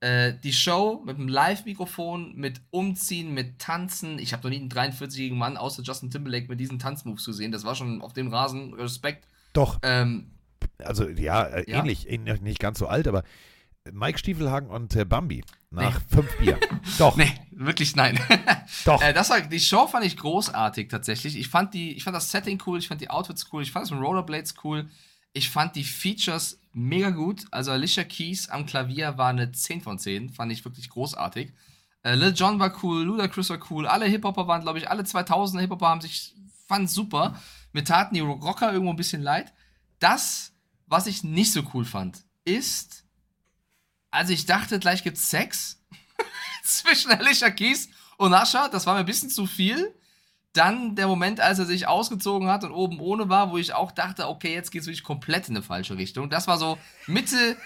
[0.00, 4.18] äh, die Show mit dem Live-Mikrofon, mit Umziehen, mit Tanzen.
[4.18, 7.52] Ich habe noch nie einen 43-jährigen Mann außer Justin Timberlake mit diesen Tanzmoves gesehen.
[7.52, 9.26] Das war schon auf dem Rasen Respekt.
[9.52, 9.78] Doch.
[9.82, 10.30] Ähm,
[10.78, 11.78] Also ja, äh, Ja?
[11.78, 13.22] ähnlich, ähnlich, nicht ganz so alt, aber
[13.92, 16.58] Mike Stiefelhagen und äh, Bambi nach fünf Bier.
[16.98, 17.16] Doch.
[17.16, 18.18] Nee, wirklich nein.
[18.84, 19.02] Doch.
[19.02, 21.36] Äh, das war, die Show fand ich großartig tatsächlich.
[21.38, 23.84] Ich fand, die, ich fand das Setting cool, ich fand die Outfits cool, ich fand
[23.84, 24.88] das mit Rollerblades cool.
[25.34, 27.44] Ich fand die Features mega gut.
[27.50, 31.52] Also Alicia Keys am Klavier war eine 10 von 10, fand ich wirklich großartig.
[32.02, 35.60] Äh, Lil Jon war cool, Ludacris war cool, alle Hip-Hopper waren, glaube ich, alle 2000er
[35.60, 36.34] Hip-Hopper haben sich,
[36.66, 37.40] fanden super.
[37.72, 39.52] Mir taten die Rocker irgendwo ein bisschen leid.
[39.98, 40.52] Das,
[40.86, 43.04] was ich nicht so cool fand, ist,
[44.10, 45.82] also ich dachte, gleich gibt's Sex
[46.62, 48.68] zwischen Alicia Keys und Ascha.
[48.68, 49.92] Das war mir ein bisschen zu viel.
[50.54, 53.92] Dann der Moment, als er sich ausgezogen hat und oben ohne war, wo ich auch
[53.92, 56.30] dachte, okay, jetzt geht's wirklich komplett in eine falsche Richtung.
[56.30, 57.56] Das war so Mitte,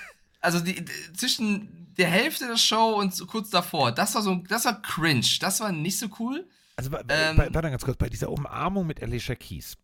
[0.40, 3.92] also die, die, zwischen der Hälfte der Show und so kurz davor.
[3.92, 5.26] Das war so, das war cringe.
[5.40, 6.48] Das war nicht so cool.
[6.76, 9.76] Also bei, Ähm, bei, warte ganz kurz, bei dieser Umarmung mit Alicia Keys.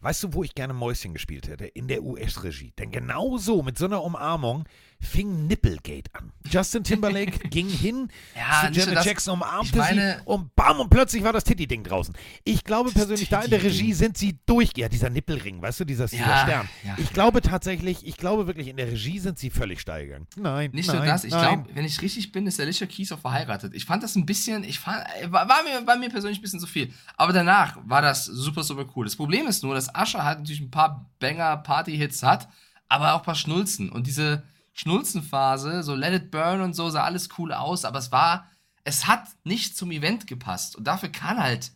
[0.00, 1.64] Weißt du, wo ich gerne Mäuschen gespielt hätte?
[1.66, 2.72] In der US-Regie.
[2.78, 4.64] Denn genau so, mit so einer Umarmung,
[5.00, 6.32] fing Nipplegate an.
[6.48, 11.22] Justin Timberlake ging hin Ja, zu Janet Jackson, umarmte meine- sie und bam, und plötzlich
[11.22, 12.14] war das Titty-Ding draußen.
[12.44, 14.70] Ich glaube persönlich, da in der Regie sind sie durch.
[14.76, 16.68] Ja, dieser Nippelring, weißt du, dieser, dieser Ja, Stern.
[16.84, 16.94] ja.
[16.98, 20.26] Ich glaube tatsächlich, ich glaube wirklich, in der Regie sind sie völlig steil gegangen.
[20.36, 23.18] Nein, Nicht nein, nur das, ich glaube, wenn ich richtig bin, ist Alicia Keys auch
[23.20, 23.74] verheiratet.
[23.74, 26.42] Ich fand das ein bisschen, ich fand, äh, war, war, mir, war mir persönlich ein
[26.42, 26.92] bisschen zu viel.
[27.16, 29.04] Aber danach war das super, super cool.
[29.04, 32.48] Das Problem ist nur, dass Asher halt natürlich ein paar Banger-Party-Hits hat,
[32.88, 33.90] aber auch ein paar Schnulzen.
[33.90, 34.42] Und diese
[34.76, 38.46] Schnulzenphase, so Let It Burn und so, sah alles cool aus, aber es war,
[38.84, 40.76] es hat nicht zum Event gepasst.
[40.76, 41.72] Und dafür kann halt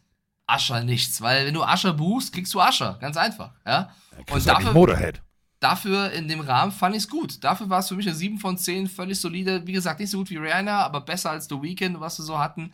[0.47, 2.99] Ascher nichts, weil wenn du Ascher buchst, kriegst du Ascher.
[3.01, 3.53] Ganz einfach.
[3.67, 3.91] Ja?
[4.17, 5.23] Und Und dafür, Motorhead.
[5.61, 7.43] dafür in dem Rahmen fand ich es gut.
[7.43, 9.67] Dafür war es für mich eine 7 von 10, völlig solide.
[9.67, 12.39] Wie gesagt, nicht so gut wie Rihanna, aber besser als The Weeknd, was wir so
[12.39, 12.73] hatten.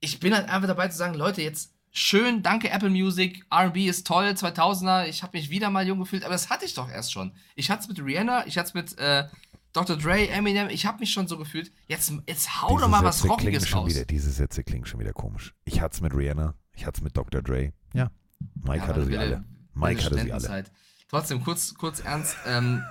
[0.00, 4.06] Ich bin halt einfach dabei zu sagen, Leute, jetzt schön, danke Apple Music, R&B ist
[4.06, 7.12] toll, 2000er, ich habe mich wieder mal jung gefühlt, aber das hatte ich doch erst
[7.12, 7.32] schon.
[7.56, 9.26] Ich hatte es mit Rihanna, ich hatte es mit äh,
[9.72, 9.96] Dr.
[9.96, 11.70] Dre, Eminem, ich habe mich schon so gefühlt.
[11.86, 13.90] Jetzt, jetzt hau doch Diese mal was Sätze klingen Rockiges schon raus.
[13.90, 15.54] Wieder, diese Sätze klingen schon wieder komisch.
[15.64, 17.42] Ich hatte es mit Rihanna, ich hatte es mit Dr.
[17.42, 17.72] Dre.
[17.94, 18.10] Ja,
[18.54, 19.44] Mike Ja, hatte sie alle.
[19.74, 20.64] Mike hatte sie alle.
[21.08, 22.36] Trotzdem, kurz, kurz ernst.
[22.46, 22.82] Ähm,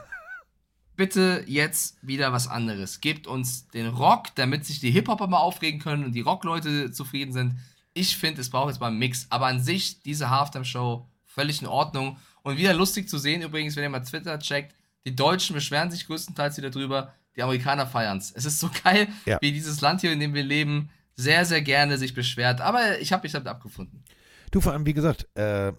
[0.96, 3.00] bitte jetzt wieder was anderes.
[3.00, 7.32] Gebt uns den Rock, damit sich die Hip-Hopper mal aufregen können und die Rockleute zufrieden
[7.32, 7.56] sind.
[7.94, 9.28] Ich finde, es braucht jetzt mal einen Mix.
[9.30, 12.18] Aber an sich, diese Halftime-Show, völlig in Ordnung.
[12.42, 14.76] Und wieder lustig zu sehen, übrigens, wenn ihr mal Twitter checkt,
[15.08, 18.32] die Deutschen beschweren sich größtenteils wieder drüber, die Amerikaner feiern es.
[18.32, 19.38] Es ist so geil, Ja.
[19.42, 22.60] wie dieses Land hier, in dem wir leben, sehr, sehr gerne sich beschwert.
[22.60, 24.04] Aber ich habe mich damit abgefunden.
[24.52, 25.72] Du, vor allem, wie gesagt, äh,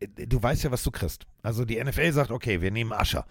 [0.00, 1.26] du weißt ja, was du kriegst.
[1.42, 3.26] Also die NFL sagt, okay, wir nehmen Ascher.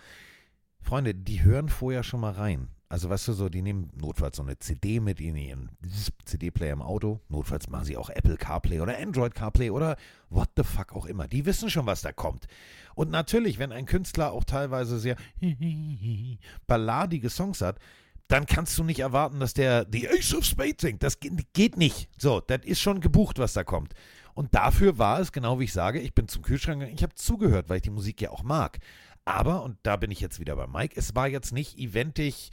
[0.82, 2.68] Freunde, die hören vorher schon mal rein.
[2.92, 5.70] Also weißt du so, die nehmen notfalls so eine CD mit in ihren
[6.26, 7.20] CD-Player im Auto.
[7.30, 9.96] Notfalls machen sie auch Apple CarPlay oder Android CarPlay oder
[10.32, 11.28] what the fuck auch immer.
[11.28, 12.48] Die wissen schon, was da kommt.
[12.96, 15.18] Und natürlich, wenn ein Künstler auch teilweise sehr
[16.68, 17.78] balladige Songs hat,
[18.28, 21.02] dann kannst du nicht erwarten, dass der die Ace of Spades singt.
[21.04, 22.10] Das ge- geht nicht.
[22.18, 23.94] So, das ist schon gebucht, was da kommt.
[24.34, 27.16] Und dafür war es, genau wie ich sage, ich bin zum Kühlschrank gegangen, ich habe
[27.16, 28.80] zugehört, weil ich die Musik ja auch mag.
[29.26, 32.52] Aber, und da bin ich jetzt wieder bei Mike, es war jetzt nicht eventig,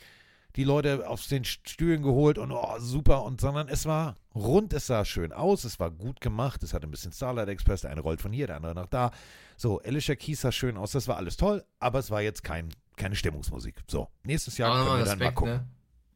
[0.57, 4.87] die Leute auf den Stühlen geholt und oh, super, und sondern es war rund, es
[4.87, 8.01] sah schön aus, es war gut gemacht, es hatte ein bisschen Starlight Express, der eine
[8.01, 9.11] rollt von hier, der andere nach da.
[9.57, 12.71] So, Alicia Keys sah schön aus, das war alles toll, aber es war jetzt kein,
[12.97, 13.83] keine Stimmungsmusik.
[13.87, 15.55] So, nächstes Jahr Aber können wir dann mal Respekt, gucken.
[15.55, 15.69] ne?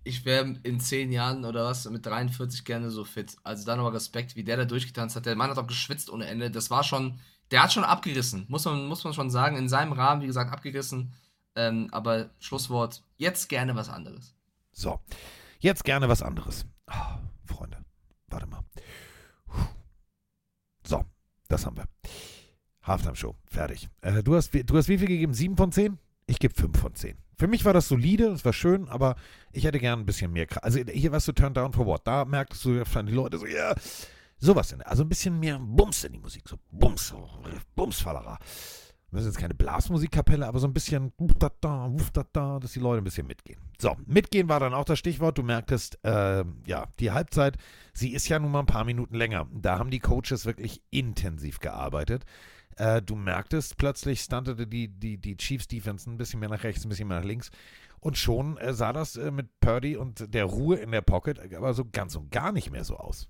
[0.03, 3.37] Ich wäre in zehn Jahren oder was mit 43 gerne so fit.
[3.45, 5.27] Also da nochmal Respekt, wie der da durchgetanzt hat.
[5.27, 6.51] Der Mann hat auch geschwitzt ohne Ende.
[6.51, 7.21] Das war schon,
[7.51, 9.59] der hat schon abgerissen, muss man, muss man schon sagen.
[9.59, 11.13] In seinem Rahmen, wie gesagt, abgerissen.
[11.57, 14.35] Ähm, aber Schlusswort, jetzt gerne was anderes.
[14.73, 15.01] So,
[15.59, 16.65] jetzt gerne was anderes.
[16.87, 17.79] Ah, Freunde,
[18.29, 18.63] warte mal.
[20.87, 21.05] So,
[21.49, 21.87] das haben wir.
[22.83, 23.89] Halftime Show, fertig.
[24.01, 25.35] Äh, du, hast, wie- du hast wie viel gegeben?
[25.35, 25.99] Sieben von zehn?
[26.27, 27.19] Ich gebe fünf von zehn.
[27.39, 29.17] Für mich war das solide, es war schön, aber
[29.53, 30.47] ich hätte gern ein bisschen mehr.
[30.63, 32.07] Also hier warst du Turn Down for What.
[32.07, 33.75] Da merktest du, die Leute so, ja,
[34.39, 34.73] sowas.
[34.73, 36.49] In, also ein bisschen mehr Bums in die Musik.
[36.49, 37.29] So Bums, so
[39.13, 43.61] Das ist jetzt keine Blasmusikkapelle, aber so ein bisschen, dass die Leute ein bisschen mitgehen.
[43.79, 45.37] So, mitgehen war dann auch das Stichwort.
[45.37, 47.57] Du merktest, äh, ja, die Halbzeit,
[47.93, 49.49] sie ist ja nun mal ein paar Minuten länger.
[49.53, 52.25] Da haben die Coaches wirklich intensiv gearbeitet.
[52.77, 56.85] Äh, du merktest, plötzlich stuntete die, die, die Chiefs Defense ein bisschen mehr nach rechts,
[56.85, 57.51] ein bisschen mehr nach links.
[57.99, 61.75] Und schon äh, sah das äh, mit Purdy und der Ruhe in der Pocket aber
[61.75, 63.29] so ganz und gar nicht mehr so aus.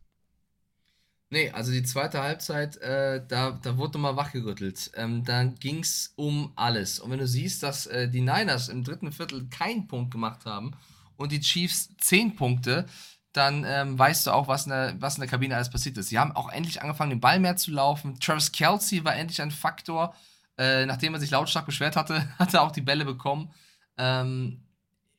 [1.32, 4.90] Nee, also die zweite Halbzeit, äh, da, da wurde nochmal wachgerüttelt.
[4.96, 6.98] Ähm, da ging es um alles.
[6.98, 10.72] Und wenn du siehst, dass äh, die Niners im dritten Viertel keinen Punkt gemacht haben
[11.16, 12.86] und die Chiefs zehn Punkte,
[13.32, 16.08] dann ähm, weißt du auch, was in, der, was in der Kabine alles passiert ist.
[16.08, 18.18] Sie haben auch endlich angefangen, den Ball mehr zu laufen.
[18.18, 20.16] Travis Kelsey war endlich ein Faktor.
[20.58, 23.52] Äh, nachdem er sich lautstark beschwert hatte, hat er auch die Bälle bekommen.
[23.98, 24.64] Ähm,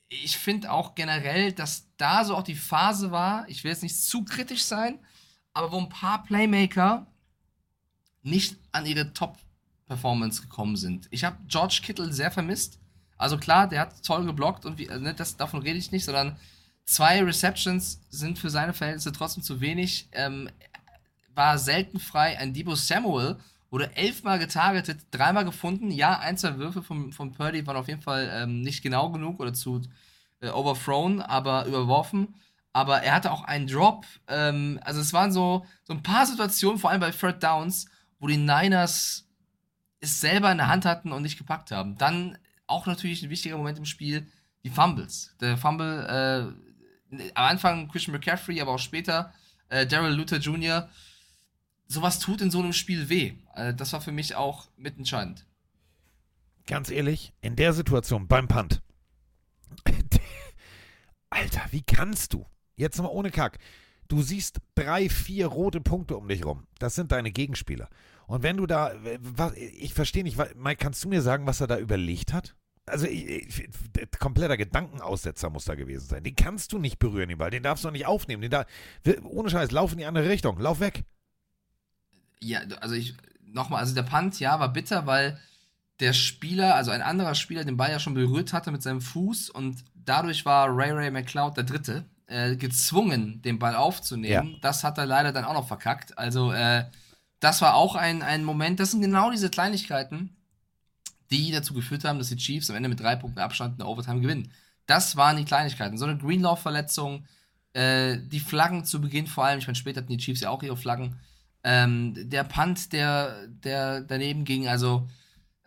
[0.10, 3.98] ich finde auch generell, dass da so auch die Phase war, ich will jetzt nicht
[4.04, 5.00] zu kritisch sein,
[5.54, 7.08] aber wo ein paar Playmaker
[8.24, 11.08] nicht an ihre Top-Performance gekommen sind.
[11.12, 12.80] Ich habe George Kittle sehr vermisst.
[13.18, 16.06] Also klar, der hat toll geblockt und wie, äh, ne, das, davon rede ich nicht,
[16.06, 16.38] sondern
[16.86, 20.08] zwei Receptions sind für seine Verhältnisse trotzdem zu wenig.
[20.12, 20.50] Ähm,
[21.34, 22.38] war selten frei.
[22.38, 23.38] Ein Debo Samuel
[23.70, 25.92] wurde elfmal getargetet, dreimal gefunden.
[25.92, 29.40] Ja, ein, zwei Würfe von, von Purdy waren auf jeden Fall ähm, nicht genau genug
[29.40, 29.82] oder zu
[30.42, 32.36] äh, overthrown, aber überworfen.
[32.74, 34.06] Aber er hatte auch einen Drop.
[34.28, 37.88] Ähm, also es waren so, so ein paar Situationen, vor allem bei Third Downs,
[38.20, 39.28] wo die Niners
[40.00, 41.98] es selber in der Hand hatten und nicht gepackt haben.
[41.98, 42.38] Dann
[42.68, 44.28] auch natürlich ein wichtiger Moment im Spiel,
[44.64, 45.36] die Fumbles.
[45.40, 46.56] Der Fumble,
[47.12, 49.34] äh, am Anfang Christian McCaffrey, aber auch später
[49.70, 50.90] äh, Daryl Luther Jr.,
[51.88, 53.34] sowas tut in so einem Spiel weh.
[53.56, 55.46] Äh, das war für mich auch mitentscheidend.
[56.68, 58.82] Ganz ehrlich, in der Situation beim Punt.
[61.30, 62.46] Alter, wie kannst du?
[62.82, 63.60] Jetzt mal ohne Kack.
[64.08, 66.66] Du siehst drei, vier rote Punkte um dich rum.
[66.80, 67.90] Das sind deine Gegenspieler.
[68.26, 68.92] Und wenn du da,
[69.56, 72.56] ich verstehe nicht, Mike, kannst du mir sagen, was er da überlegt hat?
[72.88, 73.70] Also, ich, ich,
[74.20, 76.24] kompletter Gedankenaussetzer muss da gewesen sein.
[76.24, 77.52] Den kannst du nicht berühren, den Ball.
[77.52, 78.42] Den darfst du auch nicht aufnehmen.
[78.42, 78.66] Den da,
[79.26, 80.60] ohne Scheiß, lauf in die andere Richtung.
[80.60, 81.04] Lauf weg.
[82.40, 85.40] Ja, also ich, nochmal, also der Punt, ja, war bitter, weil
[86.00, 89.52] der Spieler, also ein anderer Spieler, den Ball ja schon berührt hatte mit seinem Fuß
[89.52, 94.52] und dadurch war Ray Ray McLeod der Dritte äh, gezwungen, den Ball aufzunehmen.
[94.54, 94.58] Ja.
[94.62, 96.18] Das hat er leider dann auch noch verkackt.
[96.18, 96.86] Also, äh,
[97.40, 100.36] das war auch ein, ein Moment, das sind genau diese Kleinigkeiten,
[101.32, 103.88] die dazu geführt haben, dass die Chiefs am Ende mit drei Punkten Abstand in der
[103.88, 104.52] Overtime gewinnen.
[104.86, 105.98] Das waren die Kleinigkeiten.
[105.98, 107.26] So eine Greenlaw-Verletzung,
[107.74, 110.64] äh, die Flaggen zu Beginn vor allem, ich meine, später hatten die Chiefs ja auch
[110.64, 111.16] ihre Flaggen.
[111.64, 115.08] Ähm, der Punt, der, der daneben ging, also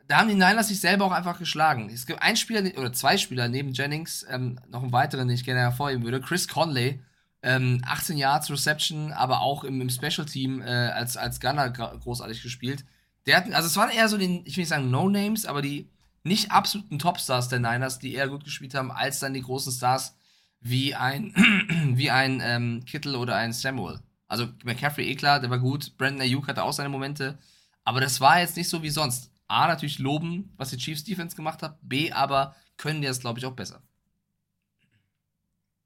[0.09, 1.91] da haben die Niners sich selber auch einfach geschlagen.
[1.93, 5.45] Es gibt einen Spieler oder zwei Spieler neben Jennings, ähm, noch einen weiteren, den ich
[5.45, 7.01] gerne hervorheben würde, Chris Conley.
[7.43, 12.43] Ähm, 18 Yards Reception, aber auch im, im Special Team äh, als, als Gunner großartig
[12.43, 12.87] gespielt.
[13.27, 15.91] Der hat, also es waren eher so die, ich will nicht sagen No-Names, aber die
[16.23, 20.17] nicht absoluten Topstars der Niners, die eher gut gespielt haben, als dann die großen Stars
[20.61, 21.35] wie ein,
[21.95, 24.01] wie ein ähm, Kittle oder ein Samuel.
[24.27, 25.97] Also McCaffrey eh klar, der war gut.
[25.99, 27.39] Brandon Ayuk hatte auch seine Momente.
[27.85, 29.31] Aber das war jetzt nicht so wie sonst.
[29.47, 31.79] A, natürlich loben, was die Chiefs Defense gemacht hat.
[31.83, 33.83] B, aber können die das, glaube ich, auch besser.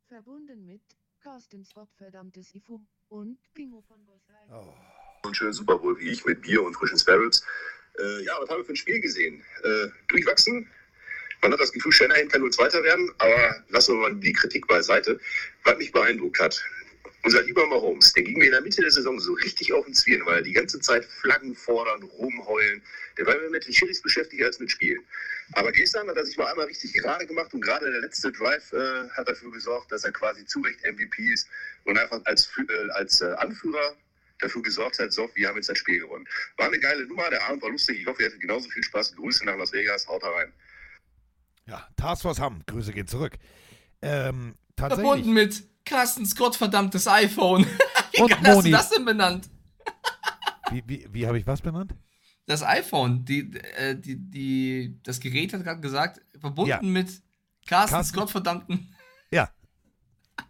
[0.06, 0.82] Verbunden mit
[1.20, 4.22] Carstens Gottverdammtes Ifo und Bingo von Boss
[5.28, 7.44] einen schönen Super Bowl wie ich mit Bier und frischen Sparrows.
[7.98, 9.42] Äh, ja, was haben wir für ein Spiel gesehen?
[9.62, 10.68] Äh, durchwachsen.
[11.42, 14.66] Man hat das Gefühl, Shanahan kann nur Zweiter werden, aber lassen wir mal die Kritik
[14.66, 15.20] beiseite.
[15.64, 16.64] Was mich beeindruckt hat,
[17.24, 19.94] unser lieber Mahomes, der ging mir in der Mitte der Saison so richtig auf den
[19.94, 22.82] Zwirn, weil er die ganze Zeit Flaggen fordern, rumheulen.
[23.16, 25.04] Der war mehr mit den Chilis beschäftigt als mit Spielen.
[25.52, 28.72] Aber gestern hat er sich mal einmal richtig gerade gemacht und gerade der letzte Drive
[28.72, 31.48] äh, hat dafür gesorgt, dass er quasi zu Recht MVP ist
[31.84, 33.96] und einfach als, äh, als äh, Anführer
[34.40, 36.26] dafür gesorgt hat, so, wir haben jetzt das Spiel gewonnen.
[36.56, 38.00] War eine geile Nummer, der Abend war lustig.
[38.00, 39.16] Ich hoffe, ihr hattet genauso viel Spaß.
[39.16, 40.52] Grüße nach Las Vegas, haut da rein.
[41.66, 43.34] Ja, Taskforce Hamm, Grüße gehen zurück.
[44.00, 45.06] Ähm, tatsächlich.
[45.06, 47.64] Verbunden mit Carstens Gottverdammtes iPhone.
[48.12, 49.48] wie Und hast du das denn benannt?
[50.70, 51.94] Wie, wie, wie habe ich was benannt?
[52.46, 56.80] Das iPhone, die, äh, die, die, das Gerät hat gerade gesagt, verbunden Ja.
[56.82, 57.06] mit
[57.66, 58.94] Carstens Carsten- Gottverdammten.
[59.30, 59.48] Ja.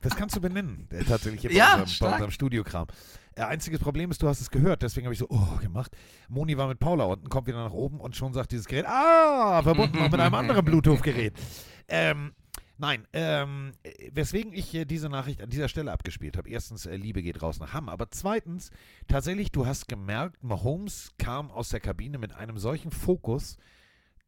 [0.00, 2.86] Das kannst du benennen, tatsächlich hier bei, Ja, unserem, bei unserem Studiokram.
[3.34, 5.92] Äh, einziges Problem ist, du hast es gehört, deswegen habe ich so, oh, gemacht.
[6.28, 9.62] Moni war mit Paula unten, kommt wieder nach oben und schon sagt dieses Gerät, ah,
[9.62, 11.34] verbunden noch mit einem anderen Bluetooth-Gerät.
[11.88, 12.32] Ähm,
[12.78, 16.48] nein, ähm, äh, weswegen ich äh, diese Nachricht an dieser Stelle abgespielt habe.
[16.48, 18.70] Erstens, äh, Liebe geht raus nach Hamm, aber zweitens,
[19.06, 23.56] tatsächlich, du hast gemerkt, Mahomes kam aus der Kabine mit einem solchen Fokus,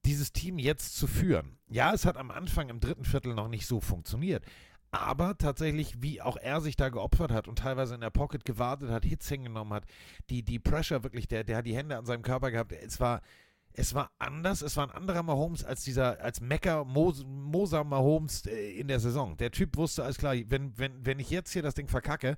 [0.04, 1.58] dieses Team jetzt zu führen.
[1.68, 4.44] Ja, es hat am Anfang im dritten Viertel noch nicht so funktioniert.
[4.92, 8.90] Aber tatsächlich, wie auch er sich da geopfert hat und teilweise in der Pocket gewartet
[8.90, 9.84] hat, Hits hingenommen hat,
[10.30, 12.72] die, die Pressure wirklich, der, der hat die Hände an seinem Körper gehabt.
[12.72, 13.20] Es war,
[13.72, 18.46] es war anders, es war ein anderer Mahomes als dieser, als Mecker Mos, Moser Mahomes
[18.46, 19.36] äh, in der Saison.
[19.36, 22.36] Der Typ wusste, alles klar, wenn, wenn, wenn ich jetzt hier das Ding verkacke,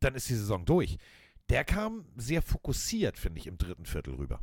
[0.00, 0.98] dann ist die Saison durch.
[1.48, 4.40] Der kam sehr fokussiert, finde ich, im dritten Viertel rüber.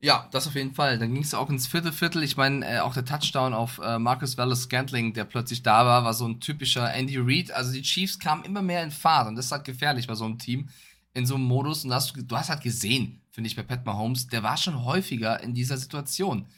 [0.00, 0.98] Ja, das auf jeden Fall.
[0.98, 2.22] Dann ging es auch ins vierte Viertel.
[2.22, 6.04] Ich meine, äh, auch der Touchdown auf äh, Marcus Wallace Scantling, der plötzlich da war,
[6.04, 7.50] war so ein typischer Andy Reid.
[7.50, 10.24] Also die Chiefs kamen immer mehr in Fahrt und das ist halt gefährlich bei so
[10.24, 10.68] einem Team
[11.14, 11.84] in so einem Modus.
[11.84, 15.40] Und hast, du hast halt gesehen, finde ich, bei Pat Mahomes, der war schon häufiger
[15.40, 16.48] in dieser Situation.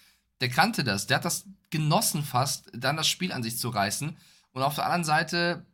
[0.40, 4.16] Der kannte das, der hat das genossen fast, dann das Spiel an sich zu reißen.
[4.52, 5.66] Und auf der anderen Seite,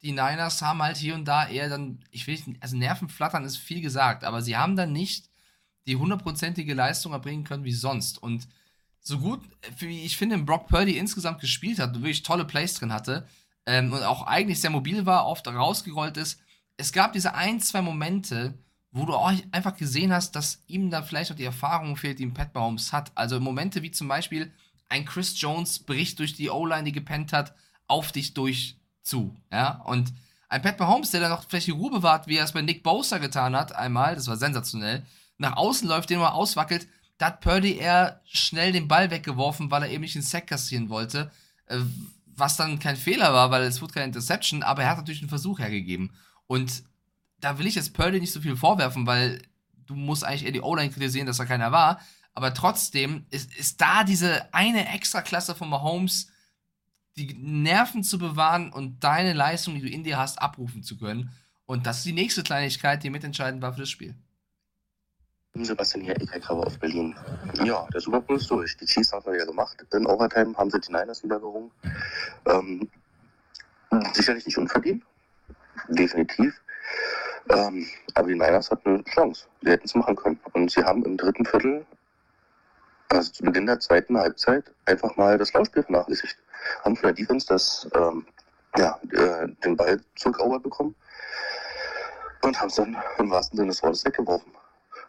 [0.00, 3.58] die Niners haben halt hier und da eher dann, ich will nicht, also Nervenflattern ist
[3.58, 5.28] viel gesagt, aber sie haben dann nicht
[5.86, 8.16] die hundertprozentige Leistung erbringen können wie sonst.
[8.22, 8.48] Und
[9.00, 9.42] so gut,
[9.80, 13.28] wie ich finde, Brock Purdy insgesamt gespielt hat, wirklich tolle Plays drin hatte
[13.66, 16.40] ähm, und auch eigentlich sehr mobil war, oft rausgerollt ist,
[16.78, 18.54] es gab diese ein, zwei Momente,
[18.94, 22.26] wo du auch einfach gesehen hast, dass ihm da vielleicht auch die Erfahrung fehlt, die
[22.26, 23.10] ein Pat Mahomes hat.
[23.16, 24.52] Also Momente wie zum Beispiel
[24.88, 27.54] ein Chris Jones bricht durch die O-Line, die gepennt hat,
[27.88, 29.34] auf dich durch zu.
[29.50, 30.12] Ja, und
[30.48, 32.84] ein Pat Mahomes, der dann noch vielleicht die Ruhe bewahrt, wie er es bei Nick
[32.84, 35.02] Bosa getan hat, einmal, das war sensationell,
[35.38, 36.86] nach außen läuft, den mal auswackelt,
[37.18, 40.88] da hat Purdy eher schnell den Ball weggeworfen, weil er eben nicht den Sack kassieren
[40.88, 41.32] wollte,
[41.66, 41.78] äh,
[42.26, 45.28] was dann kein Fehler war, weil es wurde keine Interception, aber er hat natürlich einen
[45.28, 46.12] Versuch hergegeben.
[46.46, 46.84] Und
[47.44, 49.42] da will ich jetzt Purdy nicht so viel vorwerfen, weil
[49.86, 52.00] du musst eigentlich eher die O-Line kritisieren, dass da keiner war.
[52.32, 56.28] Aber trotzdem ist, ist da diese eine Extraklasse von Mahomes,
[57.16, 61.30] die Nerven zu bewahren und deine Leistung, die du in dir hast, abrufen zu können.
[61.66, 64.14] Und das ist die nächste Kleinigkeit, die mitentscheidend war für das Spiel.
[65.56, 67.14] Sebastian hier, EK-Cover aus Berlin.
[67.62, 68.76] Ja, der Super Bowl ist durch.
[68.78, 69.76] Die Chiefs haben wir ja gemacht.
[69.92, 71.40] In Overtime haben sie die Niners wieder.
[72.46, 72.90] Ähm,
[74.14, 75.04] sicherlich nicht unverdient.
[75.88, 76.54] Definitiv.
[77.50, 79.46] Ähm, aber die Niners hatten eine Chance.
[79.62, 80.40] Sie hätten es machen können.
[80.52, 81.86] Und sie haben im dritten Viertel,
[83.10, 86.36] also zu Beginn der zweiten Halbzeit, einfach mal das Laufspiel vernachlässigt.
[86.84, 88.26] Haben von der Defense das, ähm,
[88.76, 90.94] ja, äh, den Ball zurückerobert bekommen
[92.42, 94.52] und haben es dann im wahrsten Sinne des Wortes weggeworfen.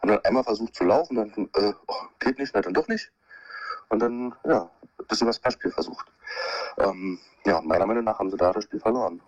[0.01, 3.11] Haben dann einmal versucht zu laufen, dann äh, oh, geht nicht, dann doch nicht.
[3.89, 6.07] Und dann, ja, über das Passspiel versucht.
[6.77, 9.21] Ähm, ja, meiner Meinung nach haben sie da das Spiel verloren.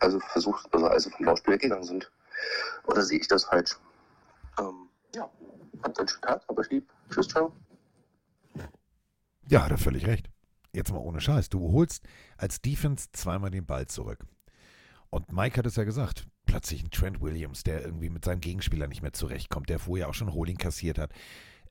[0.00, 2.10] also versucht, also, also vom Laufspiel weggegangen sind.
[2.86, 3.76] Oder sehe ich das falsch?
[4.58, 5.30] Ähm, ja,
[5.82, 6.90] habt einen schönen Tag, aber lieb.
[7.10, 7.52] Tschüss, ciao.
[9.48, 10.30] Ja, hat er völlig recht.
[10.72, 11.48] Jetzt mal ohne Scheiß.
[11.48, 12.04] Du holst
[12.36, 14.24] als Defense zweimal den Ball zurück.
[15.10, 16.26] Und Mike hat es ja gesagt.
[16.46, 20.14] Plötzlich ein Trent Williams, der irgendwie mit seinem Gegenspieler nicht mehr zurechtkommt, der vorher auch
[20.14, 21.12] schon Holding kassiert hat.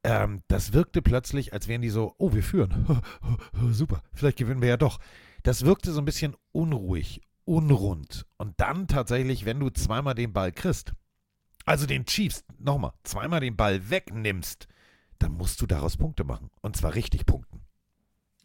[0.04, 3.04] Ähm, das wirkte plötzlich, als wären die so, oh, wir führen.
[3.72, 5.00] Super, vielleicht gewinnen wir ja doch.
[5.44, 8.28] Das wirkte so ein bisschen unruhig, unrund.
[8.38, 10.94] Und dann tatsächlich, wenn du zweimal den Ball kriegst,
[11.66, 14.68] also den Chiefs, nochmal, zweimal den Ball wegnimmst,
[15.18, 16.52] dann musst du daraus Punkte machen.
[16.62, 17.62] Und zwar richtig punkten.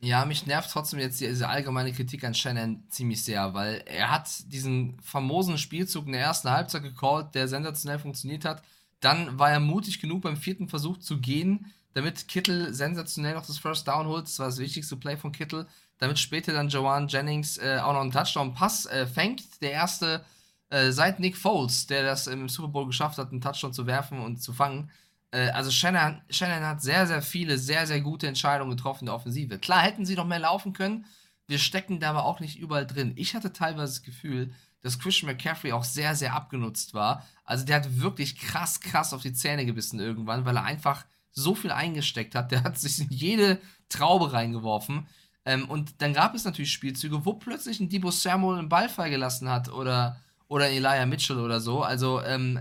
[0.00, 4.52] Ja, mich nervt trotzdem jetzt diese allgemeine Kritik an Shannon ziemlich sehr, weil er hat
[4.52, 8.62] diesen famosen Spielzug in der ersten Halbzeit gecallt, der sensationell funktioniert hat.
[9.00, 13.58] Dann war er mutig genug beim vierten Versuch zu gehen, damit Kittel sensationell noch das
[13.58, 14.24] First Down holt.
[14.24, 15.66] Das war das wichtigste Play von Kittel.
[15.98, 19.62] Damit später dann Joanne Jennings äh, auch noch einen Touchdown-Pass äh, fängt.
[19.62, 20.24] Der erste
[20.70, 24.18] äh, seit Nick Foles, der das im Super Bowl geschafft hat, einen Touchdown zu werfen
[24.20, 24.90] und zu fangen.
[25.30, 29.14] Äh, also Shannon, Shannon hat sehr, sehr viele, sehr, sehr gute Entscheidungen getroffen in der
[29.14, 29.58] Offensive.
[29.58, 31.06] Klar hätten sie noch mehr laufen können.
[31.46, 33.12] Wir stecken da aber auch nicht überall drin.
[33.16, 34.52] Ich hatte teilweise das Gefühl,
[34.82, 37.26] dass Christian McCaffrey auch sehr, sehr abgenutzt war.
[37.44, 41.54] Also der hat wirklich krass, krass auf die Zähne gebissen irgendwann, weil er einfach so
[41.54, 42.52] viel eingesteckt hat.
[42.52, 45.06] Der hat sich in jede Traube reingeworfen.
[45.44, 49.48] Ähm, und dann gab es natürlich Spielzüge, wo plötzlich ein Debo Samuel einen Ball freigelassen
[49.48, 51.82] hat oder, oder Elijah Mitchell oder so.
[51.82, 52.60] Also ähm,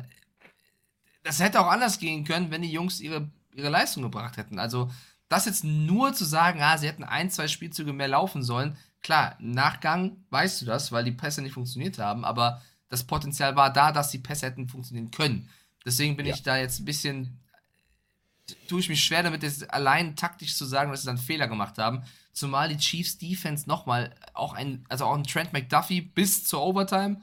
[1.24, 4.60] das hätte auch anders gehen können, wenn die Jungs ihre, ihre Leistung gebracht hätten.
[4.60, 4.92] Also,
[5.30, 9.38] das jetzt nur zu sagen, ah, sie hätten ein, zwei Spielzüge mehr laufen sollen, klar,
[9.40, 13.72] im Nachgang weißt du das, weil die Pässe nicht funktioniert haben, aber das Potenzial war
[13.72, 15.50] da, dass die Pässe hätten funktionieren können.
[15.86, 16.36] Deswegen bin ja.
[16.36, 17.40] ich da jetzt ein bisschen,
[18.68, 21.78] tue ich mich schwer damit, jetzt allein taktisch zu sagen, dass sie dann Fehler gemacht
[21.78, 22.04] haben.
[22.34, 27.22] Zumal die Chiefs Defense nochmal, auch ein, also auch ein Trent McDuffie bis zur Overtime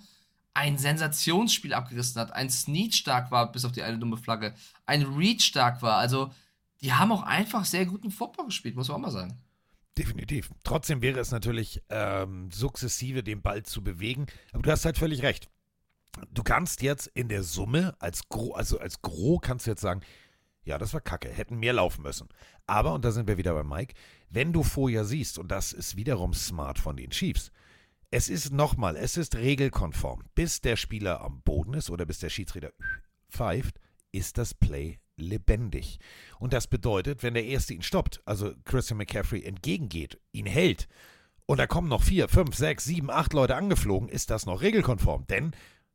[0.54, 4.54] ein Sensationsspiel abgerissen hat, ein Snead stark war, bis auf die eine dumme Flagge,
[4.86, 5.96] ein Reach stark war.
[5.96, 6.32] Also,
[6.80, 9.38] die haben auch einfach sehr guten Football gespielt, muss man auch mal sagen.
[9.98, 10.50] Definitiv.
[10.64, 14.26] Trotzdem wäre es natürlich ähm, sukzessive, den Ball zu bewegen.
[14.52, 15.48] Aber du hast halt völlig recht.
[16.30, 20.00] Du kannst jetzt in der Summe als Gro, also als Gro kannst du jetzt sagen,
[20.64, 22.28] ja, das war kacke, hätten mehr laufen müssen.
[22.66, 23.94] Aber, und da sind wir wieder bei Mike,
[24.28, 27.50] wenn du vorher siehst, und das ist wiederum smart von den Chiefs,
[28.10, 30.24] es ist nochmal, es ist regelkonform.
[30.34, 32.72] Bis der Spieler am Boden ist oder bis der Schiedsrichter
[33.30, 33.78] pfeift,
[34.12, 35.98] ist das Play lebendig.
[36.38, 40.88] Und das bedeutet, wenn der Erste ihn stoppt, also Christian McCaffrey entgegengeht, ihn hält,
[41.46, 45.26] und da kommen noch vier, fünf, sechs, sieben, acht Leute angeflogen, ist das noch regelkonform.
[45.26, 45.50] Denn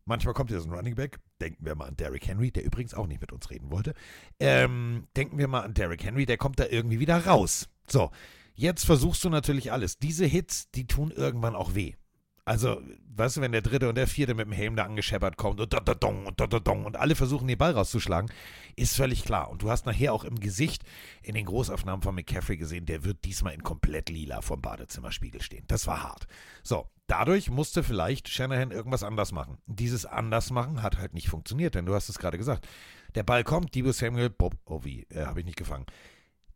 [0.06, 2.94] manchmal kommt hier so ein Running Back, denken wir mal an Derrick Henry, der übrigens
[2.94, 3.94] auch nicht mit uns reden wollte.
[4.40, 7.68] Ähm, denken wir mal an Derrick Henry, der kommt da irgendwie wieder raus.
[7.88, 8.11] So,
[8.53, 9.98] jetzt versuchst du natürlich alles.
[9.98, 11.94] Diese Hits, die tun irgendwann auch weh.
[12.45, 12.80] Also,
[13.17, 15.73] weißt du, wenn der dritte und der vierte mit dem Helm da angescheppert kommt und
[15.73, 18.31] da da dong und da da dong und alle versuchen den Ball rauszuschlagen,
[18.75, 19.49] ist völlig klar.
[19.49, 20.83] Und du hast nachher auch im Gesicht
[21.21, 25.65] in den Großaufnahmen von McCaffrey gesehen, der wird diesmal in komplett lila vom Badezimmerspiegel stehen.
[25.67, 26.27] Das war hart.
[26.63, 29.57] So, dadurch musste vielleicht Shanahan irgendwas anders machen.
[29.65, 32.67] Dieses Andersmachen hat halt nicht funktioniert, denn du hast es gerade gesagt.
[33.15, 35.85] Der Ball kommt, Debo Samuel, Bob, oh wie, äh, habe ich nicht gefangen.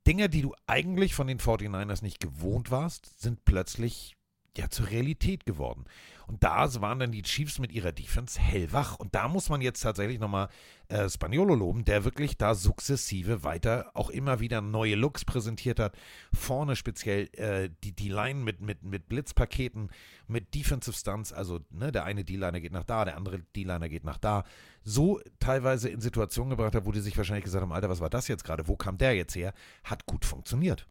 [0.05, 4.17] Dinge, die du eigentlich von den 49ers nicht gewohnt warst, sind plötzlich
[4.57, 5.85] ja zur Realität geworden.
[6.29, 8.99] Und da waren dann die Chiefs mit ihrer Defense hellwach.
[8.99, 10.49] Und da muss man jetzt tatsächlich nochmal
[10.87, 15.97] äh, Spaniolo loben, der wirklich da sukzessive weiter auch immer wieder neue Looks präsentiert hat.
[16.31, 19.89] Vorne speziell äh, die D-Line mit, mit, mit Blitzpaketen,
[20.27, 21.33] mit Defensive Stunts.
[21.33, 24.43] Also ne, der eine D-Liner geht nach da, der andere D-Liner geht nach da.
[24.83, 28.09] So teilweise in Situationen gebracht hat, wo die sich wahrscheinlich gesagt haben, Alter, was war
[28.11, 28.67] das jetzt gerade?
[28.67, 29.51] Wo kam der jetzt her?
[29.83, 30.87] Hat gut funktioniert.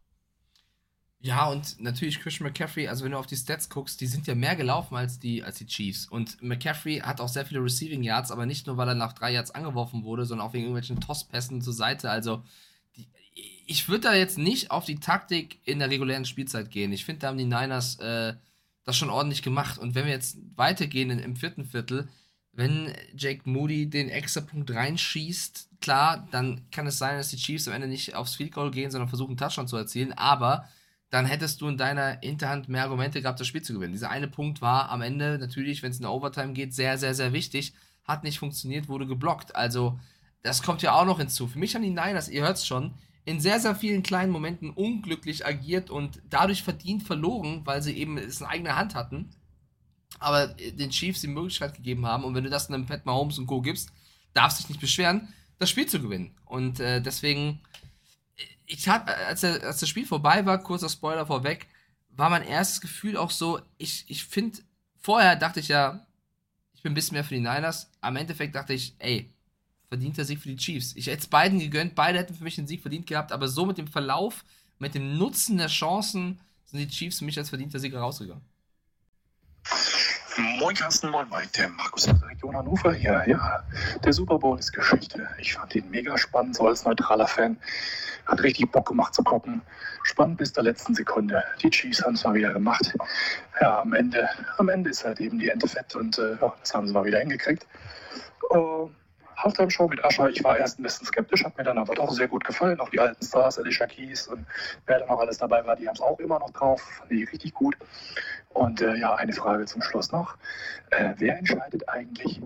[1.21, 4.35] Ja, und natürlich Christian McCaffrey, also wenn du auf die Stats guckst, die sind ja
[4.35, 6.05] mehr gelaufen als die, als die Chiefs.
[6.05, 9.33] Und McCaffrey hat auch sehr viele Receiving Yards, aber nicht nur, weil er nach drei
[9.33, 12.09] Yards angeworfen wurde, sondern auch wegen irgendwelchen Tosspässen zur Seite.
[12.09, 12.41] Also,
[12.95, 13.05] die,
[13.65, 16.93] ich würde da jetzt nicht auf die Taktik in der regulären Spielzeit gehen.
[16.93, 18.35] Ich finde, da haben die Niners äh,
[18.85, 19.77] das schon ordentlich gemacht.
[19.77, 22.07] Und wenn wir jetzt weitergehen im vierten Viertel,
[22.53, 27.67] wenn Jake Moody den extra Punkt reinschießt, klar, dann kann es sein, dass die Chiefs
[27.67, 30.13] am Ende nicht aufs Field Goal gehen, sondern versuchen, Touchdown zu erzielen.
[30.13, 30.65] Aber
[31.09, 33.93] dann hättest du in deiner Hinterhand mehr Argumente gehabt, das Spiel zu gewinnen.
[33.93, 37.15] Dieser eine Punkt war am Ende natürlich, wenn es in der Overtime geht, sehr, sehr,
[37.15, 37.73] sehr wichtig.
[38.03, 39.55] Hat nicht funktioniert, wurde geblockt.
[39.55, 39.99] Also,
[40.43, 41.47] das kommt ja auch noch hinzu.
[41.47, 42.93] Für mich haben die Niners, ihr hört es schon,
[43.25, 48.17] in sehr, sehr vielen kleinen Momenten unglücklich agiert und dadurch verdient verloren, weil sie eben
[48.17, 49.31] es in eigener Hand hatten.
[50.19, 52.23] Aber den Chiefs die Möglichkeit gegeben haben.
[52.23, 53.61] Und wenn du das einem Pat Mahomes und Co.
[53.61, 53.91] gibst,
[54.33, 56.35] darfst du dich nicht beschweren, das Spiel zu gewinnen.
[56.45, 57.61] Und äh, deswegen
[58.69, 61.67] ich hatte, als, als das Spiel vorbei war, kurzer Spoiler vorweg,
[62.09, 64.59] war mein erstes Gefühl auch so, ich, ich finde,
[64.99, 66.05] vorher dachte ich ja,
[66.73, 67.89] Ich bin ein bisschen mehr für die Niners.
[67.99, 69.33] Am Endeffekt dachte ich, ey,
[69.87, 70.95] verdienter Sieg für die Chiefs.
[70.95, 73.65] Ich hätte es beiden gegönnt, beide hätten für mich den Sieg verdient gehabt, aber so
[73.65, 74.45] mit dem Verlauf,
[74.77, 78.43] mit dem Nutzen der Chancen sind die Chiefs für mich als verdienter Sieger rausgegangen.
[80.59, 83.23] Moin Carsten, moin Mike, der Markus aus der Region Hannover hier.
[83.27, 83.63] Ja,
[84.03, 85.27] der Super Bowl ist Geschichte.
[85.39, 87.57] Ich fand ihn mega spannend, so als neutraler Fan.
[88.29, 89.61] Hat richtig Bock gemacht zu gucken.
[90.03, 91.43] Spannend bis zur letzten Sekunde.
[91.61, 92.95] Die Chiefs haben es mal wieder gemacht.
[93.59, 96.87] Ja, am Ende, am Ende ist halt eben die Ente fett und äh, das haben
[96.87, 97.67] sie mal wieder hingekriegt.
[98.51, 98.89] Uh,
[99.39, 102.27] Halftime-Show mit Ascher, ich war erst ein bisschen skeptisch, hat mir dann aber doch sehr
[102.27, 102.79] gut gefallen.
[102.79, 104.45] Auch die alten Stars, Alicia Keys und
[104.85, 106.81] wer da noch alles dabei war, die haben es auch immer noch drauf.
[106.81, 107.75] Fand ich richtig gut.
[108.49, 110.35] Und äh, ja, eine Frage zum Schluss noch.
[110.89, 112.41] Äh, wer entscheidet eigentlich,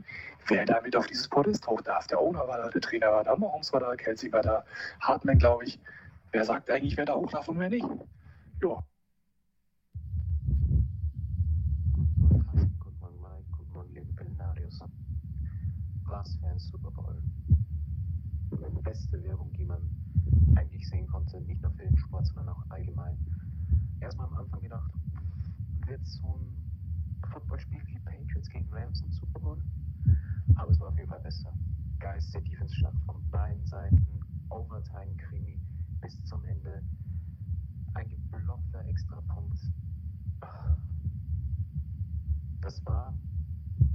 [0.48, 2.08] wer damit auf dieses Podest hoch darf?
[2.08, 4.64] Der Owner war da, der Trainer war da, Mahomes war da, Kelsey war da,
[5.02, 5.80] Hartman, glaube ich.
[6.32, 7.86] Wer sagt eigentlich, wer da hoch darf und wer nicht?
[8.62, 8.84] Ja.
[12.80, 13.46] Guten Morgen, Mike.
[13.58, 14.80] Guten Morgen, liebe Belinarius.
[16.06, 17.22] Was für ein Super Bowl.
[18.52, 19.82] Die beste Werbung, die man
[20.56, 23.18] eigentlich sehen konnte, nicht nur für den Sport, sondern auch allgemein.
[24.02, 24.92] Erstmal am Anfang gedacht,
[25.88, 29.58] wird so ein Footballspiel wie Patriots gegen Rams im Super Bowl?
[30.56, 31.54] Aber es war auf jeden Fall besser.
[32.00, 34.06] Geilste Defense-Schlacht von beiden Seiten,
[34.50, 35.60] Overtime-Krimi
[36.02, 36.82] bis zum Ende.
[37.94, 39.60] Ein geblockter Extrapunkt.
[42.62, 43.14] Das war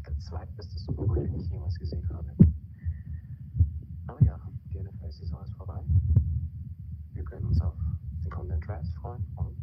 [0.06, 2.30] der zweitbeste Super Bowl, den ich jemals gesehen habe.
[4.06, 4.38] Aber ja,
[4.72, 5.80] die NFL-Saison ist vorbei.
[7.12, 7.74] Wir können uns auf
[8.24, 9.56] den kommenden Draft freuen und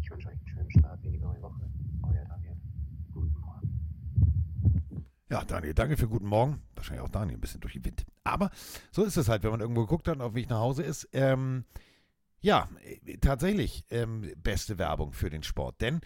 [0.00, 1.62] ich wünsche euch einen schönen Start in die neue Woche.
[2.02, 2.49] Euer Daniel.
[5.30, 6.60] Ja, Daniel, danke für guten Morgen.
[6.74, 8.04] Wahrscheinlich auch Daniel ein bisschen durch den Wind.
[8.24, 8.50] Aber
[8.90, 11.08] so ist es halt, wenn man irgendwo geguckt hat und auf Weg nach Hause ist.
[11.12, 11.64] Ähm,
[12.40, 15.80] ja, äh, tatsächlich ähm, beste Werbung für den Sport.
[15.80, 16.00] Denn,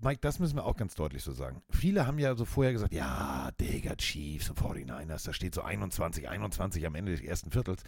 [0.00, 1.62] Mike, das müssen wir auch ganz deutlich so sagen.
[1.70, 6.28] Viele haben ja so vorher gesagt, ja, Digga, Chiefs und 49ers, da steht so 21,
[6.28, 7.84] 21 am Ende des ersten Viertels.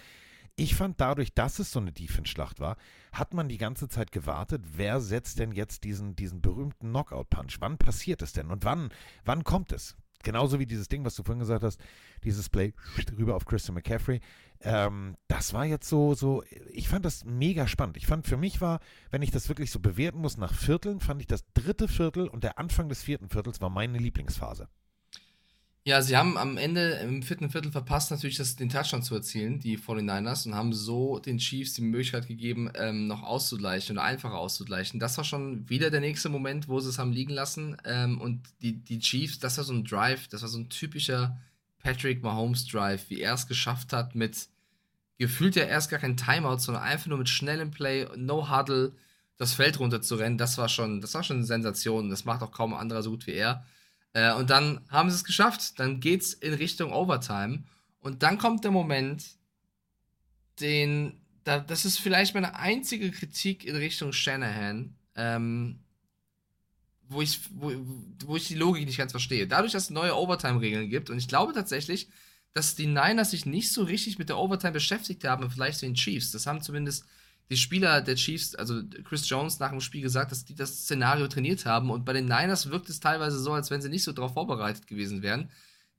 [0.55, 2.77] Ich fand dadurch, dass es so eine Defense-Schlacht war,
[3.13, 7.57] hat man die ganze Zeit gewartet, wer setzt denn jetzt diesen, diesen berühmten Knockout-Punch?
[7.59, 8.51] Wann passiert es denn?
[8.51, 8.91] Und wann,
[9.25, 9.97] wann kommt es?
[10.23, 11.81] Genauso wie dieses Ding, was du vorhin gesagt hast,
[12.25, 12.75] dieses Play
[13.19, 14.21] rüber auf Christian McCaffrey.
[14.61, 17.97] Ähm, das war jetzt so, so, ich fand das mega spannend.
[17.97, 18.81] Ich fand, für mich war,
[19.11, 22.45] wenn ich das wirklich so bewerten muss nach Vierteln, fand ich das dritte Viertel und
[22.45, 24.69] der Anfang des vierten Viertels war meine Lieblingsphase.
[25.85, 29.61] Ja, sie haben am Ende im vierten Viertel verpasst, natürlich das, den Touchdown zu erzielen,
[29.61, 34.37] die 49ers, und haben so den Chiefs die Möglichkeit gegeben, ähm, noch auszugleichen oder einfacher
[34.37, 35.01] auszugleichen.
[35.01, 37.79] Das war schon wieder der nächste Moment, wo sie es haben liegen lassen.
[37.87, 41.39] Ähm, und die, die Chiefs, das war so ein Drive, das war so ein typischer
[41.79, 44.49] Patrick Mahomes Drive, wie er es geschafft hat, mit
[45.17, 48.93] gefühlt ja erst gar kein Timeout, sondern einfach nur mit schnellem Play, no Huddle,
[49.39, 50.37] das Feld runter zu rennen.
[50.37, 52.11] Das war schon, das war schon eine Sensation.
[52.11, 53.65] Das macht auch kaum ein anderer so gut wie er.
[54.13, 55.79] Äh, und dann haben sie es geschafft.
[55.79, 57.65] Dann geht's in Richtung Overtime.
[58.01, 59.25] Und dann kommt der Moment,
[60.61, 65.81] den, da, das ist vielleicht meine einzige Kritik in Richtung Shanahan, ähm,
[67.09, 67.73] wo ich, wo,
[68.25, 69.47] wo ich die Logik nicht ganz verstehe.
[69.47, 72.09] Dadurch, dass es neue Overtime-Regeln gibt, und ich glaube tatsächlich,
[72.53, 76.33] dass die Niners sich nicht so richtig mit der Overtime beschäftigt haben, vielleicht den Chiefs.
[76.33, 77.05] Das haben zumindest
[77.51, 81.27] die Spieler der Chiefs, also Chris Jones nach dem Spiel gesagt, dass die das Szenario
[81.27, 81.91] trainiert haben.
[81.91, 84.87] Und bei den Niners wirkt es teilweise so, als wenn sie nicht so darauf vorbereitet
[84.87, 85.51] gewesen wären.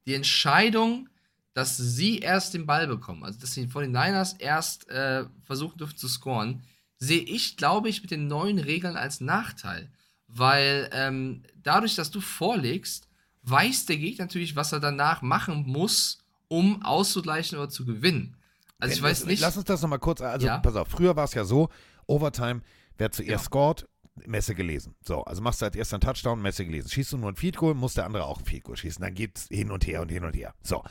[0.06, 1.10] Die Entscheidung,
[1.54, 5.78] dass sie erst den Ball bekommen, also dass sie vor den Niners erst äh, versuchen
[5.78, 6.64] dürfen zu scoren,
[6.98, 9.92] sehe ich, glaube ich, mit den neuen Regeln als Nachteil.
[10.28, 13.10] Weil ähm, dadurch, dass du vorlegst,
[13.44, 18.38] weiß der Gegner natürlich, was er danach machen muss, um auszugleichen oder zu gewinnen.
[18.82, 19.40] Also ich weiß nicht.
[19.42, 20.58] Lass uns das nochmal kurz, also Ja.
[20.60, 21.70] pass auf, früher war es ja so,
[22.08, 22.62] Overtime,
[22.98, 23.88] wer zuerst scored,
[24.26, 24.96] Messe gelesen.
[25.04, 26.90] So, also machst du als erster einen Touchdown, Messe gelesen.
[26.90, 29.02] Schießt du nur ein Field Goal, muss der andere auch ein Field Goal schießen.
[29.02, 30.54] Dann geht's hin und her und hin und her.
[30.62, 30.84] So.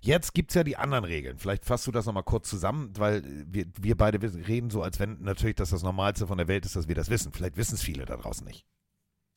[0.00, 1.38] Jetzt gibt es ja die anderen Regeln.
[1.38, 5.20] Vielleicht fasst du das nochmal kurz zusammen, weil wir, wir beide reden so, als wenn
[5.22, 7.32] natürlich das das Normalste von der Welt ist, dass wir das wissen.
[7.32, 8.66] Vielleicht wissen es viele da draußen nicht.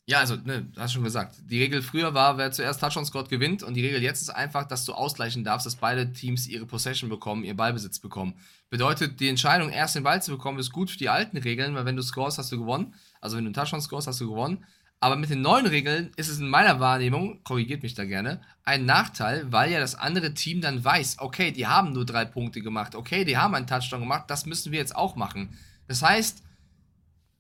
[0.08, 1.36] Ja, also, ne, hast schon gesagt.
[1.50, 3.64] Die Regel früher war, wer zuerst Touchdown scored, gewinnt.
[3.64, 7.10] Und die Regel jetzt ist einfach, dass du ausgleichen darfst, dass beide Teams ihre Possession
[7.10, 8.36] bekommen, ihr Ballbesitz bekommen.
[8.70, 11.86] Bedeutet, die Entscheidung, erst den Ball zu bekommen, ist gut für die alten Regeln, weil
[11.86, 12.94] wenn du scorest, hast du gewonnen.
[13.20, 14.64] Also wenn du einen Touchdown scorest, hast du gewonnen.
[15.00, 18.86] Aber mit den neuen Regeln ist es in meiner Wahrnehmung, korrigiert mich da gerne, ein
[18.86, 22.96] Nachteil, weil ja das andere Team dann weiß, okay, die haben nur drei Punkte gemacht,
[22.96, 25.58] okay, die haben einen Touchdown gemacht, das müssen wir jetzt auch machen.
[25.88, 26.45] Das heißt,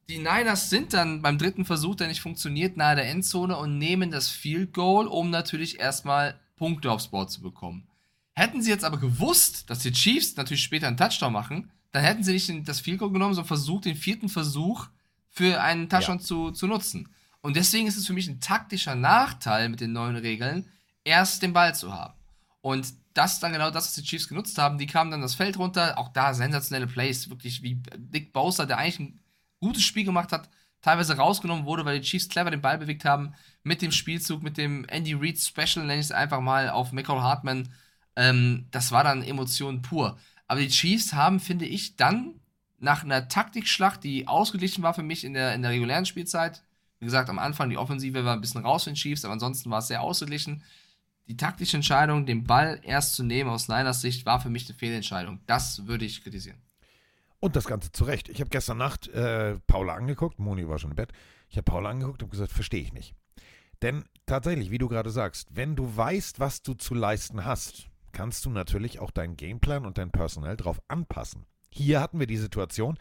[0.10, 4.12] die Niners sind dann beim dritten Versuch, der nicht funktioniert, nahe der Endzone und nehmen
[4.12, 7.88] das Field Goal, um natürlich erstmal Punkte aufs Board zu bekommen.
[8.34, 12.24] Hätten sie jetzt aber gewusst, dass die Chiefs natürlich später einen Touchdown machen, dann hätten
[12.24, 14.88] sie nicht das Field Goal genommen, sondern versucht, den vierten Versuch
[15.30, 17.10] für einen Touchdown zu, zu nutzen.
[17.42, 20.70] Und deswegen ist es für mich ein taktischer Nachteil mit den neuen Regeln,
[21.04, 22.14] erst den Ball zu haben.
[22.62, 24.78] Und das ist dann genau das, was die Chiefs genutzt haben.
[24.78, 28.78] Die kamen dann das Feld runter, auch da sensationelle Plays, wirklich wie Nick Bowser, der
[28.78, 29.20] eigentlich ein
[29.66, 30.50] gutes Spiel gemacht hat,
[30.82, 33.34] teilweise rausgenommen wurde, weil die Chiefs clever den Ball bewegt haben,
[33.64, 37.22] mit dem Spielzug, mit dem Andy Reid Special, nenne ich es einfach mal, auf Michael
[37.22, 37.70] Hartman.
[38.16, 40.18] Ähm, das war dann Emotion pur.
[40.48, 42.36] Aber die Chiefs haben, finde ich, dann
[42.80, 46.64] nach einer Taktikschlacht, die ausgeglichen war für mich in der, in der regulären Spielzeit,
[47.00, 49.70] wie gesagt, am Anfang die Offensive war ein bisschen raus für den Chiefs, aber ansonsten
[49.70, 50.64] war es sehr ausgeglichen.
[51.28, 54.78] Die taktische Entscheidung, den Ball erst zu nehmen aus Niners Sicht, war für mich eine
[54.78, 55.40] Fehlentscheidung.
[55.48, 56.65] Das würde ich kritisieren.
[57.46, 58.28] Und das Ganze zu Recht.
[58.28, 61.12] Ich habe gestern Nacht äh, Paula angeguckt, Moni war schon im Bett.
[61.48, 63.14] Ich habe Paula angeguckt und gesagt, verstehe ich nicht.
[63.84, 68.46] Denn tatsächlich, wie du gerade sagst, wenn du weißt, was du zu leisten hast, kannst
[68.46, 71.46] du natürlich auch deinen Gameplan und dein Personal darauf anpassen.
[71.70, 72.98] Hier hatten wir die Situation,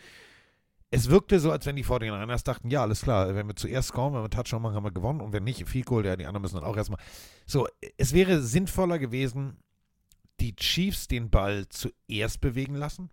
[0.91, 4.13] es wirkte so, als wenn die 49ers dachten, ja, alles klar, wenn wir zuerst scoren,
[4.13, 6.43] wenn wir Touchdown machen, haben wir gewonnen und wenn nicht, viel Goal, ja, die anderen
[6.43, 7.01] müssen dann auch erstmal.
[7.47, 7.67] So,
[7.97, 9.57] es wäre sinnvoller gewesen,
[10.41, 13.09] die Chiefs den Ball zuerst bewegen lassen,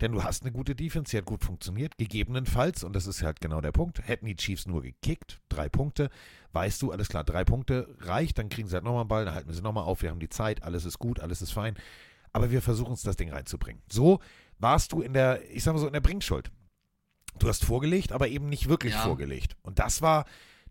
[0.00, 3.40] denn du hast eine gute Defense, die hat gut funktioniert, gegebenenfalls, und das ist halt
[3.40, 6.10] genau der Punkt, hätten die Chiefs nur gekickt, drei Punkte,
[6.52, 9.34] weißt du, alles klar, drei Punkte reicht, dann kriegen sie halt nochmal einen Ball, dann
[9.34, 11.74] halten wir sie nochmal auf, wir haben die Zeit, alles ist gut, alles ist fein,
[12.32, 13.82] aber wir versuchen es, das Ding reinzubringen.
[13.90, 14.20] So
[14.58, 16.50] warst du in der, ich sag mal so, in der Bringschuld.
[17.38, 19.02] Du hast vorgelegt, aber eben nicht wirklich Ja.
[19.02, 19.56] vorgelegt.
[19.62, 20.24] Und das war,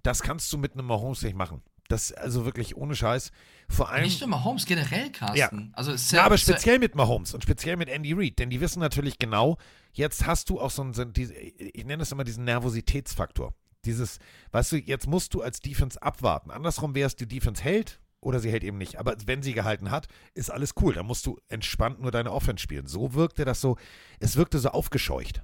[0.03, 1.61] das kannst du mit einem Mahomes nicht machen.
[1.87, 3.31] Das, also wirklich ohne Scheiß.
[3.69, 4.03] Vor allem.
[4.03, 5.37] Nicht nur Mahomes, generell, Carsten.
[5.37, 5.77] Ja.
[5.77, 9.17] Also, ja, aber speziell mit Mahomes und speziell mit Andy Reid, denn die wissen natürlich
[9.17, 9.57] genau,
[9.93, 13.53] jetzt hast du auch so einen, ich nenne es immer diesen Nervositätsfaktor.
[13.85, 14.19] Dieses,
[14.51, 16.51] weißt du, jetzt musst du als Defense abwarten.
[16.51, 18.97] Andersrum wäre es, die Defense hält oder sie hält eben nicht.
[18.97, 20.93] Aber wenn sie gehalten hat, ist alles cool.
[20.93, 22.87] Dann musst du entspannt nur deine Offense spielen.
[22.87, 23.77] So wirkte das so,
[24.19, 25.43] es wirkte so aufgescheucht.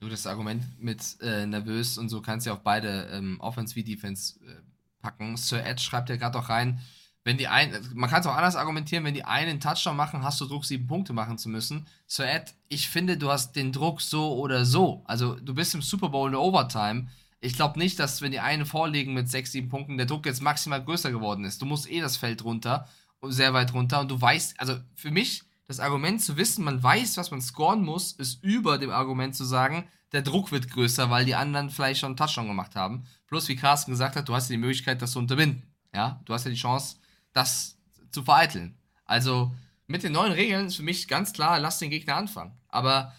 [0.00, 3.76] Du, das Argument mit äh, nervös und so kannst du ja auf beide ähm, Offense
[3.76, 4.62] wie Defense äh,
[5.00, 5.36] packen.
[5.36, 6.80] Sir Ed schreibt ja gerade auch rein,
[7.24, 10.22] wenn die einen, man kann es auch anders argumentieren, wenn die einen einen Touchdown machen,
[10.22, 11.86] hast du Druck, sieben Punkte machen zu müssen.
[12.06, 15.02] Sir Ed, ich finde, du hast den Druck so oder so.
[15.06, 17.08] Also du bist im Super Bowl in der Overtime.
[17.40, 20.42] Ich glaube nicht, dass wenn die einen vorliegen mit sechs, sieben Punkten, der Druck jetzt
[20.42, 21.60] maximal größer geworden ist.
[21.60, 22.88] Du musst eh das Feld runter,
[23.22, 27.16] sehr weit runter und du weißt, also für mich das Argument zu wissen, man weiß,
[27.16, 31.24] was man scoren muss, ist über dem Argument zu sagen, der Druck wird größer, weil
[31.24, 33.04] die anderen vielleicht schon einen Touchdown gemacht haben.
[33.30, 35.62] Plus, wie Carsten gesagt hat, du hast ja die Möglichkeit, das zu unterbinden.
[35.94, 36.96] Ja, du hast ja die Chance,
[37.32, 37.78] das
[38.10, 38.76] zu vereiteln.
[39.04, 39.54] Also
[39.86, 42.52] mit den neuen Regeln ist für mich ganz klar, lass den Gegner anfangen.
[42.68, 43.14] Aber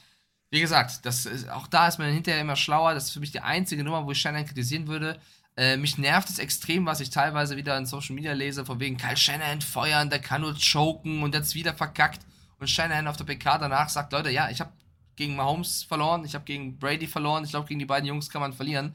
[0.50, 2.94] wie gesagt, das ist, auch da ist man hinterher immer schlauer.
[2.94, 5.18] Das ist für mich die einzige Nummer, wo ich Shannon kritisieren würde.
[5.56, 8.98] Äh, mich nervt es extrem, was ich teilweise wieder in Social Media lese, von wegen
[8.98, 12.26] Kyle Shannon feuern, der kann nur choken und jetzt wieder verkackt.
[12.60, 14.72] Und Shannon auf der PK danach sagt, Leute, ja, ich habe
[15.16, 18.42] gegen Mahomes verloren, ich habe gegen Brady verloren, ich glaube, gegen die beiden Jungs kann
[18.42, 18.94] man verlieren.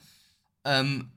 [0.67, 1.13] Ähm,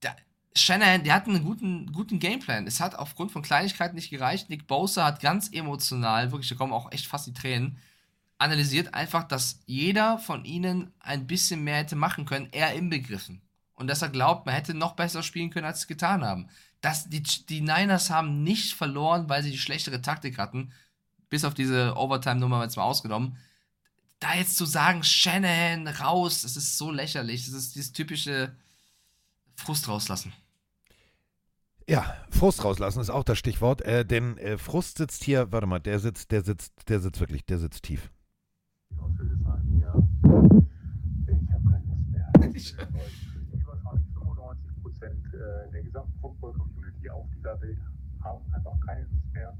[0.00, 0.14] da,
[0.54, 2.66] Shanahan, der hat einen guten, guten Gameplan.
[2.66, 4.48] Es hat aufgrund von Kleinigkeiten nicht gereicht.
[4.48, 7.78] Nick Bosa hat ganz emotional, wirklich, da kommen auch echt fast die Tränen,
[8.38, 13.42] analysiert einfach, dass jeder von ihnen ein bisschen mehr hätte machen können, er inbegriffen.
[13.74, 16.48] Und dass er glaubt, man hätte noch besser spielen können, als sie getan haben.
[16.80, 20.72] Das, die, die Niners haben nicht verloren, weil sie die schlechtere Taktik hatten.
[21.28, 23.36] Bis auf diese Overtime-Nummer jetzt mal ausgenommen.
[24.20, 27.44] Da jetzt zu sagen, Shanahan raus, das ist so lächerlich.
[27.44, 28.56] Das ist dieses typische
[29.58, 30.32] Frust rauslassen.
[31.88, 35.80] Ja, Frust rauslassen ist auch das Stichwort, äh, denn äh, Frust sitzt hier, warte mal,
[35.80, 38.10] der sitzt, der sitzt, der sitzt wirklich, der sitzt tief.
[42.54, 42.76] Ich
[43.66, 47.78] wahrscheinlich 95 Prozent äh, der gesamten Football-Community auf dieser Welt
[48.22, 49.56] haben einfach keine Lust mehr,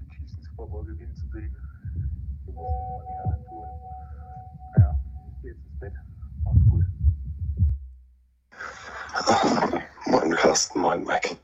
[0.00, 1.54] den Chiefs den Super Bowl gewinnen zu sehen.
[2.44, 3.66] Wir müssen mal die anderen tun.
[4.76, 4.98] Naja,
[5.30, 5.92] ich gehe jetzt ins Bett.
[6.44, 6.97] Mach's gut.
[10.06, 11.36] Moin Carsten, moin Mike.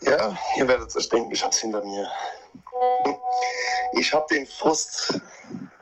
[0.00, 2.08] Ja, ihr werdet es denken, ich hab's hinter mir.
[3.92, 5.20] Ich hab den Frust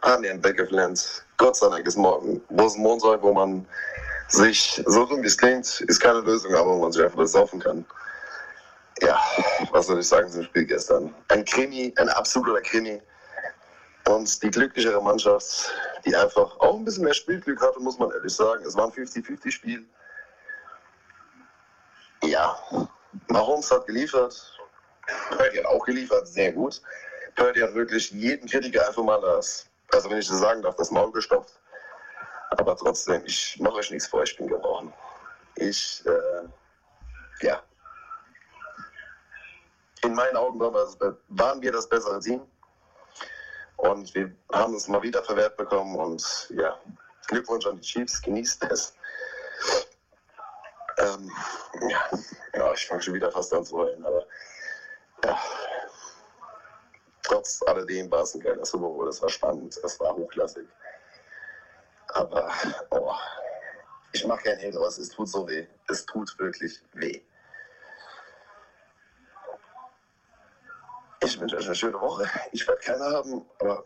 [0.01, 1.27] an den Back of Land.
[1.37, 3.67] Gott sei Dank ist morgen Rosenmontag, wo man
[4.29, 7.61] sich, so dumm wie es klingt, ist keine Lösung, aber wo man sich einfach besaufen
[7.61, 7.85] kann.
[9.01, 9.21] Ja,
[9.73, 11.15] was soll ich sagen zum Spiel gestern?
[11.29, 13.03] Ein Krimi, ein absoluter Krimi.
[14.07, 15.73] Und die glücklichere Mannschaft,
[16.05, 18.65] die einfach auch ein bisschen mehr Spielglück hatte, muss man ehrlich sagen.
[18.65, 19.87] Es war ein 50-50-Spiel.
[22.23, 22.57] Ja,
[23.29, 24.59] Mahomes hat geliefert.
[25.31, 26.81] Purdy hat auch geliefert, sehr gut.
[27.37, 30.91] Purdy hat wirklich jeden Kritiker einfach mal das, also wenn ich das sagen darf, das
[30.91, 31.61] Maul gestopft.
[32.51, 34.93] Aber trotzdem, ich mache euch nichts vor, ich bin gebrochen.
[35.57, 37.63] Ich, äh, ja.
[40.03, 42.43] In meinen Augen waren wir, das, waren wir das bessere Team.
[43.77, 45.97] Und wir haben es mal wieder verwehrt bekommen.
[45.97, 46.79] Und ja,
[47.27, 48.95] Glückwunsch an die Chiefs, genießt es.
[50.99, 51.31] Ähm,
[51.89, 52.19] ja,
[52.55, 54.27] ja, ich fange schon wieder fast an zu heulen, aber
[55.25, 55.39] ja.
[57.23, 60.69] Trotz alledem war es ein geiler Super Bowl, es war spannend, es war hochklassig.
[62.09, 62.53] Aber,
[62.91, 63.15] oh,
[64.13, 65.67] ich mache keinen Hehl draus, es tut so weh.
[65.89, 67.23] Es tut wirklich weh.
[71.35, 72.25] Ich wünsche euch eine schöne Woche.
[72.53, 73.85] Ich werde keine haben, aber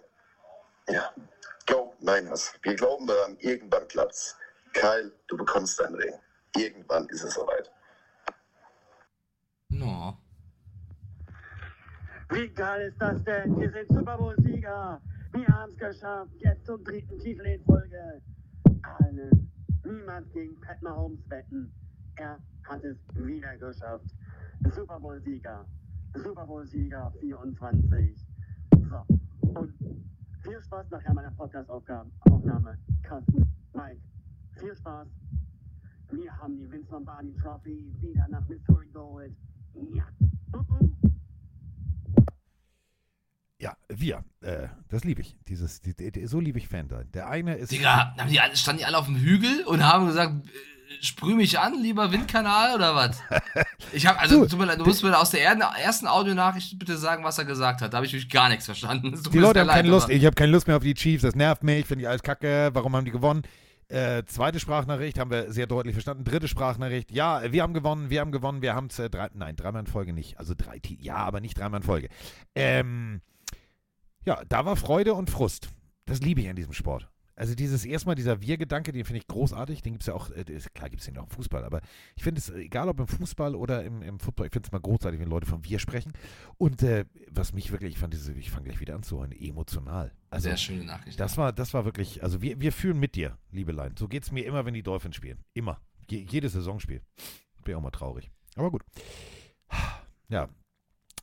[0.90, 1.10] ja.
[1.66, 2.52] Go, Niners.
[2.60, 4.36] Wir glauben daran, irgendwann klappt's.
[4.74, 6.12] Kyle, du bekommst deinen Ring.
[6.56, 7.72] Irgendwann ist es soweit.
[9.70, 10.18] No.
[12.28, 13.58] Wie geil ist das denn?
[13.58, 15.00] Wir sind Super Bowl-Sieger.
[15.32, 16.32] Wir haben es geschafft.
[16.36, 18.20] Jetzt zum dritten Titel in Folge.
[18.82, 19.50] Allen.
[19.84, 21.72] Niemand gegen Pat Mahomes wetten.
[22.16, 24.10] Er hat es wieder geschafft.
[24.74, 25.64] Super Bowl-Sieger.
[26.14, 28.16] Super Bowl-Sieger 24.
[28.70, 29.04] So.
[29.40, 29.74] Und
[30.42, 32.78] viel Spaß nachher meiner Podcast-Aufnahme.
[33.02, 34.00] Carsten, Mike,
[34.58, 35.08] viel Spaß.
[36.10, 39.36] Wir haben die Vince Lombardi Trophy wieder nach Missouri geholt.
[39.92, 40.06] Ja.
[43.60, 44.24] Ja, wir.
[44.40, 45.36] Äh, das liebe ich.
[45.48, 47.10] Dieses, die, die, so liebe ich Fan sein.
[47.12, 47.72] Der eine ist.
[47.72, 51.34] Digga, haben die alle, standen die alle auf dem Hügel und haben gesagt, äh, sprüh
[51.34, 53.20] mich an, lieber Windkanal oder was?
[53.92, 57.44] Ich habe, also, Du, du musst mir aus der ersten Audionachricht bitte sagen, was er
[57.44, 57.92] gesagt hat.
[57.92, 59.12] Da habe ich wirklich gar nichts verstanden.
[59.32, 60.04] Die Leute haben keine leid, Lust.
[60.06, 61.22] aber- Ich habe keine Lust mehr auf die Chiefs.
[61.22, 61.86] Das nervt mich.
[61.86, 62.70] Finde ich alles kacke.
[62.72, 63.42] Warum haben die gewonnen?
[63.88, 66.24] Äh, zweite Sprachnachricht haben wir sehr deutlich verstanden.
[66.24, 67.10] Dritte Sprachnachricht.
[67.12, 68.10] Ja, wir haben gewonnen.
[68.10, 68.60] Wir haben gewonnen.
[68.62, 70.38] Wir haben es äh, drei, nein, dreimal in Folge nicht.
[70.38, 72.08] Also drei, ja, aber nicht dreimal in Folge.
[72.54, 73.20] Ähm,
[74.26, 75.68] ja, da war Freude und Frust.
[76.04, 77.08] Das liebe ich an diesem Sport.
[77.38, 79.82] Also dieses erstmal dieser Wir-Gedanke, den finde ich großartig.
[79.82, 80.44] Den gibt es ja auch, äh,
[80.74, 81.80] klar gibt es den auch im Fußball, aber
[82.16, 84.80] ich finde es, egal ob im Fußball oder im, im Football, ich finde es mal
[84.80, 86.12] großartig, wenn Leute von Wir sprechen.
[86.56, 89.30] Und äh, was mich wirklich, ich fand diese, ich fange gleich wieder an zu hören,
[89.30, 90.10] emotional.
[90.30, 91.20] Also, Sehr schöne Nachricht.
[91.20, 93.94] Das war, das war wirklich, also wir, wir fühlen mit dir, liebe Lein.
[93.96, 95.38] So geht es mir immer, wenn die Dolphins spielen.
[95.54, 95.80] Immer.
[96.10, 97.02] Je, jedes Saisonspiel.
[97.62, 98.32] Bin auch mal traurig.
[98.56, 98.82] Aber gut.
[100.28, 100.48] Ja.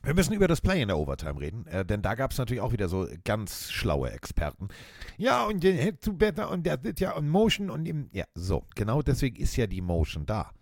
[0.02, 2.60] Wir müssen über das Play in der Overtime reden, äh, denn da gab es natürlich
[2.60, 4.68] auch wieder so ganz schlaue Experten.
[5.16, 8.24] Ja, und den Head to Better und der ist ja on Motion und im, ja,
[8.34, 10.52] so, genau deswegen ist ja die Motion da.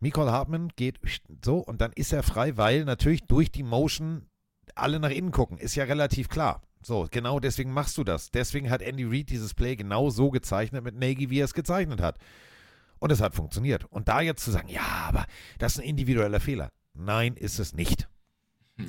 [0.00, 1.00] Nicole Hartman geht
[1.44, 4.26] so und dann ist er frei, weil natürlich durch die Motion
[4.74, 5.58] alle nach innen gucken.
[5.58, 6.62] Ist ja relativ klar.
[6.82, 8.30] So, genau deswegen machst du das.
[8.30, 12.00] Deswegen hat Andy Reid dieses Play genau so gezeichnet mit Nagy, wie er es gezeichnet
[12.00, 12.18] hat.
[12.98, 13.84] Und es hat funktioniert.
[13.90, 15.26] Und da jetzt zu sagen, ja, aber
[15.58, 16.70] das ist ein individueller Fehler.
[16.94, 18.08] Nein, ist es nicht.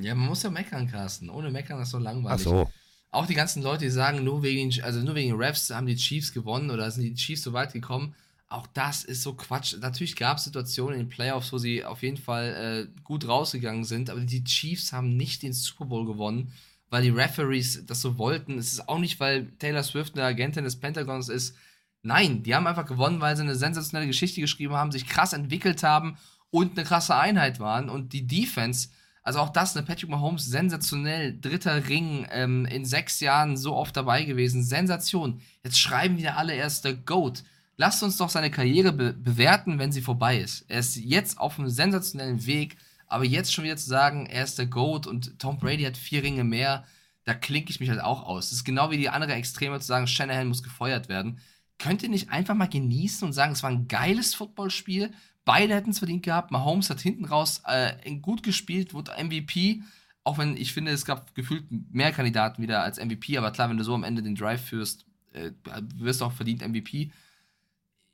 [0.02, 1.30] Ja, man muss ja meckern, Carsten.
[1.30, 2.46] Ohne meckern ist so langweilig.
[2.46, 2.70] Ach so.
[3.10, 6.32] Auch die ganzen Leute, die sagen, nur wegen, also nur wegen Refs haben die Chiefs
[6.32, 8.14] gewonnen oder sind die Chiefs so weit gekommen.
[8.48, 9.76] Auch das ist so Quatsch.
[9.80, 13.84] Natürlich gab es Situationen in den Playoffs, wo sie auf jeden Fall äh, gut rausgegangen
[13.84, 16.52] sind, aber die Chiefs haben nicht den Super Bowl gewonnen,
[16.90, 18.58] weil die Referees das so wollten.
[18.58, 21.56] Es ist auch nicht, weil Taylor Swift eine Agentin des Pentagons ist.
[22.02, 25.82] Nein, die haben einfach gewonnen, weil sie eine sensationelle Geschichte geschrieben haben, sich krass entwickelt
[25.82, 26.18] haben
[26.50, 27.88] und eine krasse Einheit waren.
[27.88, 28.88] Und die Defense,
[29.24, 33.96] also auch das, eine Patrick Mahomes, sensationell, dritter Ring, ähm, in sechs Jahren so oft
[33.96, 35.40] dabei gewesen, Sensation.
[35.64, 37.42] Jetzt schreiben wieder alle, er ist der GOAT.
[37.78, 40.66] Lasst uns doch seine Karriere be bewerten, wenn sie vorbei ist.
[40.68, 42.76] Er ist jetzt auf einem sensationellen Weg,
[43.06, 46.22] aber jetzt schon wieder zu sagen, er ist der GOAT und Tom Brady hat vier
[46.22, 46.84] Ringe mehr,
[47.24, 48.50] da klinke ich mich halt auch aus.
[48.50, 51.38] Das ist genau wie die andere Extreme zu sagen, Shanahan muss gefeuert werden.
[51.78, 55.10] Könnt ihr nicht einfach mal genießen und sagen, es war ein geiles Footballspiel?
[55.44, 56.50] Beide hätten es verdient gehabt.
[56.50, 59.82] Mahomes hat hinten raus äh, gut gespielt, wurde MVP.
[60.22, 63.36] Auch wenn ich finde, es gab gefühlt mehr Kandidaten wieder als MVP.
[63.36, 65.04] Aber klar, wenn du so am Ende den Drive führst,
[65.34, 65.50] äh,
[65.96, 67.10] wirst du auch verdient MVP.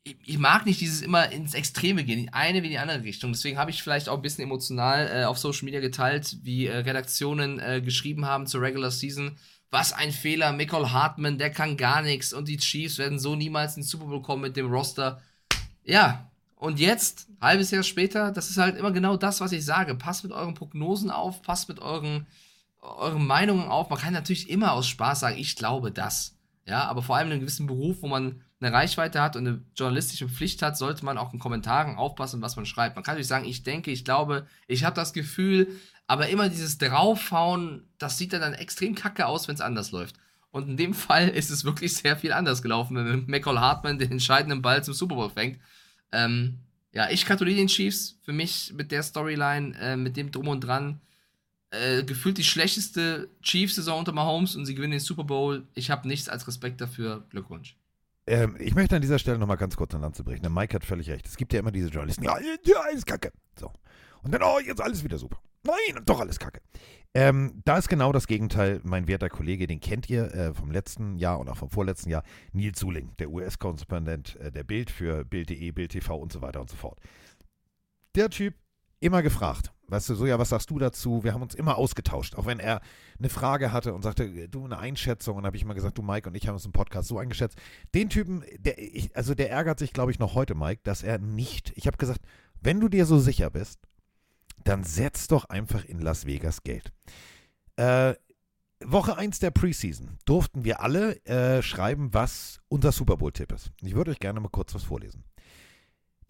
[0.02, 3.04] Ich, ich mag nicht dieses immer ins Extreme gehen, in eine wie in die andere
[3.04, 3.32] Richtung.
[3.32, 6.78] Deswegen habe ich vielleicht auch ein bisschen emotional äh, auf Social Media geteilt, wie äh,
[6.78, 9.36] Redaktionen äh, geschrieben haben zur Regular Season.
[9.70, 13.76] Was ein Fehler, Michael Hartman, der kann gar nichts und die Chiefs werden so niemals
[13.76, 15.22] in den Super Bowl kommen mit dem Roster.
[15.84, 16.29] Ja,
[16.60, 19.94] und jetzt, halbes Jahr später, das ist halt immer genau das, was ich sage.
[19.94, 22.26] Passt mit euren Prognosen auf, passt mit euren,
[22.82, 23.88] euren Meinungen auf.
[23.88, 26.36] Man kann natürlich immer aus Spaß sagen, ich glaube das.
[26.66, 29.62] Ja, aber vor allem in einem gewissen Beruf, wo man eine Reichweite hat und eine
[29.74, 32.94] journalistische Pflicht hat, sollte man auch in Kommentaren aufpassen, was man schreibt.
[32.94, 36.76] Man kann natürlich sagen, ich denke, ich glaube, ich habe das Gefühl, aber immer dieses
[36.76, 40.16] Draufhauen, das sieht dann, dann extrem kacke aus, wenn es anders läuft.
[40.50, 44.12] Und in dem Fall ist es wirklich sehr viel anders gelaufen, wenn McCall Hartman den
[44.12, 45.58] entscheidenden Ball zum Super Bowl fängt.
[46.12, 46.58] Ähm,
[46.92, 50.60] ja, ich gratuliere den Chiefs für mich mit der Storyline, äh, mit dem Drum und
[50.60, 51.00] Dran.
[51.70, 55.68] Äh, gefühlt die schlechteste Chiefs-Saison unter Mahomes und sie gewinnen den Super Bowl.
[55.74, 57.24] Ich habe nichts als Respekt dafür.
[57.30, 57.76] Glückwunsch.
[58.26, 60.52] Ähm, ich möchte an dieser Stelle nochmal ganz kurz ein Land zu brechen.
[60.52, 61.26] Mike hat völlig recht.
[61.26, 63.32] Es gibt ja immer diese Journalisten, ja, ja, alles kacke.
[63.58, 63.72] So.
[64.22, 65.40] Und dann, oh, jetzt alles wieder super.
[65.62, 66.60] Nein, doch alles Kacke.
[67.12, 68.80] Ähm, da ist genau das Gegenteil.
[68.84, 72.22] Mein werter Kollege, den kennt ihr äh, vom letzten Jahr und auch vom vorletzten Jahr,
[72.52, 76.70] Nils Suling, der US-Korrespondent äh, der Bild für Bild.de, Bild TV und so weiter und
[76.70, 77.00] so fort.
[78.14, 78.54] Der Typ
[79.00, 81.24] immer gefragt, weißt du, so ja, was sagst du dazu?
[81.24, 82.80] Wir haben uns immer ausgetauscht, auch wenn er
[83.18, 86.28] eine Frage hatte und sagte, du eine Einschätzung und habe ich mal gesagt, du Mike
[86.28, 87.58] und ich haben uns im Podcast so eingeschätzt.
[87.94, 91.18] Den Typen, der ich, also der ärgert sich, glaube ich, noch heute, Mike, dass er
[91.18, 92.20] nicht, ich habe gesagt,
[92.60, 93.80] wenn du dir so sicher bist,
[94.64, 96.92] dann setz doch einfach in Las Vegas Geld.
[97.76, 98.14] Äh,
[98.82, 103.72] Woche 1 der Preseason durften wir alle äh, schreiben, was unser Super Bowl-Tipp ist.
[103.82, 105.24] Ich würde euch gerne mal kurz was vorlesen.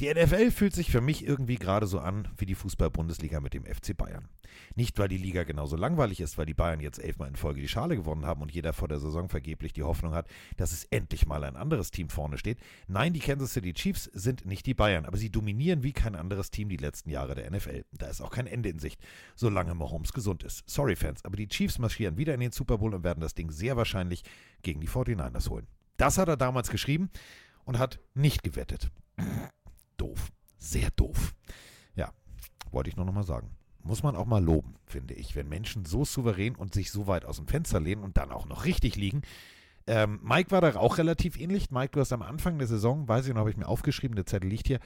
[0.01, 3.67] Die NFL fühlt sich für mich irgendwie gerade so an wie die Fußball-Bundesliga mit dem
[3.67, 4.31] FC Bayern.
[4.75, 7.69] Nicht, weil die Liga genauso langweilig ist, weil die Bayern jetzt elfmal in Folge die
[7.69, 11.27] Schale gewonnen haben und jeder vor der Saison vergeblich die Hoffnung hat, dass es endlich
[11.27, 12.57] mal ein anderes Team vorne steht.
[12.89, 16.51] Nein, die Kansas City Chiefs sind nicht die Bayern, aber sie dominieren wie kein anderes
[16.51, 17.85] Team die letzten Jahre der NFL.
[17.93, 19.03] Da ist auch kein Ende in Sicht,
[19.37, 20.63] solange Mahomes gesund ist.
[20.67, 23.51] Sorry Fans, aber die Chiefs marschieren wieder in den Super Bowl und werden das Ding
[23.51, 24.23] sehr wahrscheinlich
[24.63, 25.67] gegen die 49ers holen.
[25.99, 27.11] Das hat er damals geschrieben
[27.65, 28.91] und hat nicht gewettet
[30.01, 30.31] doof.
[30.59, 31.35] Sehr doof.
[31.95, 32.13] Ja,
[32.71, 33.51] wollte ich nur noch mal sagen.
[33.83, 37.25] Muss man auch mal loben, finde ich, wenn Menschen so souverän und sich so weit
[37.25, 39.23] aus dem Fenster lehnen und dann auch noch richtig liegen.
[39.87, 41.71] Ähm, Mike war da auch relativ ähnlich.
[41.71, 44.27] Mike, du hast am Anfang der Saison, weiß ich noch, habe ich mir aufgeschrieben, der
[44.27, 44.81] Zettel liegt hier,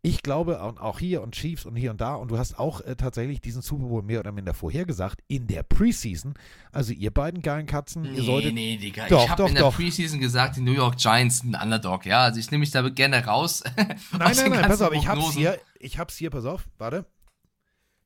[0.00, 2.94] ich glaube, auch hier und Chiefs und hier und da, und du hast auch äh,
[2.94, 6.34] tatsächlich diesen Super Bowl mehr oder minder vorhergesagt, in der Preseason.
[6.70, 8.54] Also ihr beiden geilen Katzen, Nee, ihr solltet.
[8.54, 9.08] nee, Digga.
[9.08, 9.74] Doch, ich habe in der doch.
[9.74, 12.06] Preseason gesagt, die New York Giants sind ein Underdog.
[12.06, 13.64] Ja, also ich nehme mich da gerne raus.
[13.76, 17.04] Nein, nein, nein, pass auf, ich hab's hier, ich hab's hier, pass auf, warte.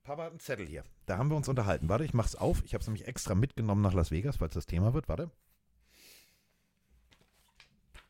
[0.03, 0.85] Papa hat einen Zettel hier.
[1.07, 1.89] Da haben wir uns unterhalten.
[1.89, 2.63] Warte, ich mach's auf.
[2.65, 5.09] Ich hab's nämlich extra mitgenommen nach Las Vegas, es das Thema wird.
[5.09, 5.31] Warte.